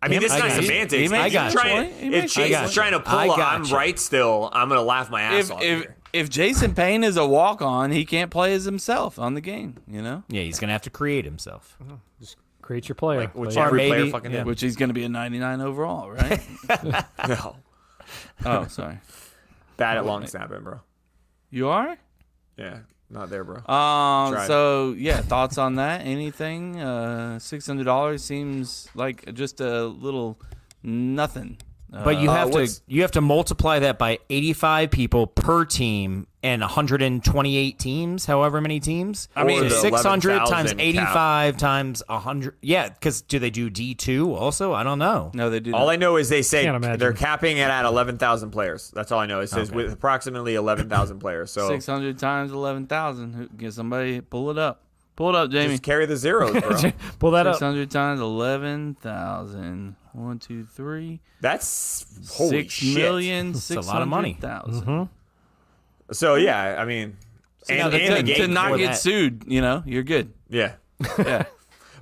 I 0.03 0.07
mean, 0.07 0.13
Yeah, 0.15 0.19
this 0.19 0.31
is 0.33 0.37
I 0.37 0.39
not 0.39 0.47
got 0.55 0.63
semantics. 0.63 0.93
He 0.93 1.05
If 1.05 1.11
makes 1.11 1.33
you're 1.33 1.49
trying, 1.51 1.89
point. 1.89 2.01
If 2.03 2.11
makes 2.11 2.37
a 2.37 2.41
I 2.43 2.49
got 2.49 2.57
Jason's 2.59 2.73
trying 2.73 2.91
to 2.91 2.99
pull 2.99 3.17
I 3.19 3.23
a 3.25 3.27
got 3.27 3.53
I'm 3.55 3.63
you. 3.65 3.75
right 3.75 3.97
still, 3.99 4.49
I'm 4.53 4.67
going 4.69 4.79
to 4.79 4.83
laugh 4.85 5.09
my 5.09 5.21
ass 5.21 5.45
If 5.45 5.51
off 5.51 5.61
if 5.63 5.79
here. 5.81 5.95
if 6.13 6.29
Jason 6.29 6.75
Payne 6.75 7.03
is 7.03 7.17
a 7.17 7.25
walk 7.25 7.61
on, 7.61 7.91
he 7.91 8.05
can't 8.05 8.29
play 8.29 8.53
as 8.53 8.65
himself 8.65 9.17
on 9.17 9.33
the 9.33 9.41
game. 9.41 9.77
You 9.87 10.01
know, 10.01 10.23
Yeah, 10.27 10.41
he's 10.41 10.59
gonna 10.59 10.73
have 10.73 10.81
to 10.83 10.89
create 10.89 11.25
himself. 11.25 11.77
Mm-hmm. 11.81 11.95
Just 12.19 12.37
create 12.61 12.87
your 12.87 12.95
player. 12.95 13.21
Like, 13.21 13.35
which 13.35 13.49
But 13.49 13.55
yeah, 13.55 13.65
every 13.67 13.79
player 13.79 13.99
maybe- 13.99 14.11
fucking 14.11 14.31
yeah. 14.31 14.43
which 14.43 14.61
he's 14.61 14.75
gonna 14.75 14.93
be 14.93 15.03
a 15.05 15.09
99 15.09 15.61
overall, 15.61 16.11
right? 16.11 16.39
No. 17.27 17.55
oh, 18.45 18.67
sorry. 18.67 18.99
Bad 19.77 19.97
at 19.97 20.05
long 20.05 20.27
snapping, 20.27 20.61
bro. 20.63 20.81
You 21.49 21.69
are. 21.69 21.97
Yeah, 22.57 22.79
not 23.13 23.30
there, 23.30 23.43
bro. 23.43 23.58
Um. 23.73 24.47
So 24.47 24.93
yeah, 24.97 25.21
thoughts 25.21 25.58
on 25.58 25.76
that? 25.76 26.02
Anything? 26.02 26.82
Uh, 26.82 27.39
six 27.39 27.67
hundred 27.67 27.86
dollars 27.86 28.23
seems 28.23 28.89
like 28.95 29.34
just 29.34 29.62
a 29.62 29.86
little 29.86 30.39
nothing. 30.82 31.58
Uh, 31.93 32.03
But 32.03 32.17
you 32.17 32.29
have 32.32 32.49
to 32.51 32.67
you 32.88 33.01
have 33.03 33.12
to 33.12 33.21
multiply 33.21 33.77
that 33.79 33.99
by 33.99 34.17
85 34.29 34.89
people 34.89 35.27
per 35.27 35.63
team 35.63 36.25
and 36.41 36.62
128 36.62 37.79
teams, 37.79 38.25
however 38.25 38.60
many 38.60 38.79
teams. 38.79 39.29
I 39.36 39.43
mean, 39.43 39.60
So 39.60 39.63
the 39.69 39.75
600 39.97 40.38
times 40.47 40.71
11,000 40.71 40.77
cap. 40.77 40.86
85 40.86 41.58
times 41.58 42.03
100. 42.08 42.56
Yeah, 42.62 42.89
because 42.89 43.21
do 43.21 43.38
they 43.39 43.49
do 43.51 43.69
D2 43.69 44.36
also? 44.36 44.73
I 44.73 44.84
don't 44.84 44.99
know. 44.99 45.32
no, 45.36 45.49
they 45.49 45.60
do. 45.60 45.73
all 45.73 45.86
not. 45.86 45.91
I 45.93 45.95
know 45.97 46.17
is 46.17 46.29
they 46.29 46.41
say 46.41 46.63
Can't 46.63 46.75
imagine. 46.75 46.99
they're 46.99 47.13
capping 47.13 47.58
it 47.58 47.69
at 47.69 47.86
11,000 47.86 48.49
players. 48.51 48.91
That's 48.95 49.12
all 49.12 49.19
I 49.19 49.25
know. 49.27 49.39
It 49.41 49.47
says 49.51 49.69
Okay. 49.69 49.75
with 49.77 49.93
approximately 49.93 50.56
11,000 50.56 51.19
players. 51.19 51.51
So 51.51 51.69
Six 51.69 51.86
hundred 51.86 52.17
times 52.17 52.51
eleven 52.51 52.88
thousand. 52.88 53.49
Get 53.58 53.73
somebody 53.73 54.19
pull 54.21 54.49
it 54.49 54.58
up. 54.58 54.82
Pull 55.15 55.29
it 55.29 55.36
up, 55.36 55.51
Jamie. 55.51 55.73
just 55.73 55.84
carry 55.84 56.08
the 56.08 56.17
zeros, 56.17 56.51
bro. 56.60 56.91
pull 57.19 57.32
that 57.32 57.45
Six 57.45 57.58
up. 57.58 57.62
hundred 57.62 57.91
times 57.91 58.19
eleven 58.19 58.95
thousand. 58.95 59.95
One, 60.13 60.39
two, 60.39 60.63
three. 60.63 61.19
That's 61.41 62.06
holy 62.32 62.62
Six 62.63 62.73
shit. 62.76 62.97
million 62.97 63.52
a 63.52 63.56
six 63.56 63.88
lot 63.88 64.02
of 64.02 64.08
money. 64.08 64.34
hundred 64.39 64.63
thousand. 64.63 65.10
So 66.12 66.36
yeah, 66.36 66.76
I 66.80 66.86
mean, 66.86 67.17
and, 67.69 67.91
the- 67.91 67.97
and 68.02 68.15
To, 68.28 68.34
game 68.34 68.36
to 68.41 68.47
not 68.47 68.78
get 68.78 68.88
that- 68.91 68.97
sued, 68.97 69.43
you 69.47 69.62
know, 69.62 69.84
you're 69.86 70.04
good. 70.04 70.34
yeah. 70.49 70.73
Yeah. 71.17 71.45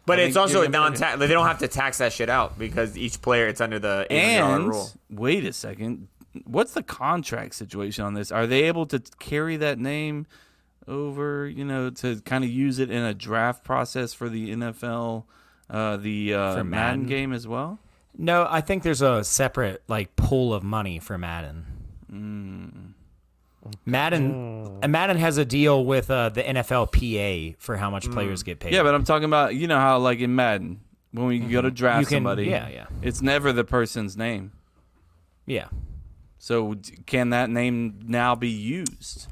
But 0.03 0.19
I 0.19 0.23
it's 0.23 0.35
also 0.35 0.63
a 0.63 0.67
non-tax. 0.67 1.19
They 1.19 1.27
don't 1.27 1.45
have 1.45 1.59
to 1.59 1.67
tax 1.67 1.99
that 1.99 2.11
shit 2.11 2.27
out 2.27 2.57
because 2.57 2.97
each 2.97 3.21
player 3.21 3.47
it's 3.47 3.61
under 3.61 3.77
the 3.77 4.07
eight 4.09 4.39
hundred 4.39 4.41
dollar 4.41 4.55
and 4.55 4.67
rule. 4.69 4.89
wait 5.11 5.45
a 5.45 5.53
second. 5.53 6.07
What's 6.45 6.73
the 6.73 6.81
contract 6.81 7.53
situation 7.53 8.03
on 8.03 8.15
this? 8.15 8.31
Are 8.31 8.47
they 8.47 8.63
able 8.63 8.87
to 8.87 8.99
carry 9.19 9.57
that 9.57 9.77
name 9.77 10.25
over, 10.87 11.47
you 11.47 11.63
know, 11.63 11.91
to 11.91 12.19
kind 12.21 12.43
of 12.43 12.49
use 12.49 12.79
it 12.79 12.89
in 12.89 13.03
a 13.03 13.13
draft 13.13 13.63
process 13.63 14.11
for 14.11 14.27
the 14.27 14.49
NFL, 14.55 15.25
uh, 15.69 15.97
the 15.97 16.33
uh, 16.33 16.39
Madden 16.55 16.69
Madden? 16.71 17.05
game 17.05 17.31
as 17.31 17.47
well? 17.47 17.77
No, 18.17 18.45
I 18.49 18.61
think 18.61 18.83
there's 18.83 19.01
a 19.01 19.23
separate 19.23 19.81
like 19.87 20.15
pool 20.15 20.53
of 20.53 20.63
money 20.63 20.99
for 20.99 21.17
Madden. 21.17 21.65
Madden, 23.85 24.79
and 24.81 24.91
Madden 24.91 25.17
has 25.17 25.37
a 25.37 25.45
deal 25.45 25.85
with 25.85 26.09
uh, 26.09 26.29
the 26.29 26.41
NFLPA 26.41 27.57
for 27.59 27.77
how 27.77 27.89
much 27.91 28.09
players 28.11 28.41
get 28.43 28.59
paid. 28.59 28.73
Yeah, 28.73 28.83
but 28.83 28.95
I'm 28.95 29.03
talking 29.03 29.25
about, 29.25 29.53
you 29.55 29.67
know, 29.67 29.77
how 29.79 29.99
like 29.99 30.19
in 30.19 30.35
Madden, 30.35 30.81
when 31.11 31.27
we 31.27 31.39
go 31.39 31.61
to 31.61 31.69
draft 31.71 32.05
Mm-hmm. 32.05 32.09
Can- 32.09 32.15
somebody, 32.17 32.45
yeah, 32.45 32.69
yeah. 32.69 32.85
it's 33.01 33.21
never 33.21 33.53
the 33.53 33.63
person's 33.63 34.17
name. 34.17 34.51
yeah. 35.45 35.67
So 36.39 36.75
can 37.05 37.29
that 37.29 37.51
name 37.51 37.99
now 38.07 38.33
be 38.33 38.49
used? 38.49 39.27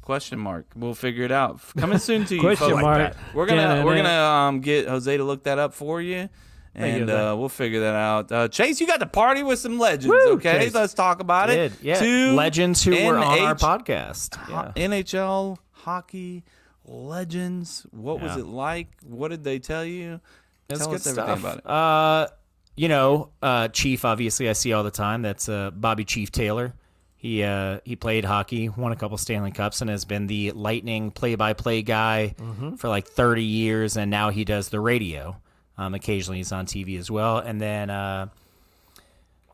Question 0.00 0.38
mark. 0.38 0.64
We'll 0.74 0.94
figure 0.94 1.24
it 1.24 1.32
out. 1.32 1.60
Coming 1.76 1.98
soon 1.98 2.24
to 2.26 2.34
you. 2.34 2.40
Question 2.40 2.70
folks. 2.70 2.82
mark. 2.82 3.14
We're 3.34 3.44
gonna 3.44 3.60
Da-na-na. 3.62 3.84
we're 3.84 3.96
gonna 3.96 4.08
um, 4.48 4.60
get 4.60 4.88
Jose 4.88 5.14
to 5.14 5.22
look 5.24 5.44
that 5.44 5.58
up 5.58 5.74
for 5.74 6.00
you, 6.00 6.30
and 6.74 7.08
uh, 7.10 7.34
we'll 7.38 7.48
figure 7.48 7.80
that 7.80 7.94
out. 7.94 8.32
Uh, 8.32 8.48
Chase, 8.48 8.80
you 8.80 8.86
got 8.86 9.00
to 9.00 9.06
party 9.06 9.42
with 9.42 9.58
some 9.58 9.78
legends. 9.78 10.06
Woo, 10.06 10.32
okay, 10.34 10.58
Chase. 10.64 10.74
let's 10.74 10.94
talk 10.94 11.20
about 11.20 11.50
it. 11.50 11.72
yeah 11.82 11.98
Two 12.00 12.32
legends 12.34 12.82
who 12.82 12.90
were 13.04 13.16
on 13.18 13.38
our 13.40 13.54
podcast. 13.54 14.34
ho- 14.36 14.72
Yeah. 14.76 14.88
NHL 14.88 15.58
hockey 15.72 16.44
legends. 16.84 17.86
What 17.90 18.20
was 18.20 18.36
it 18.36 18.46
like? 18.46 18.88
What 19.06 19.28
did 19.28 19.44
they 19.44 19.58
tell 19.58 19.84
you? 19.84 20.20
That's 20.68 20.80
Tell 20.80 20.90
good 20.90 20.96
us 21.00 21.06
everything 21.06 21.38
stuff. 21.40 21.40
about 21.40 21.58
it. 21.58 21.66
Uh, 21.66 22.34
you 22.76 22.88
know, 22.88 23.30
uh, 23.42 23.68
Chief. 23.68 24.04
Obviously, 24.04 24.48
I 24.48 24.52
see 24.54 24.72
all 24.72 24.82
the 24.82 24.90
time. 24.90 25.22
That's 25.22 25.48
uh, 25.48 25.70
Bobby 25.70 26.04
Chief 26.04 26.32
Taylor. 26.32 26.74
He 27.16 27.42
uh, 27.42 27.80
he 27.84 27.96
played 27.96 28.24
hockey, 28.24 28.68
won 28.68 28.90
a 28.92 28.96
couple 28.96 29.16
Stanley 29.18 29.50
Cups, 29.52 29.80
and 29.80 29.88
has 29.90 30.04
been 30.04 30.26
the 30.26 30.50
Lightning 30.52 31.10
play-by-play 31.10 31.82
guy 31.82 32.34
Mm-hmm. 32.38 32.74
for 32.76 32.88
like 32.88 33.06
30 33.06 33.42
years. 33.44 33.96
And 33.96 34.10
now 34.10 34.30
he 34.30 34.44
does 34.44 34.68
the 34.70 34.80
radio. 34.80 35.36
Um, 35.76 35.94
occasionally, 35.94 36.38
he's 36.38 36.52
on 36.52 36.66
TV 36.66 36.98
as 36.98 37.10
well. 37.10 37.38
And 37.38 37.60
then, 37.60 37.90
uh, 37.90 38.28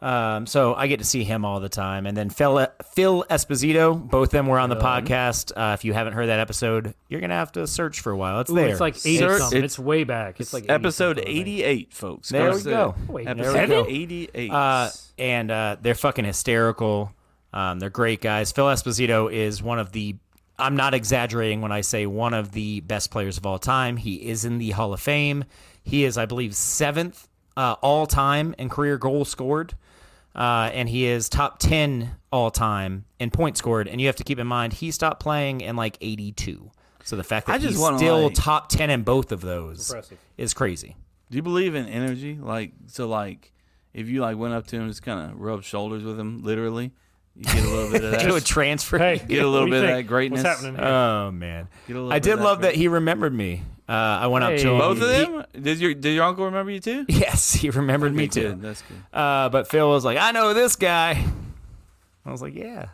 um, 0.03 0.47
so 0.47 0.75
I 0.75 0.87
get 0.87 0.99
to 1.01 1.05
see 1.05 1.25
him 1.25 1.45
all 1.45 1.61
the 1.61 1.69
time. 1.69 2.07
And 2.07 2.17
then 2.17 2.31
Phil 2.31 2.67
Phil 2.95 3.25
Esposito, 3.31 3.99
both 4.09 4.29
of 4.29 4.33
them 4.33 4.47
were 4.47 4.59
on 4.59 4.71
the 4.71 4.77
podcast. 4.77 5.53
Uh, 5.55 5.75
if 5.75 5.85
you 5.85 5.93
haven't 5.93 6.15
heard 6.15 6.27
that 6.27 6.41
episode, 6.41 6.95
you're 7.09 7.21
gonna 7.21 7.35
have 7.35 7.53
to 7.53 7.67
search 7.67 8.01
for 8.01 8.11
a 8.11 8.17
while. 8.17 8.41
It's 8.41 8.51
Ooh, 8.51 8.55
there. 8.55 8.69
it's 8.69 8.81
like 8.81 8.97
eighty 8.97 9.19
Sir, 9.19 9.39
something. 9.39 9.59
it's- 9.59 9.73
It's, 9.73 9.79
way 9.79 10.05
back. 10.05 10.41
It's 10.41 10.55
like 10.55 10.65
80 10.65 10.73
Episode 10.73 11.17
something, 11.17 11.25
I 11.31 11.37
think. 11.37 11.41
88, 11.49 11.93
folks. 11.93 12.29
There 12.31 12.51
we 12.51 12.59
to 12.59 12.65
go. 12.65 12.95
Wait, 13.09 13.29
Episode 13.29 13.53
there 13.53 13.63
we 13.63 13.69
go. 13.69 13.87
88. 13.89 14.51
Uh, 14.51 14.91
and 15.19 15.51
uh, 15.51 15.77
they're 15.83 15.95
fucking 15.95 16.25
hysterical. 16.25 17.13
Um, 17.53 17.79
they're 17.79 17.91
great 17.91 18.23
guys. 18.23 18.53
Phil 18.53 18.67
Esposito 18.67 19.31
is 19.31 19.63
one 19.63 19.79
of 19.79 19.93
the. 19.93 20.17
I'm 20.59 20.77
not 20.77 20.93
exaggerating 20.95 21.61
when 21.63 21.73
I 21.73 21.81
say 21.83 22.07
one 22.07 22.33
of 22.35 22.53
the 22.53 22.81
best 22.81 23.11
players 23.11 23.37
of 23.39 23.45
all 23.47 23.59
time. 23.59 23.97
He 23.99 24.15
is 24.29 24.45
in 24.47 24.59
the 24.59 24.71
Hall 24.71 24.93
of 24.95 25.01
Fame. 25.01 25.45
He 25.83 26.05
is, 26.05 26.17
I 26.19 26.27
believe, 26.27 26.55
seventh 26.55 27.29
uh, 27.57 27.77
all 27.83 28.07
time 28.07 28.55
in 28.59 28.69
career 28.69 28.99
goals 28.99 29.29
scored, 29.29 29.75
uh, 30.35 30.71
and 30.73 30.89
he 30.89 31.07
is 31.07 31.29
top 31.29 31.59
ten 31.59 32.17
all 32.33 32.51
time 32.51 33.05
in 33.19 33.31
points 33.31 33.59
scored. 33.59 33.89
And 33.89 34.01
you 34.01 34.07
have 34.07 34.17
to 34.17 34.25
keep 34.25 34.39
in 34.39 34.47
mind 34.47 34.75
he 34.75 34.91
stopped 34.91 35.21
playing 35.21 35.61
in 35.63 35.77
like 35.77 35.97
'82. 36.01 36.71
So 37.03 37.17
the 37.17 37.25
fact 37.25 37.47
that 37.47 37.55
I 37.55 37.59
just 37.59 37.71
he's 37.73 37.79
wanna, 37.79 37.99
still 37.99 38.25
like- 38.25 38.35
top 38.35 38.69
ten 38.69 38.91
in 38.91 39.03
both 39.03 39.33
of 39.33 39.41
those 39.41 39.91
Impressive. 39.91 40.19
is 40.37 40.55
crazy. 40.55 40.97
Do 41.31 41.37
you 41.37 41.43
believe 41.43 41.75
in 41.75 41.87
energy? 41.87 42.39
Like, 42.41 42.73
so, 42.87 43.09
like, 43.09 43.53
if 43.95 44.09
you 44.09 44.21
like 44.21 44.37
went 44.37 44.53
up 44.55 44.67
to 44.69 44.77
him, 44.77 44.89
just 44.89 45.03
kind 45.03 45.31
of 45.33 45.41
rubbed 45.41 45.65
shoulders 45.65 46.03
with 46.05 46.19
him, 46.19 46.43
literally, 46.43 46.93
you 47.37 47.45
get 47.45 47.65
a 47.65 47.69
little 47.69 47.91
bit 47.91 48.05
of 48.05 48.11
that. 48.13 48.27
It 48.27 48.33
would 48.33 48.45
transfer. 48.45 48.99
Hey, 48.99 49.19
Get 49.19 49.43
a 49.43 49.47
little 49.49 49.61
what 49.61 49.67
do 49.67 49.71
bit 49.73 49.85
of 49.85 49.97
that 49.97 50.03
greatness. 50.03 50.45
What's 50.45 50.61
happening 50.61 50.77
here? 50.81 50.89
Oh 50.89 51.31
man, 51.31 51.69
Get 51.89 51.97
a 51.97 52.01
I 52.09 52.19
did 52.19 52.39
that 52.39 52.43
love 52.45 52.63
that 52.63 52.75
he 52.75 52.89
remembered 52.89 53.35
me. 53.35 53.63
Uh, 53.89 53.93
I 54.23 54.27
went 54.29 54.45
up 54.45 54.57
to 54.57 54.71
him. 54.71 54.79
Both 54.79 55.01
of 55.03 55.11
He- 55.11 55.25
them? 55.25 55.45
Did 55.65 55.79
your 55.79 55.95
did 55.95 56.15
your 56.15 56.25
uncle 56.25 56.45
remember 56.45 56.71
you 56.71 56.81
too? 56.81 57.05
yes, 57.09 57.53
he 57.55 57.71
remembered 57.71 58.15
me 58.15 58.29
too. 58.29 58.51
good, 58.51 58.63
That's 58.63 58.83
good. 58.83 58.97
Uh, 59.19 59.49
but 59.49 59.69
Phil 59.69 59.89
was 59.89 60.05
like, 60.05 60.17
"I 60.19 60.31
know 60.33 60.55
this 60.55 60.77
guy." 60.77 61.25
I 62.25 62.31
was 62.31 62.41
like, 62.43 62.55
"Yeah, 62.55 62.89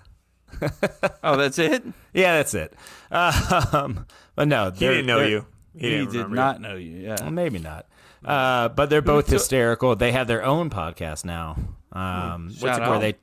Oh, 1.22 1.36
that's 1.36 1.58
it. 1.58 1.82
yeah, 2.14 2.36
that's 2.36 2.54
it." 2.54 2.72
Um, 3.10 4.06
but 4.34 4.48
no, 4.48 4.70
He 4.70 4.78
didn't 4.86 5.06
know 5.06 5.20
you. 5.24 5.46
He, 5.74 5.80
He, 5.80 5.90
didn't 5.90 6.06
did 6.06 6.14
remember 6.14 6.36
not 6.36 6.60
know 6.62 6.76
you. 6.76 7.08
Well, 7.08 7.16
Yeah. 7.20 7.28
maybe 7.30 7.58
not. 7.58 7.86
Uh, 8.24 8.68
but 8.70 8.88
they're 8.88 9.02
both 9.02 9.28
hysterical. 9.28 9.94
They 9.96 10.12
have 10.12 10.26
their 10.26 10.42
own 10.44 10.70
podcast 10.70 11.24
now. 11.26 11.56
Um, 11.92 12.46
what's 12.46 12.60
Shout 12.60 12.78
it 12.78 12.80
where 12.82 12.94
out. 12.94 13.00
they? 13.02 13.14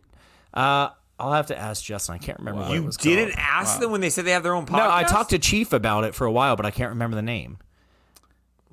I'll 1.23 1.33
have 1.33 1.47
to 1.47 1.57
ask 1.57 1.83
Justin. 1.83 2.15
I 2.15 2.17
can't 2.17 2.37
remember. 2.39 2.61
What 2.61 2.71
it 2.71 2.75
You 2.75 2.83
was 2.83 2.97
didn't 2.97 3.33
called. 3.35 3.45
ask 3.49 3.79
them 3.79 3.91
when 3.91 4.01
they 4.01 4.09
said 4.09 4.25
they 4.25 4.31
have 4.31 4.43
their 4.43 4.53
own 4.55 4.65
podcast. 4.65 4.77
No, 4.77 4.91
I 4.91 5.03
talked 5.03 5.29
to 5.31 5.39
Chief 5.39 5.71
about 5.73 6.03
it 6.03 6.13
for 6.15 6.25
a 6.25 6.31
while, 6.31 6.55
but 6.55 6.65
I 6.65 6.71
can't 6.71 6.89
remember 6.89 7.15
the 7.15 7.21
name. 7.21 7.57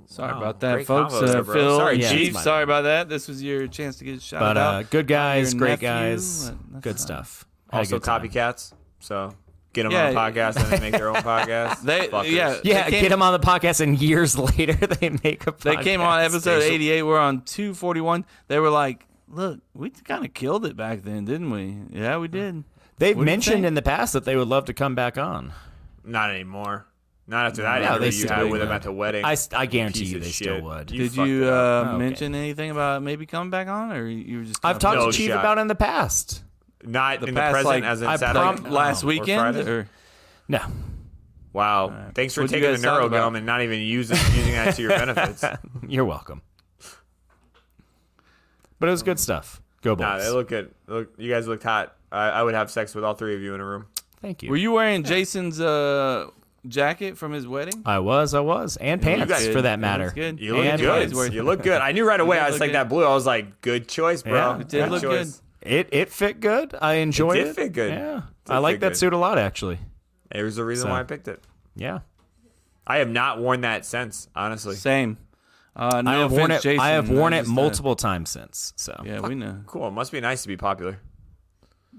Sorry 0.07 0.33
Wow, 0.33 0.39
about 0.39 0.61
that, 0.61 0.75
great 0.75 0.87
folks. 0.89 1.15
Uh, 1.15 1.21
there. 1.21 1.45
Phil, 1.45 1.77
Sorry, 1.77 2.01
Yeah, 2.01 2.11
Chief, 2.11 2.37
sorry 2.37 2.67
bad. 2.67 2.73
about 2.73 2.83
that. 2.83 3.09
This 3.09 3.29
was 3.29 3.43
your 3.43 3.69
chance 3.69 3.97
to 3.99 4.05
get 4.05 4.17
a 4.17 4.21
shout 4.21 4.41
But 4.41 4.57
out. 4.57 4.75
uh, 4.75 4.83
good 4.83 5.07
guys, 5.07 5.53
Your 5.55 5.59
great 5.61 5.71
nephew, 5.83 5.89
guys, 5.89 6.51
good 6.81 6.97
fine. 6.97 6.99
stuff. 6.99 7.45
Also 7.73 8.01
good 8.01 8.09
copycats. 8.09 8.73
So 8.99 9.33
get 9.73 9.85
them 9.85 9.93
Yeah. 9.93 10.07
on 10.09 10.17
a 10.17 10.19
podcast 10.19 10.57
and 10.57 10.67
then 10.73 10.81
make 10.81 10.93
their 10.95 11.11
own 11.11 11.15
podcast. 11.23 11.83
They- 11.83 12.09
Fuckers. 12.09 12.31
yeah. 12.33 12.57
Yeah, 12.65 12.85
They 12.87 12.91
came- 12.91 13.03
get 13.03 13.09
them 13.11 13.23
on 13.23 13.33
the 13.33 13.47
podcast, 13.47 13.81
and 13.81 14.01
years 14.03 14.37
later 14.59 14.73
they 14.75 15.11
make 15.23 15.47
a. 15.47 15.55
They 15.63 15.77
came 15.77 16.01
on 16.01 16.21
episode 16.21 16.63
88. 16.65 17.03
We're 17.05 17.17
on 17.21 17.43
241. 17.43 18.25
They 18.49 18.59
were 18.59 18.71
like, 18.71 19.07
look, 19.31 19.61
we 19.75 19.91
kind 19.91 20.25
of 20.25 20.35
killed 20.35 20.67
it 20.67 20.77
back 20.77 21.03
then, 21.03 21.25
didn't 21.25 21.51
we? 21.51 21.77
Yeah, 21.91 22.19
we 22.19 22.29
did. 22.29 22.65
They've 22.99 23.17
What 23.17 23.25
do 23.25 23.31
you 23.31 23.37
mentioned 23.37 23.55
think? 23.57 23.67
in 23.67 23.75
the 23.75 23.83
past 23.83 24.13
that 24.13 24.25
they 24.25 24.37
would 24.37 24.49
love 24.49 24.67
to 24.67 24.75
come 24.75 24.95
back 24.95 25.17
on. 25.17 25.53
Not 26.05 26.31
anymore. 26.31 26.87
Not 27.27 27.47
after 27.47 27.63
that 27.63 27.81
No, 27.83 27.87
interview 27.93 28.01
they 28.01 28.07
you 28.07 28.13
still 28.13 28.35
had 28.37 28.43
with 28.43 28.51
would. 28.53 28.61
them 28.63 28.73
at 28.73 28.83
the 28.83 28.91
wedding. 28.93 29.25
I, 29.25 29.37
I 29.53 29.67
guarantee 29.67 30.01
Piece 30.01 30.11
you 30.11 30.17
of 30.19 30.25
they 30.25 30.31
shit. 30.31 30.47
still 30.49 30.63
would. 30.63 30.91
You 30.91 30.99
did 31.05 31.13
fucked 31.13 31.29
you 31.29 31.45
up. 31.45 31.53
uh, 31.87 31.89
Oh, 31.91 31.95
okay. 31.95 31.99
mention 31.99 32.35
anything 32.35 32.71
about 32.73 33.03
maybe 33.03 33.25
coming 33.25 33.51
back 33.51 33.69
on, 33.69 33.93
or 33.93 34.07
you 34.09 34.39
were 34.39 34.45
just? 34.45 34.59
I've 34.65 34.75
kinda- 34.75 34.81
talked 34.81 34.97
No 34.99 35.11
to 35.13 35.17
Chief 35.17 35.29
shot. 35.31 35.39
about 35.41 35.59
it 35.59 35.61
in 35.63 35.69
the 35.69 35.75
past. 35.77 36.43
Not 36.83 37.21
the 37.21 37.27
in 37.27 37.35
the 37.35 37.41
present, 37.41 37.67
like, 37.67 37.85
as 37.85 38.03
in 38.03 38.09
I 38.09 38.17
Saturday. 38.17 38.41
prom- 38.63 38.73
last 38.73 39.05
or 39.05 39.07
weekend, 39.09 39.41
Friday? 39.55 39.71
or 39.71 39.89
No, 40.49 40.61
Wow. 41.53 42.11
Thanks 42.15 42.35
for 42.35 42.43
What'd 42.43 42.55
you 42.57 42.61
taking 42.63 42.81
the 42.81 42.87
guys 42.89 43.01
talk 43.01 43.11
neurogum 43.13 43.37
and 43.37 43.45
not 43.47 43.63
even 43.63 43.81
using 43.81 44.17
using 44.35 44.53
that 44.53 44.75
to 44.77 44.83
your 44.83 44.91
benefits. 44.99 45.45
you're 45.89 46.05
welcome. 46.05 46.43
But 48.81 48.89
it 48.89 48.93
was 48.93 49.03
good 49.05 49.21
stuff. 49.21 49.63
Go 49.83 49.95
nah, 49.95 50.15
Bulls. 50.17 50.25
they 50.25 50.31
look 50.31 50.49
good. 50.49 50.75
Look, 50.89 51.15
you 51.19 51.31
guys 51.31 51.47
looked 51.47 51.63
hot. 51.63 51.95
I, 52.11 52.29
I 52.31 52.43
would 52.43 52.55
have 52.55 52.71
sex 52.71 52.95
with 52.95 53.05
all 53.05 53.15
three 53.15 53.35
of 53.37 53.41
you 53.41 53.55
in 53.55 53.61
a 53.61 53.65
room. 53.65 53.87
Thank 54.21 54.43
you. 54.43 54.51
were 54.51 54.57
you 54.57 54.73
wearing 54.73 55.05
Jason's 55.05 55.61
uh, 55.61 56.27
jacket 56.67 57.17
from 57.17 57.33
his 57.33 57.47
wedding? 57.47 57.83
I 57.87 58.01
was, 58.01 58.35
I 58.35 58.41
was, 58.41 58.77
and 58.77 59.01
pants 59.01 59.33
Good. 59.33 59.53
for 59.55 59.63
that 59.63 59.79
matter. 59.79 60.05
looks 60.07 60.15
good. 60.15 60.41
You 60.41 60.57
look 60.57 60.67
And 60.67 60.81
good. 60.81 61.01
pants. 61.01 61.15
worth- 61.15 61.33
You 61.33 61.43
look 61.45 61.63
good. 61.63 61.81
I 61.81 61.93
knew 61.93 62.07
right 62.07 62.21
away. 62.27 62.39
I 62.39 62.47
was 62.47 62.55
look 62.55 62.61
like 62.61 62.69
good. 62.71 62.75
that 62.75 62.89
blue. 62.91 63.05
I 63.05 63.15
was 63.15 63.25
like, 63.27 63.61
good 63.63 63.89
choice, 63.89 64.23
bro. 64.23 64.33
Yeah, 64.35 64.55
it 64.61 64.69
did 64.69 64.83
Good 64.83 64.91
look 64.91 65.03
choice. 65.03 65.41
It 65.63 65.89
it 65.93 66.09
fit 66.11 66.41
good. 66.41 66.75
I 66.81 66.95
enjoyed 66.95 67.37
did 67.37 67.49
it. 67.49 67.55
fit 67.55 67.73
good. 67.73 67.93
Yeah, 67.93 68.23
did 68.47 68.53
I 68.53 68.59
like 68.59 68.75
fit 68.77 68.81
that 68.81 68.89
good. 68.91 68.97
suit 68.97 69.13
a 69.13 69.19
lot 69.19 69.37
actually. 69.39 69.79
There's 70.33 70.57
a 70.59 70.65
reason 70.65 70.85
So. 70.87 70.91
why 70.91 71.01
I 71.01 71.03
picked 71.03 71.29
it. 71.29 71.43
Yeah, 71.77 71.99
I 72.87 72.99
have 72.99 73.09
not 73.11 73.41
worn 73.41 73.61
that 73.63 73.85
since, 73.85 74.29
honestly. 74.35 74.75
Same. 74.77 75.19
Uh, 75.81 76.03
no 76.03 76.11
I 76.11 76.15
have 76.19 76.31
worn 76.33 76.51
it. 76.51 76.63
Jason, 76.63 76.79
I 76.81 76.91
have 76.91 77.09
worn 77.09 77.33
I 77.33 77.39
it 77.39 77.41
just, 77.41 77.51
uh, 77.51 77.55
multiple 77.55 77.97
times 77.97 78.31
since. 78.31 78.73
So 78.77 79.03
yeah, 79.05 79.21
we 79.21 79.35
know. 79.35 79.63
Cool. 79.67 79.89
It 79.89 79.93
must 79.93 80.13
be 80.13 80.21
nice 80.21 80.43
to 80.43 80.49
be 80.49 80.57
popular. 80.57 81.01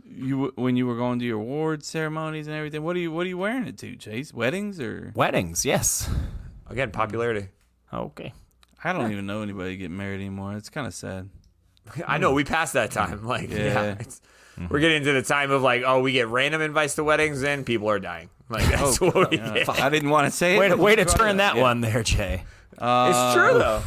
You 0.05 0.53
when 0.55 0.75
you 0.75 0.85
were 0.87 0.95
going 0.95 1.19
to 1.19 1.25
your 1.25 1.39
award 1.39 1.83
ceremonies 1.83 2.47
and 2.47 2.55
everything. 2.55 2.83
What 2.83 2.95
are 2.95 2.99
you 2.99 3.11
What 3.11 3.25
are 3.25 3.29
you 3.29 3.37
wearing 3.37 3.65
it 3.67 3.77
to, 3.79 3.95
Chase? 3.95 4.33
Weddings 4.33 4.79
or? 4.79 5.11
weddings, 5.15 5.65
yes. 5.65 6.09
Again, 6.69 6.91
popularity. 6.91 7.47
Okay. 7.93 8.33
I 8.83 8.93
don't 8.93 9.11
even 9.11 9.25
know 9.25 9.41
anybody 9.41 9.77
getting 9.77 9.97
married 9.97 10.15
anymore. 10.21 10.53
It's 10.55 10.69
kind 10.69 10.87
of 10.87 10.93
sad. 10.93 11.29
I 12.07 12.17
know 12.19 12.33
we 12.33 12.43
passed 12.43 12.73
that 12.73 12.91
time. 12.91 13.25
Like, 13.27 13.49
yeah, 13.51 13.57
Yeah. 13.57 13.95
it's, 13.99 14.21
we're 14.69 14.79
getting 14.79 14.97
into 14.97 15.13
the 15.13 15.21
time 15.23 15.51
of 15.51 15.61
like, 15.61 15.83
oh, 15.85 16.01
we 16.01 16.11
get 16.13 16.27
random 16.27 16.61
invites 16.61 16.95
to 16.95 17.03
weddings, 17.03 17.43
and 17.43 17.65
people 17.65 17.89
are 17.89 17.99
dying. 17.99 18.29
Like 18.49 18.69
that's 18.69 18.99
what 19.01 19.31
we 19.31 19.39
Uh, 19.39 19.53
get. 19.53 19.69
I 19.69 19.89
didn't 19.89 20.09
want 20.09 20.29
to 20.29 20.31
say 20.37 20.55
it. 20.55 20.59
Way 20.59 20.69
to, 20.69 20.77
way 20.77 20.95
to 20.95 21.05
turn 21.05 21.31
up. 21.31 21.37
that 21.37 21.55
Yeah. 21.55 21.61
one 21.61 21.81
there, 21.81 22.03
Jay. 22.03 22.43
It's 22.81 23.33
true 23.35 23.59
though. 23.59 23.81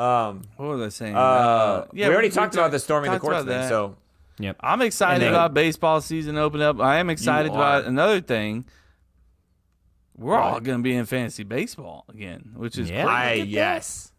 Um, 0.00 0.42
What 0.56 0.68
was 0.68 0.80
I 0.82 0.88
saying? 0.90 1.16
uh, 1.16 1.86
yeah, 1.94 2.08
we 2.08 2.14
already 2.14 2.28
talked 2.30 2.54
about 2.54 2.70
the 2.70 2.78
storming 2.78 3.10
the 3.10 3.16
talked 3.18 3.24
courts 3.24 3.44
thing. 3.46 3.68
So 3.68 3.96
Yep. 4.38 4.56
I'm 4.60 4.82
excited 4.82 5.22
then- 5.22 5.32
about 5.32 5.54
baseball 5.54 6.00
season 6.02 6.36
opening 6.36 6.66
up. 6.66 6.78
I 6.80 6.98
am 6.98 7.08
excited 7.08 7.50
about 7.52 7.84
another 7.84 8.20
thing. 8.20 8.66
We're 10.18 10.36
all 10.38 10.60
going 10.60 10.78
to 10.78 10.82
be 10.82 10.94
in 10.94 11.04
fantasy 11.06 11.42
baseball 11.44 12.04
again, 12.08 12.52
which 12.56 12.78
is 12.78 12.90
Yeah. 12.90 13.04
crazy. 13.04 13.16
I 13.16 13.38
that. 13.40 13.46
yes. 13.48 14.12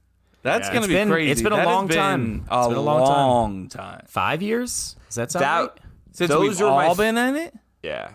That's 0.44 0.68
Yeah. 0.68 0.74
going 0.74 0.78
It's 0.78 0.86
to 0.86 0.90
be 0.90 0.94
been- 0.96 1.10
crazy. 1.10 1.32
it's 1.32 1.42
been 1.42 1.54
a 1.54 1.56
That 1.56 1.68
has 1.68 1.76
long 1.76 1.88
time. 1.90 2.22
been 2.24 2.40
It's 2.42 2.48
A 2.52 2.70
been 2.70 2.78
a 2.78 2.82
long 2.82 3.00
time. 3.08 3.28
long 3.28 3.68
time. 3.70 4.06
Five 4.08 4.42
years? 4.42 4.96
Does 5.08 5.16
that 5.16 5.32
sound 5.32 5.44
That 5.46 5.60
right? 5.60 5.72
Since 6.14 6.30
Those 6.30 6.50
we've 6.50 6.62
are 6.68 6.84
all 6.86 6.92
f- 6.92 6.98
been 6.98 7.18
in 7.18 7.36
it. 7.36 7.54
yeah. 7.84 8.10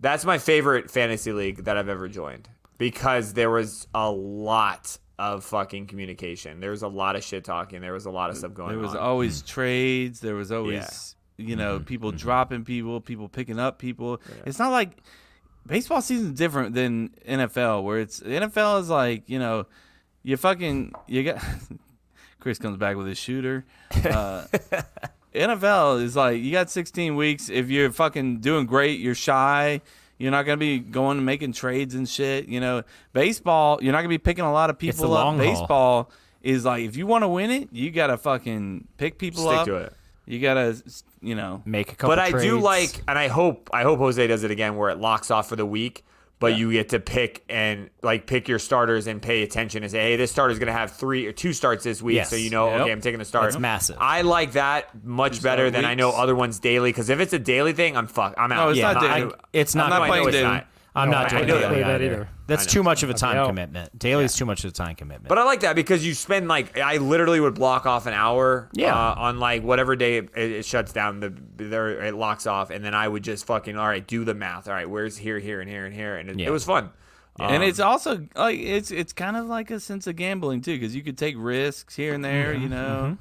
That's 0.00 0.24
my 0.26 0.36
favorite 0.38 0.90
fantasy 0.90 1.32
league 1.32 1.64
that 1.64 1.76
I've 1.78 1.88
ever 1.88 2.08
joined 2.08 2.48
because 2.84 3.32
there 3.32 3.48
was 3.48 3.86
a 3.94 4.10
lot 4.10 4.98
of 5.18 5.42
fucking 5.42 5.86
communication. 5.86 6.60
There 6.60 6.70
was 6.70 6.82
a 6.82 6.88
lot 6.88 7.16
of 7.16 7.24
shit 7.24 7.42
talking. 7.44 7.80
There 7.80 7.94
was 7.94 8.04
a 8.04 8.10
lot 8.10 8.28
of 8.28 8.36
stuff 8.36 8.52
going 8.52 8.68
on. 8.68 8.74
There 8.74 8.82
was 8.82 8.94
on. 8.94 9.00
always 9.00 9.40
trades. 9.40 10.20
There 10.20 10.34
was 10.34 10.52
always, 10.52 11.16
you 11.38 11.56
know, 11.56 11.76
Mm-hmm. 11.76 11.84
people 11.84 12.12
dropping 12.12 12.64
people, 12.64 13.00
people 13.00 13.28
picking 13.30 13.58
up 13.58 13.78
people. 13.78 14.20
It's 14.44 14.58
not 14.58 14.70
like 14.70 14.98
baseball 15.66 16.02
season 16.02 16.32
is 16.32 16.38
different 16.38 16.74
than 16.74 17.08
NFL, 17.26 17.84
where 17.84 18.00
it's 18.00 18.20
NFL 18.20 18.82
is 18.82 18.90
like, 18.90 19.30
you 19.30 19.38
know, 19.38 19.64
you 20.22 20.36
fucking 20.36 20.92
you 21.06 21.22
got. 21.24 21.42
Chris 22.40 22.58
comes 22.58 22.76
back 22.76 22.96
with 22.96 23.06
his 23.06 23.16
shooter. 23.16 23.64
Uh, 24.04 24.44
NFL 25.34 26.02
is 26.02 26.14
like 26.14 26.42
you 26.42 26.52
got 26.52 26.68
16 26.70 27.16
weeks. 27.16 27.48
If 27.48 27.70
you're 27.70 27.90
fucking 27.90 28.40
doing 28.40 28.66
great, 28.66 29.00
you're 29.00 29.14
shy. 29.14 29.80
You're 30.18 30.30
not 30.30 30.44
gonna 30.44 30.56
be 30.56 30.78
going 30.78 31.18
and 31.18 31.26
making 31.26 31.52
trades 31.52 31.94
and 31.94 32.08
shit. 32.08 32.48
You 32.48 32.60
know, 32.60 32.82
baseball. 33.12 33.78
You're 33.82 33.92
not 33.92 33.98
gonna 33.98 34.08
be 34.08 34.18
picking 34.18 34.44
a 34.44 34.52
lot 34.52 34.70
of 34.70 34.76
the 34.78 34.80
people 34.80 35.08
long 35.08 35.40
up. 35.40 35.44
haul. 35.44 35.54
Baseball 35.54 36.10
is 36.42 36.64
like 36.64 36.84
if 36.84 36.96
you 36.96 37.06
want 37.06 37.22
to 37.22 37.28
win 37.28 37.50
it, 37.50 37.68
you 37.72 37.90
gotta 37.90 38.16
fucking 38.16 38.86
pick 38.96 39.18
people 39.18 39.42
Stick 39.42 39.58
up. 39.58 39.66
to 39.66 39.76
it. 39.76 39.92
You 40.26 40.40
gotta, 40.40 40.82
you 41.20 41.34
know. 41.34 41.62
Make 41.66 41.92
a 41.92 41.96
couple 41.96 42.16
But 42.16 42.18
I 42.18 42.30
do 42.30 42.58
like, 42.58 43.02
and 43.06 43.18
I 43.18 43.28
hope, 43.28 43.68
I 43.74 43.82
hope 43.82 43.98
Jose 43.98 44.26
does 44.26 44.42
it 44.42 44.50
again, 44.50 44.76
where 44.76 44.88
it 44.88 44.98
locks 44.98 45.30
off 45.30 45.48
for 45.48 45.56
the 45.56 45.66
week. 45.66 46.04
But 46.44 46.58
you 46.58 46.70
get 46.72 46.90
to 46.90 47.00
pick 47.00 47.44
and 47.48 47.90
like 48.02 48.26
pick 48.26 48.48
your 48.48 48.58
starters 48.58 49.06
and 49.06 49.20
pay 49.20 49.42
attention 49.42 49.82
and 49.82 49.90
say, 49.90 50.00
hey, 50.00 50.16
this 50.16 50.30
starter's 50.30 50.58
gonna 50.58 50.72
have 50.72 50.92
three 50.92 51.26
or 51.26 51.32
two 51.32 51.52
starts 51.52 51.84
this 51.84 52.00
week, 52.02 52.16
Yes. 52.16 52.30
so 52.30 52.36
you 52.36 52.50
know, 52.50 52.68
Yep. 52.70 52.80
okay, 52.82 52.92
I'm 52.92 53.00
taking 53.00 53.18
the 53.18 53.24
start. 53.24 53.44
That's 53.44 53.58
massive. 53.58 53.96
I 54.00 54.22
like 54.22 54.52
that 54.52 55.04
much 55.04 55.42
better 55.42 55.70
than 55.70 55.84
I 55.84 55.94
know 55.94 56.10
other 56.10 56.34
ones 56.34 56.58
daily. 56.58 56.90
Because 56.90 57.08
if 57.10 57.20
it's 57.20 57.32
a 57.32 57.38
daily 57.38 57.72
thing, 57.72 57.96
I'm 57.96 58.06
fucked. 58.06 58.38
I'm 58.38 58.52
out. 58.52 58.56
No, 58.64 58.68
it's 58.70 58.78
Yeah, 58.78 58.92
not 58.92 59.04
I- 59.04 59.18
daily. 59.20 59.32
it's 59.52 59.74
not. 59.74 59.92
I'm 59.92 60.00
not 60.00 60.08
playing 60.08 60.28
it's 60.28 60.36
daily. 60.36 60.62
Not. 60.94 61.02
I'm 61.02 61.10
No, 61.10 61.20
not 61.20 61.30
doing 61.30 61.46
know 61.48 61.54
that, 61.60 61.70
that. 61.70 62.00
either. 62.02 62.04
either. 62.04 62.28
That's 62.46 62.66
too 62.66 62.82
much 62.82 63.02
of 63.02 63.10
a 63.10 63.14
time 63.14 63.36
out. 63.36 63.46
commitment. 63.48 63.98
Daily's 63.98 64.34
too 64.34 64.44
much 64.44 64.64
of 64.64 64.70
a 64.70 64.72
time 64.72 64.94
commitment. 64.94 65.28
But 65.28 65.38
I 65.38 65.44
like 65.44 65.60
that 65.60 65.74
because 65.74 66.06
you 66.06 66.14
spend 66.14 66.46
like 66.46 66.78
I 66.78 66.98
literally 66.98 67.40
would 67.40 67.54
block 67.54 67.86
off 67.86 68.06
an 68.06 68.12
hour, 68.12 68.68
Yeah. 68.74 68.94
uh, 68.94 69.14
on 69.16 69.38
like 69.40 69.62
whatever 69.62 69.96
day 69.96 70.18
it, 70.18 70.30
it 70.36 70.64
shuts 70.64 70.92
down, 70.92 71.20
the 71.20 71.32
there 71.56 72.02
it 72.04 72.14
locks 72.14 72.46
off, 72.46 72.70
and 72.70 72.84
then 72.84 72.94
I 72.94 73.08
would 73.08 73.24
just 73.24 73.46
fucking 73.46 73.76
all 73.76 73.86
right, 73.88 74.06
do 74.06 74.24
the 74.24 74.34
math. 74.34 74.68
All 74.68 74.74
right, 74.74 74.88
where's 74.88 75.16
here, 75.16 75.38
here, 75.38 75.60
and 75.60 75.68
here, 75.70 75.86
and 75.86 75.94
here, 75.94 76.16
and 76.16 76.28
it, 76.30 76.38
Yeah. 76.38 76.48
it 76.48 76.50
was 76.50 76.64
fun. 76.64 76.90
and 77.40 77.56
Um, 77.56 77.62
it's 77.62 77.80
also 77.80 78.26
like 78.36 78.58
it's 78.60 78.90
it's 78.92 79.12
kind 79.12 79.36
of 79.36 79.46
like 79.46 79.70
a 79.72 79.80
sense 79.80 80.06
of 80.06 80.14
gambling 80.16 80.60
too, 80.60 80.78
because 80.78 80.94
you 80.94 81.02
could 81.02 81.18
take 81.18 81.34
risks 81.38 81.96
here 81.96 82.14
and 82.14 82.24
there. 82.24 82.54
You 82.54 82.68
know. 82.68 83.18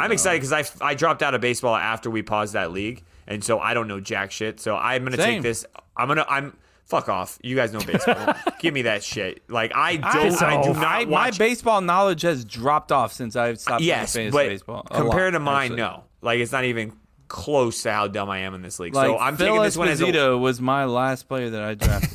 I'm 0.00 0.10
excited 0.12 0.40
because 0.42 0.52
I, 0.80 0.86
I 0.90 0.94
dropped 0.94 1.22
out 1.22 1.34
of 1.34 1.40
baseball 1.42 1.76
after 1.76 2.10
we 2.10 2.22
paused 2.22 2.54
that 2.54 2.70
league, 2.72 3.02
and 3.26 3.42
so 3.44 3.58
I 3.60 3.74
don't 3.74 3.88
know 3.88 4.00
jack 4.00 4.30
shit. 4.30 4.58
So 4.60 4.76
I'm 4.76 5.04
gonna 5.04 5.16
Same. 5.16 5.34
take 5.36 5.42
this. 5.42 5.66
I'm 5.96 6.08
gonna 6.08 6.24
I'm 6.28 6.56
fuck 6.92 7.08
off. 7.08 7.38
You 7.42 7.56
guys 7.56 7.72
know 7.72 7.80
baseball. 7.80 8.34
Give 8.60 8.74
me 8.74 8.82
that 8.82 9.02
shit. 9.02 9.42
Like 9.48 9.72
I 9.74 9.96
don't. 9.96 10.42
I, 10.42 10.60
I, 10.60 10.62
do 10.62 10.70
I- 10.72 11.04
not 11.04 11.08
my 11.08 11.30
baseball 11.30 11.80
knowledge 11.80 12.22
has 12.22 12.44
dropped 12.44 12.92
off 12.92 13.12
since 13.12 13.34
I've 13.34 13.58
stopped 13.58 13.82
yes, 13.82 14.12
playing 14.12 14.30
but 14.30 14.46
baseball. 14.46 14.82
Compared 14.82 15.32
lot, 15.32 15.38
to 15.38 15.40
mine, 15.40 15.64
actually. 15.72 15.76
no. 15.76 16.04
Like 16.20 16.40
it's 16.40 16.52
not 16.52 16.64
even 16.64 16.92
close 17.28 17.82
to 17.82 17.92
how 17.92 18.08
dumb 18.08 18.28
I 18.28 18.40
am 18.40 18.54
in 18.54 18.60
this 18.60 18.78
league. 18.78 18.94
Like 18.94 19.06
so 19.06 19.18
I'm 19.18 19.36
Phil 19.36 19.46
taking 19.46 19.62
this 19.62 19.76
one 19.76 19.88
as 19.88 20.02
a, 20.02 20.36
was 20.36 20.60
my 20.60 20.84
last 20.84 21.28
player 21.28 21.50
that 21.50 21.62
I 21.62 21.74
drafted. 21.74 22.12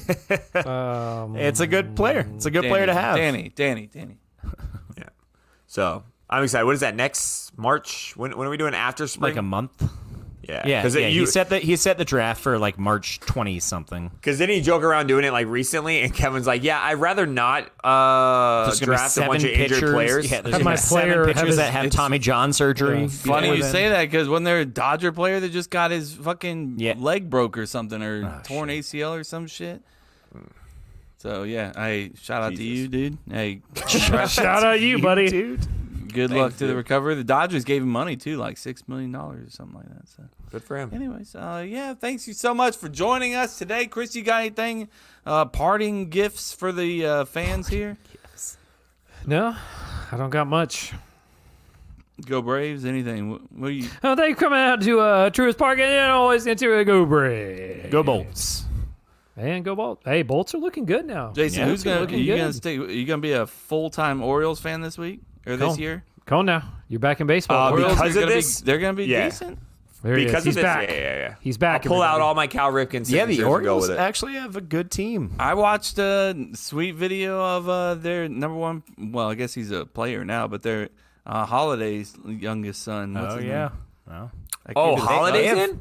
Um, 0.68 1.36
it's 1.38 1.60
a 1.60 1.68
good 1.68 1.96
player. 1.96 2.28
It's 2.36 2.46
a 2.46 2.52
good 2.52 2.66
player 2.66 2.86
to 2.86 2.94
have. 2.94 3.16
Danny, 3.16 3.52
Danny, 3.56 3.88
Danny. 3.88 4.20
Yeah. 4.98 5.10
So 5.68 6.04
I'm 6.30 6.44
excited. 6.44 6.66
What 6.66 6.74
is 6.74 6.82
that 6.82 6.96
next 6.96 7.58
March? 7.58 8.16
When, 8.18 8.36
when 8.38 8.48
are 8.48 8.50
we 8.50 8.58
doing 8.58 8.74
after 8.74 9.08
spring? 9.08 9.34
Like 9.34 9.40
a 9.40 9.44
month. 9.44 9.82
Yeah, 10.48 10.66
Yeah, 10.68 10.82
Because 10.82 10.96
yeah. 10.96 11.08
you 11.08 11.22
he 11.22 11.26
set 11.26 11.50
the 11.50 11.60
he 11.60 11.76
set 11.76 11.98
the 11.98 12.06
draft 12.06 12.42
for 12.42 12.58
like 12.58 12.80
March 12.80 13.20
twenty 13.20 13.60
something. 13.60 14.10
because 14.10 14.38
then 14.40 14.50
he 14.50 14.62
joke 14.62 14.84
around 14.84 15.08
doing 15.08 15.26
it 15.26 15.32
like 15.32 15.48
recently, 15.48 16.02
and 16.02 16.14
Kevin's 16.14 16.48
like, 16.48 16.64
"Yeah, 16.64 16.82
I'd 16.82 16.96
rather 16.96 17.26
not 17.26 17.64
uh, 17.84 18.66
There's 18.66 18.80
gonna 18.80 18.92
be 18.94 18.96
draft 18.98 19.18
a 19.18 19.22
bunch 19.22 19.44
of 19.44 19.50
pitchers. 19.52 19.78
injured 19.78 19.94
players." 19.94 20.32
Yeah, 20.32 20.42
there's 20.42 20.56
Have 20.56 20.64
my 20.64 20.72
be 20.74 20.78
seven 20.78 21.04
player 21.10 21.26
have 21.28 21.36
pitchers 21.36 21.48
his- 21.50 21.56
that 21.58 21.74
have 21.74 21.90
Tommy 21.90 22.20
John 22.20 22.54
surgery. 22.54 23.02
Yeah. 23.02 23.08
Funny 23.08 23.48
you 23.50 23.54
before 23.56 23.70
say 23.72 23.90
that 23.90 24.02
because 24.04 24.30
when 24.30 24.44
they're 24.44 24.62
a 24.62 24.66
Dodger 24.66 25.12
player 25.12 25.40
that 25.40 25.50
just 25.52 25.70
got 25.70 25.92
his 25.92 26.14
fucking 26.14 26.76
Yeah. 26.78 26.94
leg 26.98 27.30
broke 27.30 27.58
or 27.58 27.66
something 27.66 28.02
or 28.02 28.24
Oh, 28.26 28.42
torn 28.44 28.70
ACL 28.70 29.14
or 29.20 29.24
some 29.24 29.48
shit. 29.48 29.82
So 31.20 31.44
yeah, 31.44 31.72
hey, 31.76 32.12
shout 32.22 32.44
out 32.44 32.56
to 32.56 32.64
you, 32.64 32.88
dude. 32.88 33.18
Hey, 33.30 33.62
shout 33.88 34.64
out 34.64 34.74
to 34.74 34.80
you, 34.80 35.00
buddy. 35.02 35.28
dude. 35.28 35.66
Good 36.14 36.32
luck 36.32 36.56
to 36.58 36.68
the 36.68 36.76
recovery. 36.76 37.16
The 37.16 37.24
Dodgers 37.24 37.64
gave 37.64 37.82
him 37.82 37.90
money 37.90 38.16
too, 38.16 38.38
like 38.38 38.58
six 38.58 38.88
million 38.88 39.12
dollars 39.12 39.48
or 39.48 39.52
something 39.52 39.76
like 39.78 39.90
that. 39.90 40.08
So, 40.10 40.24
Good 40.52 40.64
for 40.64 40.78
him. 40.78 40.92
anyways, 40.94 41.36
uh, 41.36 41.66
yeah, 41.68 41.94
thanks 41.94 42.28
you 42.28 42.34
so 42.34 42.54
much 42.54 42.78
for 42.78 42.88
joining 42.90 43.36
us 43.36 43.58
today, 43.58 43.86
Chris. 43.88 44.16
You 44.16 44.24
got 44.24 44.42
anything, 44.42 44.88
uh, 45.26 45.46
parting 45.46 46.10
gifts 46.10 46.54
for 46.54 46.72
the 46.72 47.06
uh, 47.06 47.26
fans 47.26 47.68
here? 47.68 47.98
Yes. 48.32 48.58
No, 49.26 49.56
I 50.12 50.18
don't 50.18 50.30
got 50.30 50.48
much. 50.48 50.94
Go 52.26 52.42
Braves. 52.42 52.84
Anything? 52.86 53.30
What, 53.30 53.42
what 53.52 53.68
do 53.68 53.74
you? 53.74 53.90
Oh, 54.04 54.16
they 54.16 54.34
coming 54.34 54.58
out 54.60 54.82
to 54.82 55.00
uh, 55.00 55.30
Truist 55.30 55.58
Park 55.58 55.78
and 55.80 55.90
then 55.92 56.10
always 56.10 56.48
into 56.48 56.74
a 56.78 56.84
go 56.84 57.06
Braves. 57.06 57.92
Go 57.92 58.02
Bolts. 58.04 58.64
And 59.36 59.64
go 59.64 59.76
Bolts. 59.76 60.02
Hey, 60.04 60.24
Bolts 60.24 60.56
are 60.56 60.58
looking 60.58 60.86
good 60.86 61.06
now. 61.06 61.32
Jason, 61.34 61.60
Yeah, 61.60 61.66
who's 61.68 61.84
gonna? 61.84 62.06
Are 62.06 62.10
you 62.10 62.26
good. 62.34 62.40
gonna 62.40 62.54
stay? 62.54 62.78
Are 62.78 62.90
you 62.90 63.06
gonna 63.06 63.22
be 63.22 63.34
a 63.34 63.46
full 63.46 63.92
time 63.92 64.24
Orioles 64.24 64.60
fan 64.60 64.82
this 64.82 64.98
week 64.98 65.20
or 65.48 65.58
this 65.58 65.78
year? 65.78 66.04
Come 66.26 66.40
on 66.40 66.46
now. 66.46 66.64
You're 66.90 67.00
back 67.00 67.22
in 67.22 67.28
baseball. 67.28 67.68
Uh, 67.68 67.72
Orioles 67.72 67.94
because 67.94 68.16
are 68.16 68.20
of 68.20 68.26
gonna 68.26 68.36
this? 68.36 68.62
be, 68.62 68.66
they're 68.66 68.80
gonna 68.80 68.94
be 68.94 69.06
Yeah. 69.06 69.26
decent. 69.30 69.60
there 70.04 70.16
he 70.18 70.26
is. 70.26 70.32
Because 70.32 70.44
He's 70.44 70.56
this, 70.56 70.64
back. 70.64 70.90
yeah, 70.90 70.96
yeah, 70.96 71.16
yeah. 71.18 71.36
He's 71.42 71.58
back. 71.58 71.86
I'll 71.86 71.90
pull 71.92 72.02
out 72.02 72.16
everybody. 72.16 72.28
all 72.28 72.36
my 72.36 72.48
Cal 72.48 72.72
Ripken 72.72 73.10
Yeah, 73.10 73.26
the 73.26 73.34
and 73.34 73.42
go 73.42 73.50
Orioles 73.50 73.88
with 73.90 73.98
it. 73.98 74.00
actually 74.00 74.34
have 74.34 74.56
a 74.56 74.62
good 74.62 74.92
team. 74.92 75.34
I 75.40 75.54
watched 75.56 75.98
a 76.00 76.36
sweet 76.54 76.96
video 76.96 77.42
of 77.44 77.68
uh, 77.70 77.96
their 77.96 78.28
number 78.30 78.58
one. 78.58 78.84
Well, 78.98 79.30
I 79.30 79.36
guess 79.36 79.54
he's 79.54 79.72
a 79.72 79.86
player 79.86 80.24
now, 80.24 80.48
but 80.48 80.62
their 80.64 80.90
uh, 81.26 81.46
Holliday's 81.46 82.16
youngest 82.26 82.84
son. 82.84 83.14
What's 83.16 83.34
Oh 83.34 83.38
his 83.38 83.46
yeah. 83.46 83.60
name? 83.70 83.72
Well, 84.08 84.32
I 84.68 84.74
Oh, 84.76 84.96
can't- 84.96 85.08
Holliday's 85.10 85.42
they 85.42 85.48
have- 85.48 85.70
in? 85.72 85.80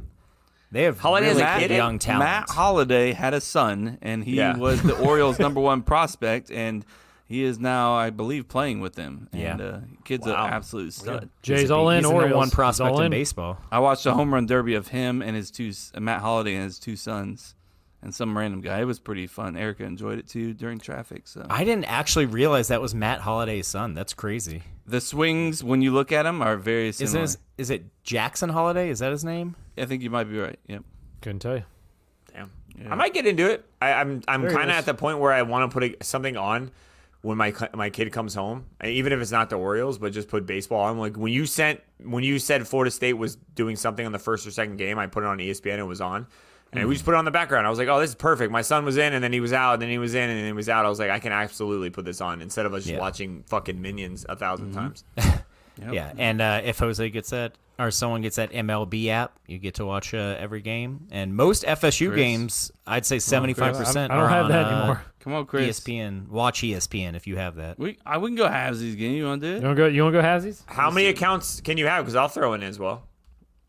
they 0.72 0.82
have 0.84 0.98
Holliday's 0.98 1.36
really 1.36 1.42
a 1.64 1.68
good 1.68 1.74
young 1.76 1.98
talent. 1.98 2.24
Matt 2.24 2.50
Holliday 2.50 3.12
had 3.12 3.34
a 3.34 3.40
son, 3.40 3.98
and 4.02 4.24
he 4.24 4.36
Yeah. 4.36 4.56
was 4.56 4.82
the 4.82 4.96
Orioles' 4.98 5.38
number 5.38 5.60
one 5.60 5.82
prospect, 5.82 6.50
and 6.50 6.84
he 7.26 7.42
is 7.42 7.58
now, 7.58 7.94
I 7.94 8.10
believe, 8.10 8.48
playing 8.48 8.80
with 8.80 8.94
them. 8.94 9.28
And, 9.32 9.40
Yeah. 9.42 9.56
uh, 9.66 9.80
kid's 10.04 10.26
Wow. 10.26 10.46
an 10.46 10.52
absolute 10.52 10.92
stud. 10.94 11.28
Jay's 11.42 11.70
all 11.70 11.90
in. 11.90 11.98
He's 11.98 12.06
Orioles. 12.06 12.22
number 12.22 12.36
one 12.36 12.50
prospect 12.50 12.90
all 12.92 13.00
in 13.00 13.06
in. 13.06 13.10
baseball. 13.10 13.58
I 13.70 13.78
watched 13.80 14.06
a 14.06 14.12
home 14.14 14.32
run 14.32 14.46
derby 14.46 14.74
of 14.74 14.88
him 14.88 15.22
and 15.22 15.34
his 15.36 15.50
two 15.50 15.72
Matt 15.98 16.20
Holliday 16.20 16.54
and 16.54 16.64
his 16.64 16.78
two 16.78 16.94
sons, 16.96 17.54
and 18.02 18.14
some 18.14 18.36
random 18.38 18.60
guy. 18.60 18.80
It 18.80 18.84
was 18.84 19.00
pretty 19.00 19.26
fun. 19.26 19.56
Erica 19.56 19.84
enjoyed 19.84 20.18
it 20.18 20.28
too 20.28 20.54
during 20.54 20.78
traffic. 20.78 21.26
So 21.26 21.44
I 21.50 21.64
didn't 21.64 21.86
actually 21.86 22.26
realize 22.26 22.68
that 22.68 22.80
was 22.80 22.94
Matt 22.94 23.20
Holliday's 23.20 23.66
son. 23.66 23.94
That's 23.94 24.14
crazy. 24.14 24.62
the 24.88 25.00
swings, 25.00 25.64
when 25.64 25.82
you 25.82 25.90
look 25.92 26.12
at 26.12 26.22
them, 26.22 26.40
are 26.40 26.56
very 26.56 26.92
similar. 26.92 27.24
Is 27.24 27.32
similar. 27.32 27.46
it, 27.58 27.60
is 27.62 27.70
it 27.70 27.84
Jackson 28.04 28.50
Holliday? 28.50 28.88
Is 28.88 29.00
that 29.00 29.10
his 29.10 29.24
name? 29.24 29.56
I 29.76 29.84
think 29.84 30.00
you 30.04 30.10
might 30.10 30.30
be 30.30 30.38
right. 30.38 30.60
Yep. 30.68 30.84
Couldn't 31.22 31.40
tell 31.40 31.56
you. 31.56 31.64
Damn. 32.32 32.50
I 32.88 32.94
might 32.94 33.12
get 33.14 33.26
into 33.26 33.50
it. 33.50 33.64
I, 33.82 33.94
I'm 33.94 34.22
I'm 34.28 34.42
kind 34.48 34.70
of 34.70 34.76
at 34.76 34.84
the 34.86 34.94
point 34.94 35.18
where 35.18 35.32
I 35.32 35.42
want 35.42 35.68
to 35.68 35.74
put 35.74 35.82
a, 35.82 36.04
something 36.04 36.36
on 36.36 36.70
when 37.26 37.36
my 37.36 37.52
my 37.74 37.90
kid 37.90 38.12
comes 38.12 38.34
home, 38.34 38.66
even 38.84 39.12
if 39.12 39.20
it's 39.20 39.32
not 39.32 39.50
the 39.50 39.56
Orioles, 39.56 39.98
but 39.98 40.12
just 40.12 40.28
put 40.28 40.46
baseball 40.46 40.82
on. 40.82 40.96
Like 40.98 41.16
when 41.16 41.32
you 41.32 41.44
sent 41.44 41.80
when 41.98 42.22
you 42.22 42.38
said 42.38 42.66
Florida 42.68 42.90
State 42.90 43.14
was 43.14 43.34
doing 43.34 43.74
something 43.74 44.06
on 44.06 44.12
the 44.12 44.18
first 44.18 44.46
or 44.46 44.52
second 44.52 44.76
game, 44.76 44.96
I 44.96 45.08
put 45.08 45.24
it 45.24 45.26
on 45.26 45.38
ESPN. 45.38 45.78
It 45.78 45.82
was 45.82 46.00
on. 46.00 46.28
And 46.72 46.86
we 46.88 46.94
mm. 46.94 46.96
just 46.96 47.04
put 47.04 47.14
it 47.14 47.16
on 47.16 47.24
the 47.24 47.30
background. 47.32 47.66
I 47.66 47.70
was 47.70 47.78
like, 47.78 47.88
"Oh, 47.88 47.98
this 47.98 48.10
is 48.10 48.16
perfect." 48.16 48.52
My 48.52 48.62
son 48.62 48.84
was 48.84 48.96
in, 48.96 49.12
and 49.12 49.22
then 49.24 49.32
he 49.32 49.40
was 49.40 49.52
out, 49.52 49.74
and 49.74 49.82
then 49.82 49.88
he 49.88 49.98
was 49.98 50.14
in, 50.14 50.30
and 50.30 50.38
then 50.38 50.46
he 50.46 50.52
was 50.52 50.68
out. 50.68 50.86
I 50.86 50.88
was 50.88 50.98
like, 51.00 51.10
"I 51.10 51.18
can 51.18 51.32
absolutely 51.32 51.90
put 51.90 52.04
this 52.04 52.20
on 52.20 52.40
instead 52.40 52.64
of 52.64 52.74
us 52.74 52.82
just 52.82 52.94
Yeah. 52.94 53.00
watching 53.00 53.42
fucking 53.48 53.80
Minions 53.80 54.24
a 54.28 54.34
1000 54.34 54.66
mm-hmm. 54.66 54.74
times." 54.74 55.04
Yeah, 55.78 56.12
and 56.16 56.40
uh, 56.40 56.60
if 56.64 56.78
Jose 56.78 57.08
gets 57.10 57.30
that, 57.30 57.52
or 57.78 57.90
someone 57.90 58.22
gets 58.22 58.36
that 58.36 58.50
MLB 58.52 59.08
app, 59.08 59.38
you 59.46 59.58
get 59.58 59.74
to 59.74 59.84
watch 59.84 60.14
uh, 60.14 60.36
every 60.38 60.62
game. 60.62 61.08
And 61.10 61.34
most 61.36 61.64
FSU 61.64 62.08
Chris. 62.08 62.16
games, 62.16 62.72
I'd 62.86 63.04
say 63.04 63.18
seventy-five 63.18 63.76
percent. 63.76 64.12
I 64.12 64.16
don't 64.20 64.28
have 64.30 64.48
that 64.48 64.72
anymore. 64.72 65.02
Come 65.20 65.34
on, 65.34 65.44
Chris. 65.46 65.80
ESPN, 65.80 66.28
watch 66.28 66.60
ESPN 66.62 67.14
if 67.16 67.26
you 67.26 67.36
have 67.36 67.56
that. 67.56 67.78
We 67.78 67.98
I, 68.06 68.16
we 68.18 68.28
can 68.28 68.36
go 68.36 68.48
halves 68.48 68.80
these 68.80 68.94
games. 68.94 69.16
You 69.16 69.26
want 69.26 69.42
to 69.42 69.48
do 69.48 69.56
it? 69.56 69.60
You 69.60 69.64
it? 69.64 69.66
want 69.66 69.76
to 69.76 69.82
go? 69.82 69.86
You 69.88 70.02
want 70.04 70.14
to 70.14 70.22
go 70.22 70.26
halvesies? 70.26 70.62
How 70.66 70.90
many 70.90 71.08
accounts 71.08 71.60
can 71.60 71.76
you 71.76 71.86
have? 71.86 72.04
Because 72.04 72.14
I'll 72.16 72.28
throw 72.28 72.54
in 72.54 72.62
as 72.62 72.78
well. 72.78 73.02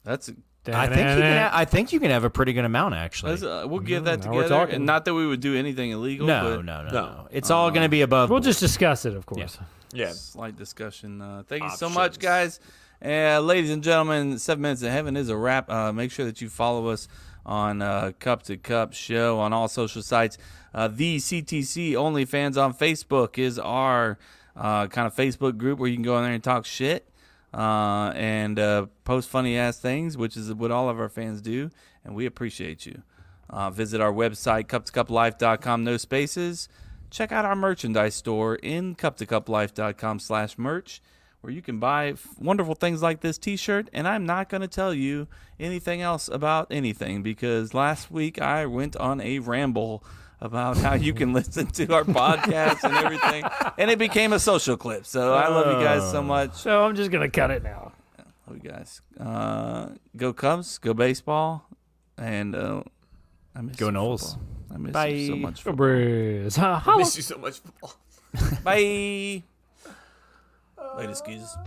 That's. 0.04 0.30
I 0.70 0.88
think 0.88 0.98
you 1.00 1.22
can. 1.22 1.42
Ha- 1.44 1.52
I 1.54 1.64
think 1.66 1.94
you 1.94 2.00
can 2.02 2.12
have 2.12 2.26
a 2.26 2.30
pretty 2.30 2.52
good 2.52 2.66
amount 2.66 2.94
actually. 2.94 3.42
Uh, 3.42 3.66
we'll 3.68 3.80
get 3.80 4.04
that 4.04 4.26
now 4.26 4.34
we're 4.34 4.44
together. 4.44 4.72
And 4.74 4.86
not 4.86 5.06
that 5.06 5.14
we 5.14 5.26
would 5.26 5.40
do 5.40 5.56
anything 5.56 5.92
illegal. 5.92 6.28
no, 6.28 6.58
but 6.58 6.66
no, 6.66 6.84
no, 6.84 6.90
No. 6.90 6.92
no. 6.92 7.28
It's 7.32 7.50
all 7.50 7.72
going 7.72 7.84
to 7.84 7.90
be 7.90 8.02
above. 8.02 8.30
We'll 8.30 8.40
board. 8.40 8.44
just 8.44 8.60
discuss 8.60 9.06
it, 9.06 9.16
of 9.16 9.26
course. 9.26 9.58
Yeah. 9.60 9.66
Slight 10.14 10.56
discussion. 10.56 11.22
Uh, 11.22 11.44
thank 11.48 11.64
you 11.64 11.70
so 11.72 11.90
much, 11.90 12.20
guys. 12.20 12.60
Uh, 13.04 13.40
ladies 13.40 13.70
and 13.70 13.84
gentlemen, 13.84 14.40
Seven 14.40 14.62
Minutes 14.62 14.82
in 14.82 14.92
Heaven 14.92 15.16
is 15.16 15.30
a 15.30 15.38
wrap. 15.38 15.70
Uh, 15.70 15.94
make 15.94 16.12
sure 16.12 16.26
that 16.26 16.42
you 16.42 16.50
follow 16.50 16.88
us 16.88 17.08
on 17.46 17.82
uh, 17.82 18.12
Cup 18.20 18.44
to 18.44 18.58
Cup 18.58 18.94
Show 18.94 19.40
on 19.40 19.54
all 19.54 19.68
social 19.68 20.02
sites. 20.02 20.38
Uh, 20.74 20.88
the 20.88 21.18
CTC 21.18 21.94
OnlyFans 21.94 22.62
on 22.62 22.74
Facebook 22.74 23.38
is 23.38 23.58
our 23.58 24.18
uh, 24.56 24.88
kind 24.88 25.08
of 25.08 25.16
Facebook 25.16 25.58
group 25.58 25.80
where 25.80 25.90
you 25.90 25.96
can 25.96 26.04
go 26.04 26.18
in 26.18 26.24
there 26.24 26.34
and 26.34 26.44
talk 26.44 26.66
shit 26.66 27.08
uh, 27.54 28.12
and 28.16 28.60
uh, 28.60 28.88
post 29.04 29.30
funny 29.30 29.58
ass 29.58 29.80
things, 29.80 30.18
which 30.18 30.36
is 30.36 30.54
what 30.54 30.72
all 30.72 30.90
of 30.90 31.00
our 31.00 31.10
fans 31.10 31.42
do, 31.42 31.70
and 32.04 32.16
we 32.16 32.26
appreciate 32.26 32.86
you. 32.86 33.02
Uh, 33.50 33.70
visit 33.70 34.02
our 34.02 34.12
website, 34.12 34.68
cup2cuplife.com, 34.68 35.84
no 35.84 35.98
spaces. 35.98 36.68
Check 37.10 37.32
out 37.32 37.46
our 37.46 37.56
merchandise 37.56 38.16
store 38.16 38.56
in 38.56 38.96
cup2cuplife.com 38.96 40.20
slash 40.20 40.58
merch, 40.58 41.02
where 41.42 41.52
you 41.54 41.62
can 41.62 41.80
buy 41.80 42.10
f- 42.10 42.28
wonderful 42.40 42.76
things 42.76 43.02
like 43.02 43.22
this 43.22 43.38
t-shirt. 43.38 43.90
And 43.94 44.08
I'm 44.08 44.26
not 44.26 44.50
going 44.50 44.62
to 44.62 44.68
tell 44.68 44.94
you 44.94 45.28
anything 45.60 46.02
else 46.02 46.28
about 46.28 46.68
anything 46.70 47.24
because 47.24 47.74
last 47.74 48.12
week 48.12 48.42
I 48.42 48.66
went 48.66 48.96
on 48.98 49.22
a 49.22 49.40
ramble 49.40 50.04
about 50.42 50.78
how 50.78 50.94
you 50.94 51.14
can 51.14 51.34
listen 51.40 51.68
to 51.68 51.94
our 51.94 52.04
podcast 52.04 52.84
and 52.84 52.94
everything. 52.96 53.44
And 53.78 53.90
it 53.90 53.98
became 53.98 54.34
a 54.34 54.40
social 54.40 54.78
clip. 54.78 55.06
So 55.06 55.34
I 55.34 55.48
love 55.48 55.78
you 55.78 55.84
guys 55.84 56.12
so 56.12 56.22
much. 56.22 56.56
So 56.56 56.84
I'm 56.84 56.96
just 56.96 57.10
gonna 57.12 57.30
cut 57.30 57.52
it 57.52 57.64
now. 57.64 57.94
Love 58.48 58.64
you 58.64 58.70
guys. 58.70 59.02
Uh, 59.20 59.90
go 60.16 60.32
Cubs, 60.34 60.78
go 60.78 60.94
baseball, 60.94 61.66
and 62.18 62.56
uh, 62.56 62.84
I 63.56 63.62
miss 63.62 63.76
Go 63.78 63.90
Noles. 63.90 64.38
Football. 64.68 64.76
I 64.76 64.78
miss 64.78 64.94
Bye. 64.94 65.08
you 65.08 65.28
so 65.28 65.36
much. 65.36 65.64
Go 65.64 65.74
football. 65.74 66.94
I 66.96 66.98
miss 66.98 67.16
you 67.16 67.24
so 67.24 67.38
much. 67.38 67.60
Football. 67.60 67.94
Bye. 68.64 69.44
Later, 70.98 71.10
excuses. 71.10 71.58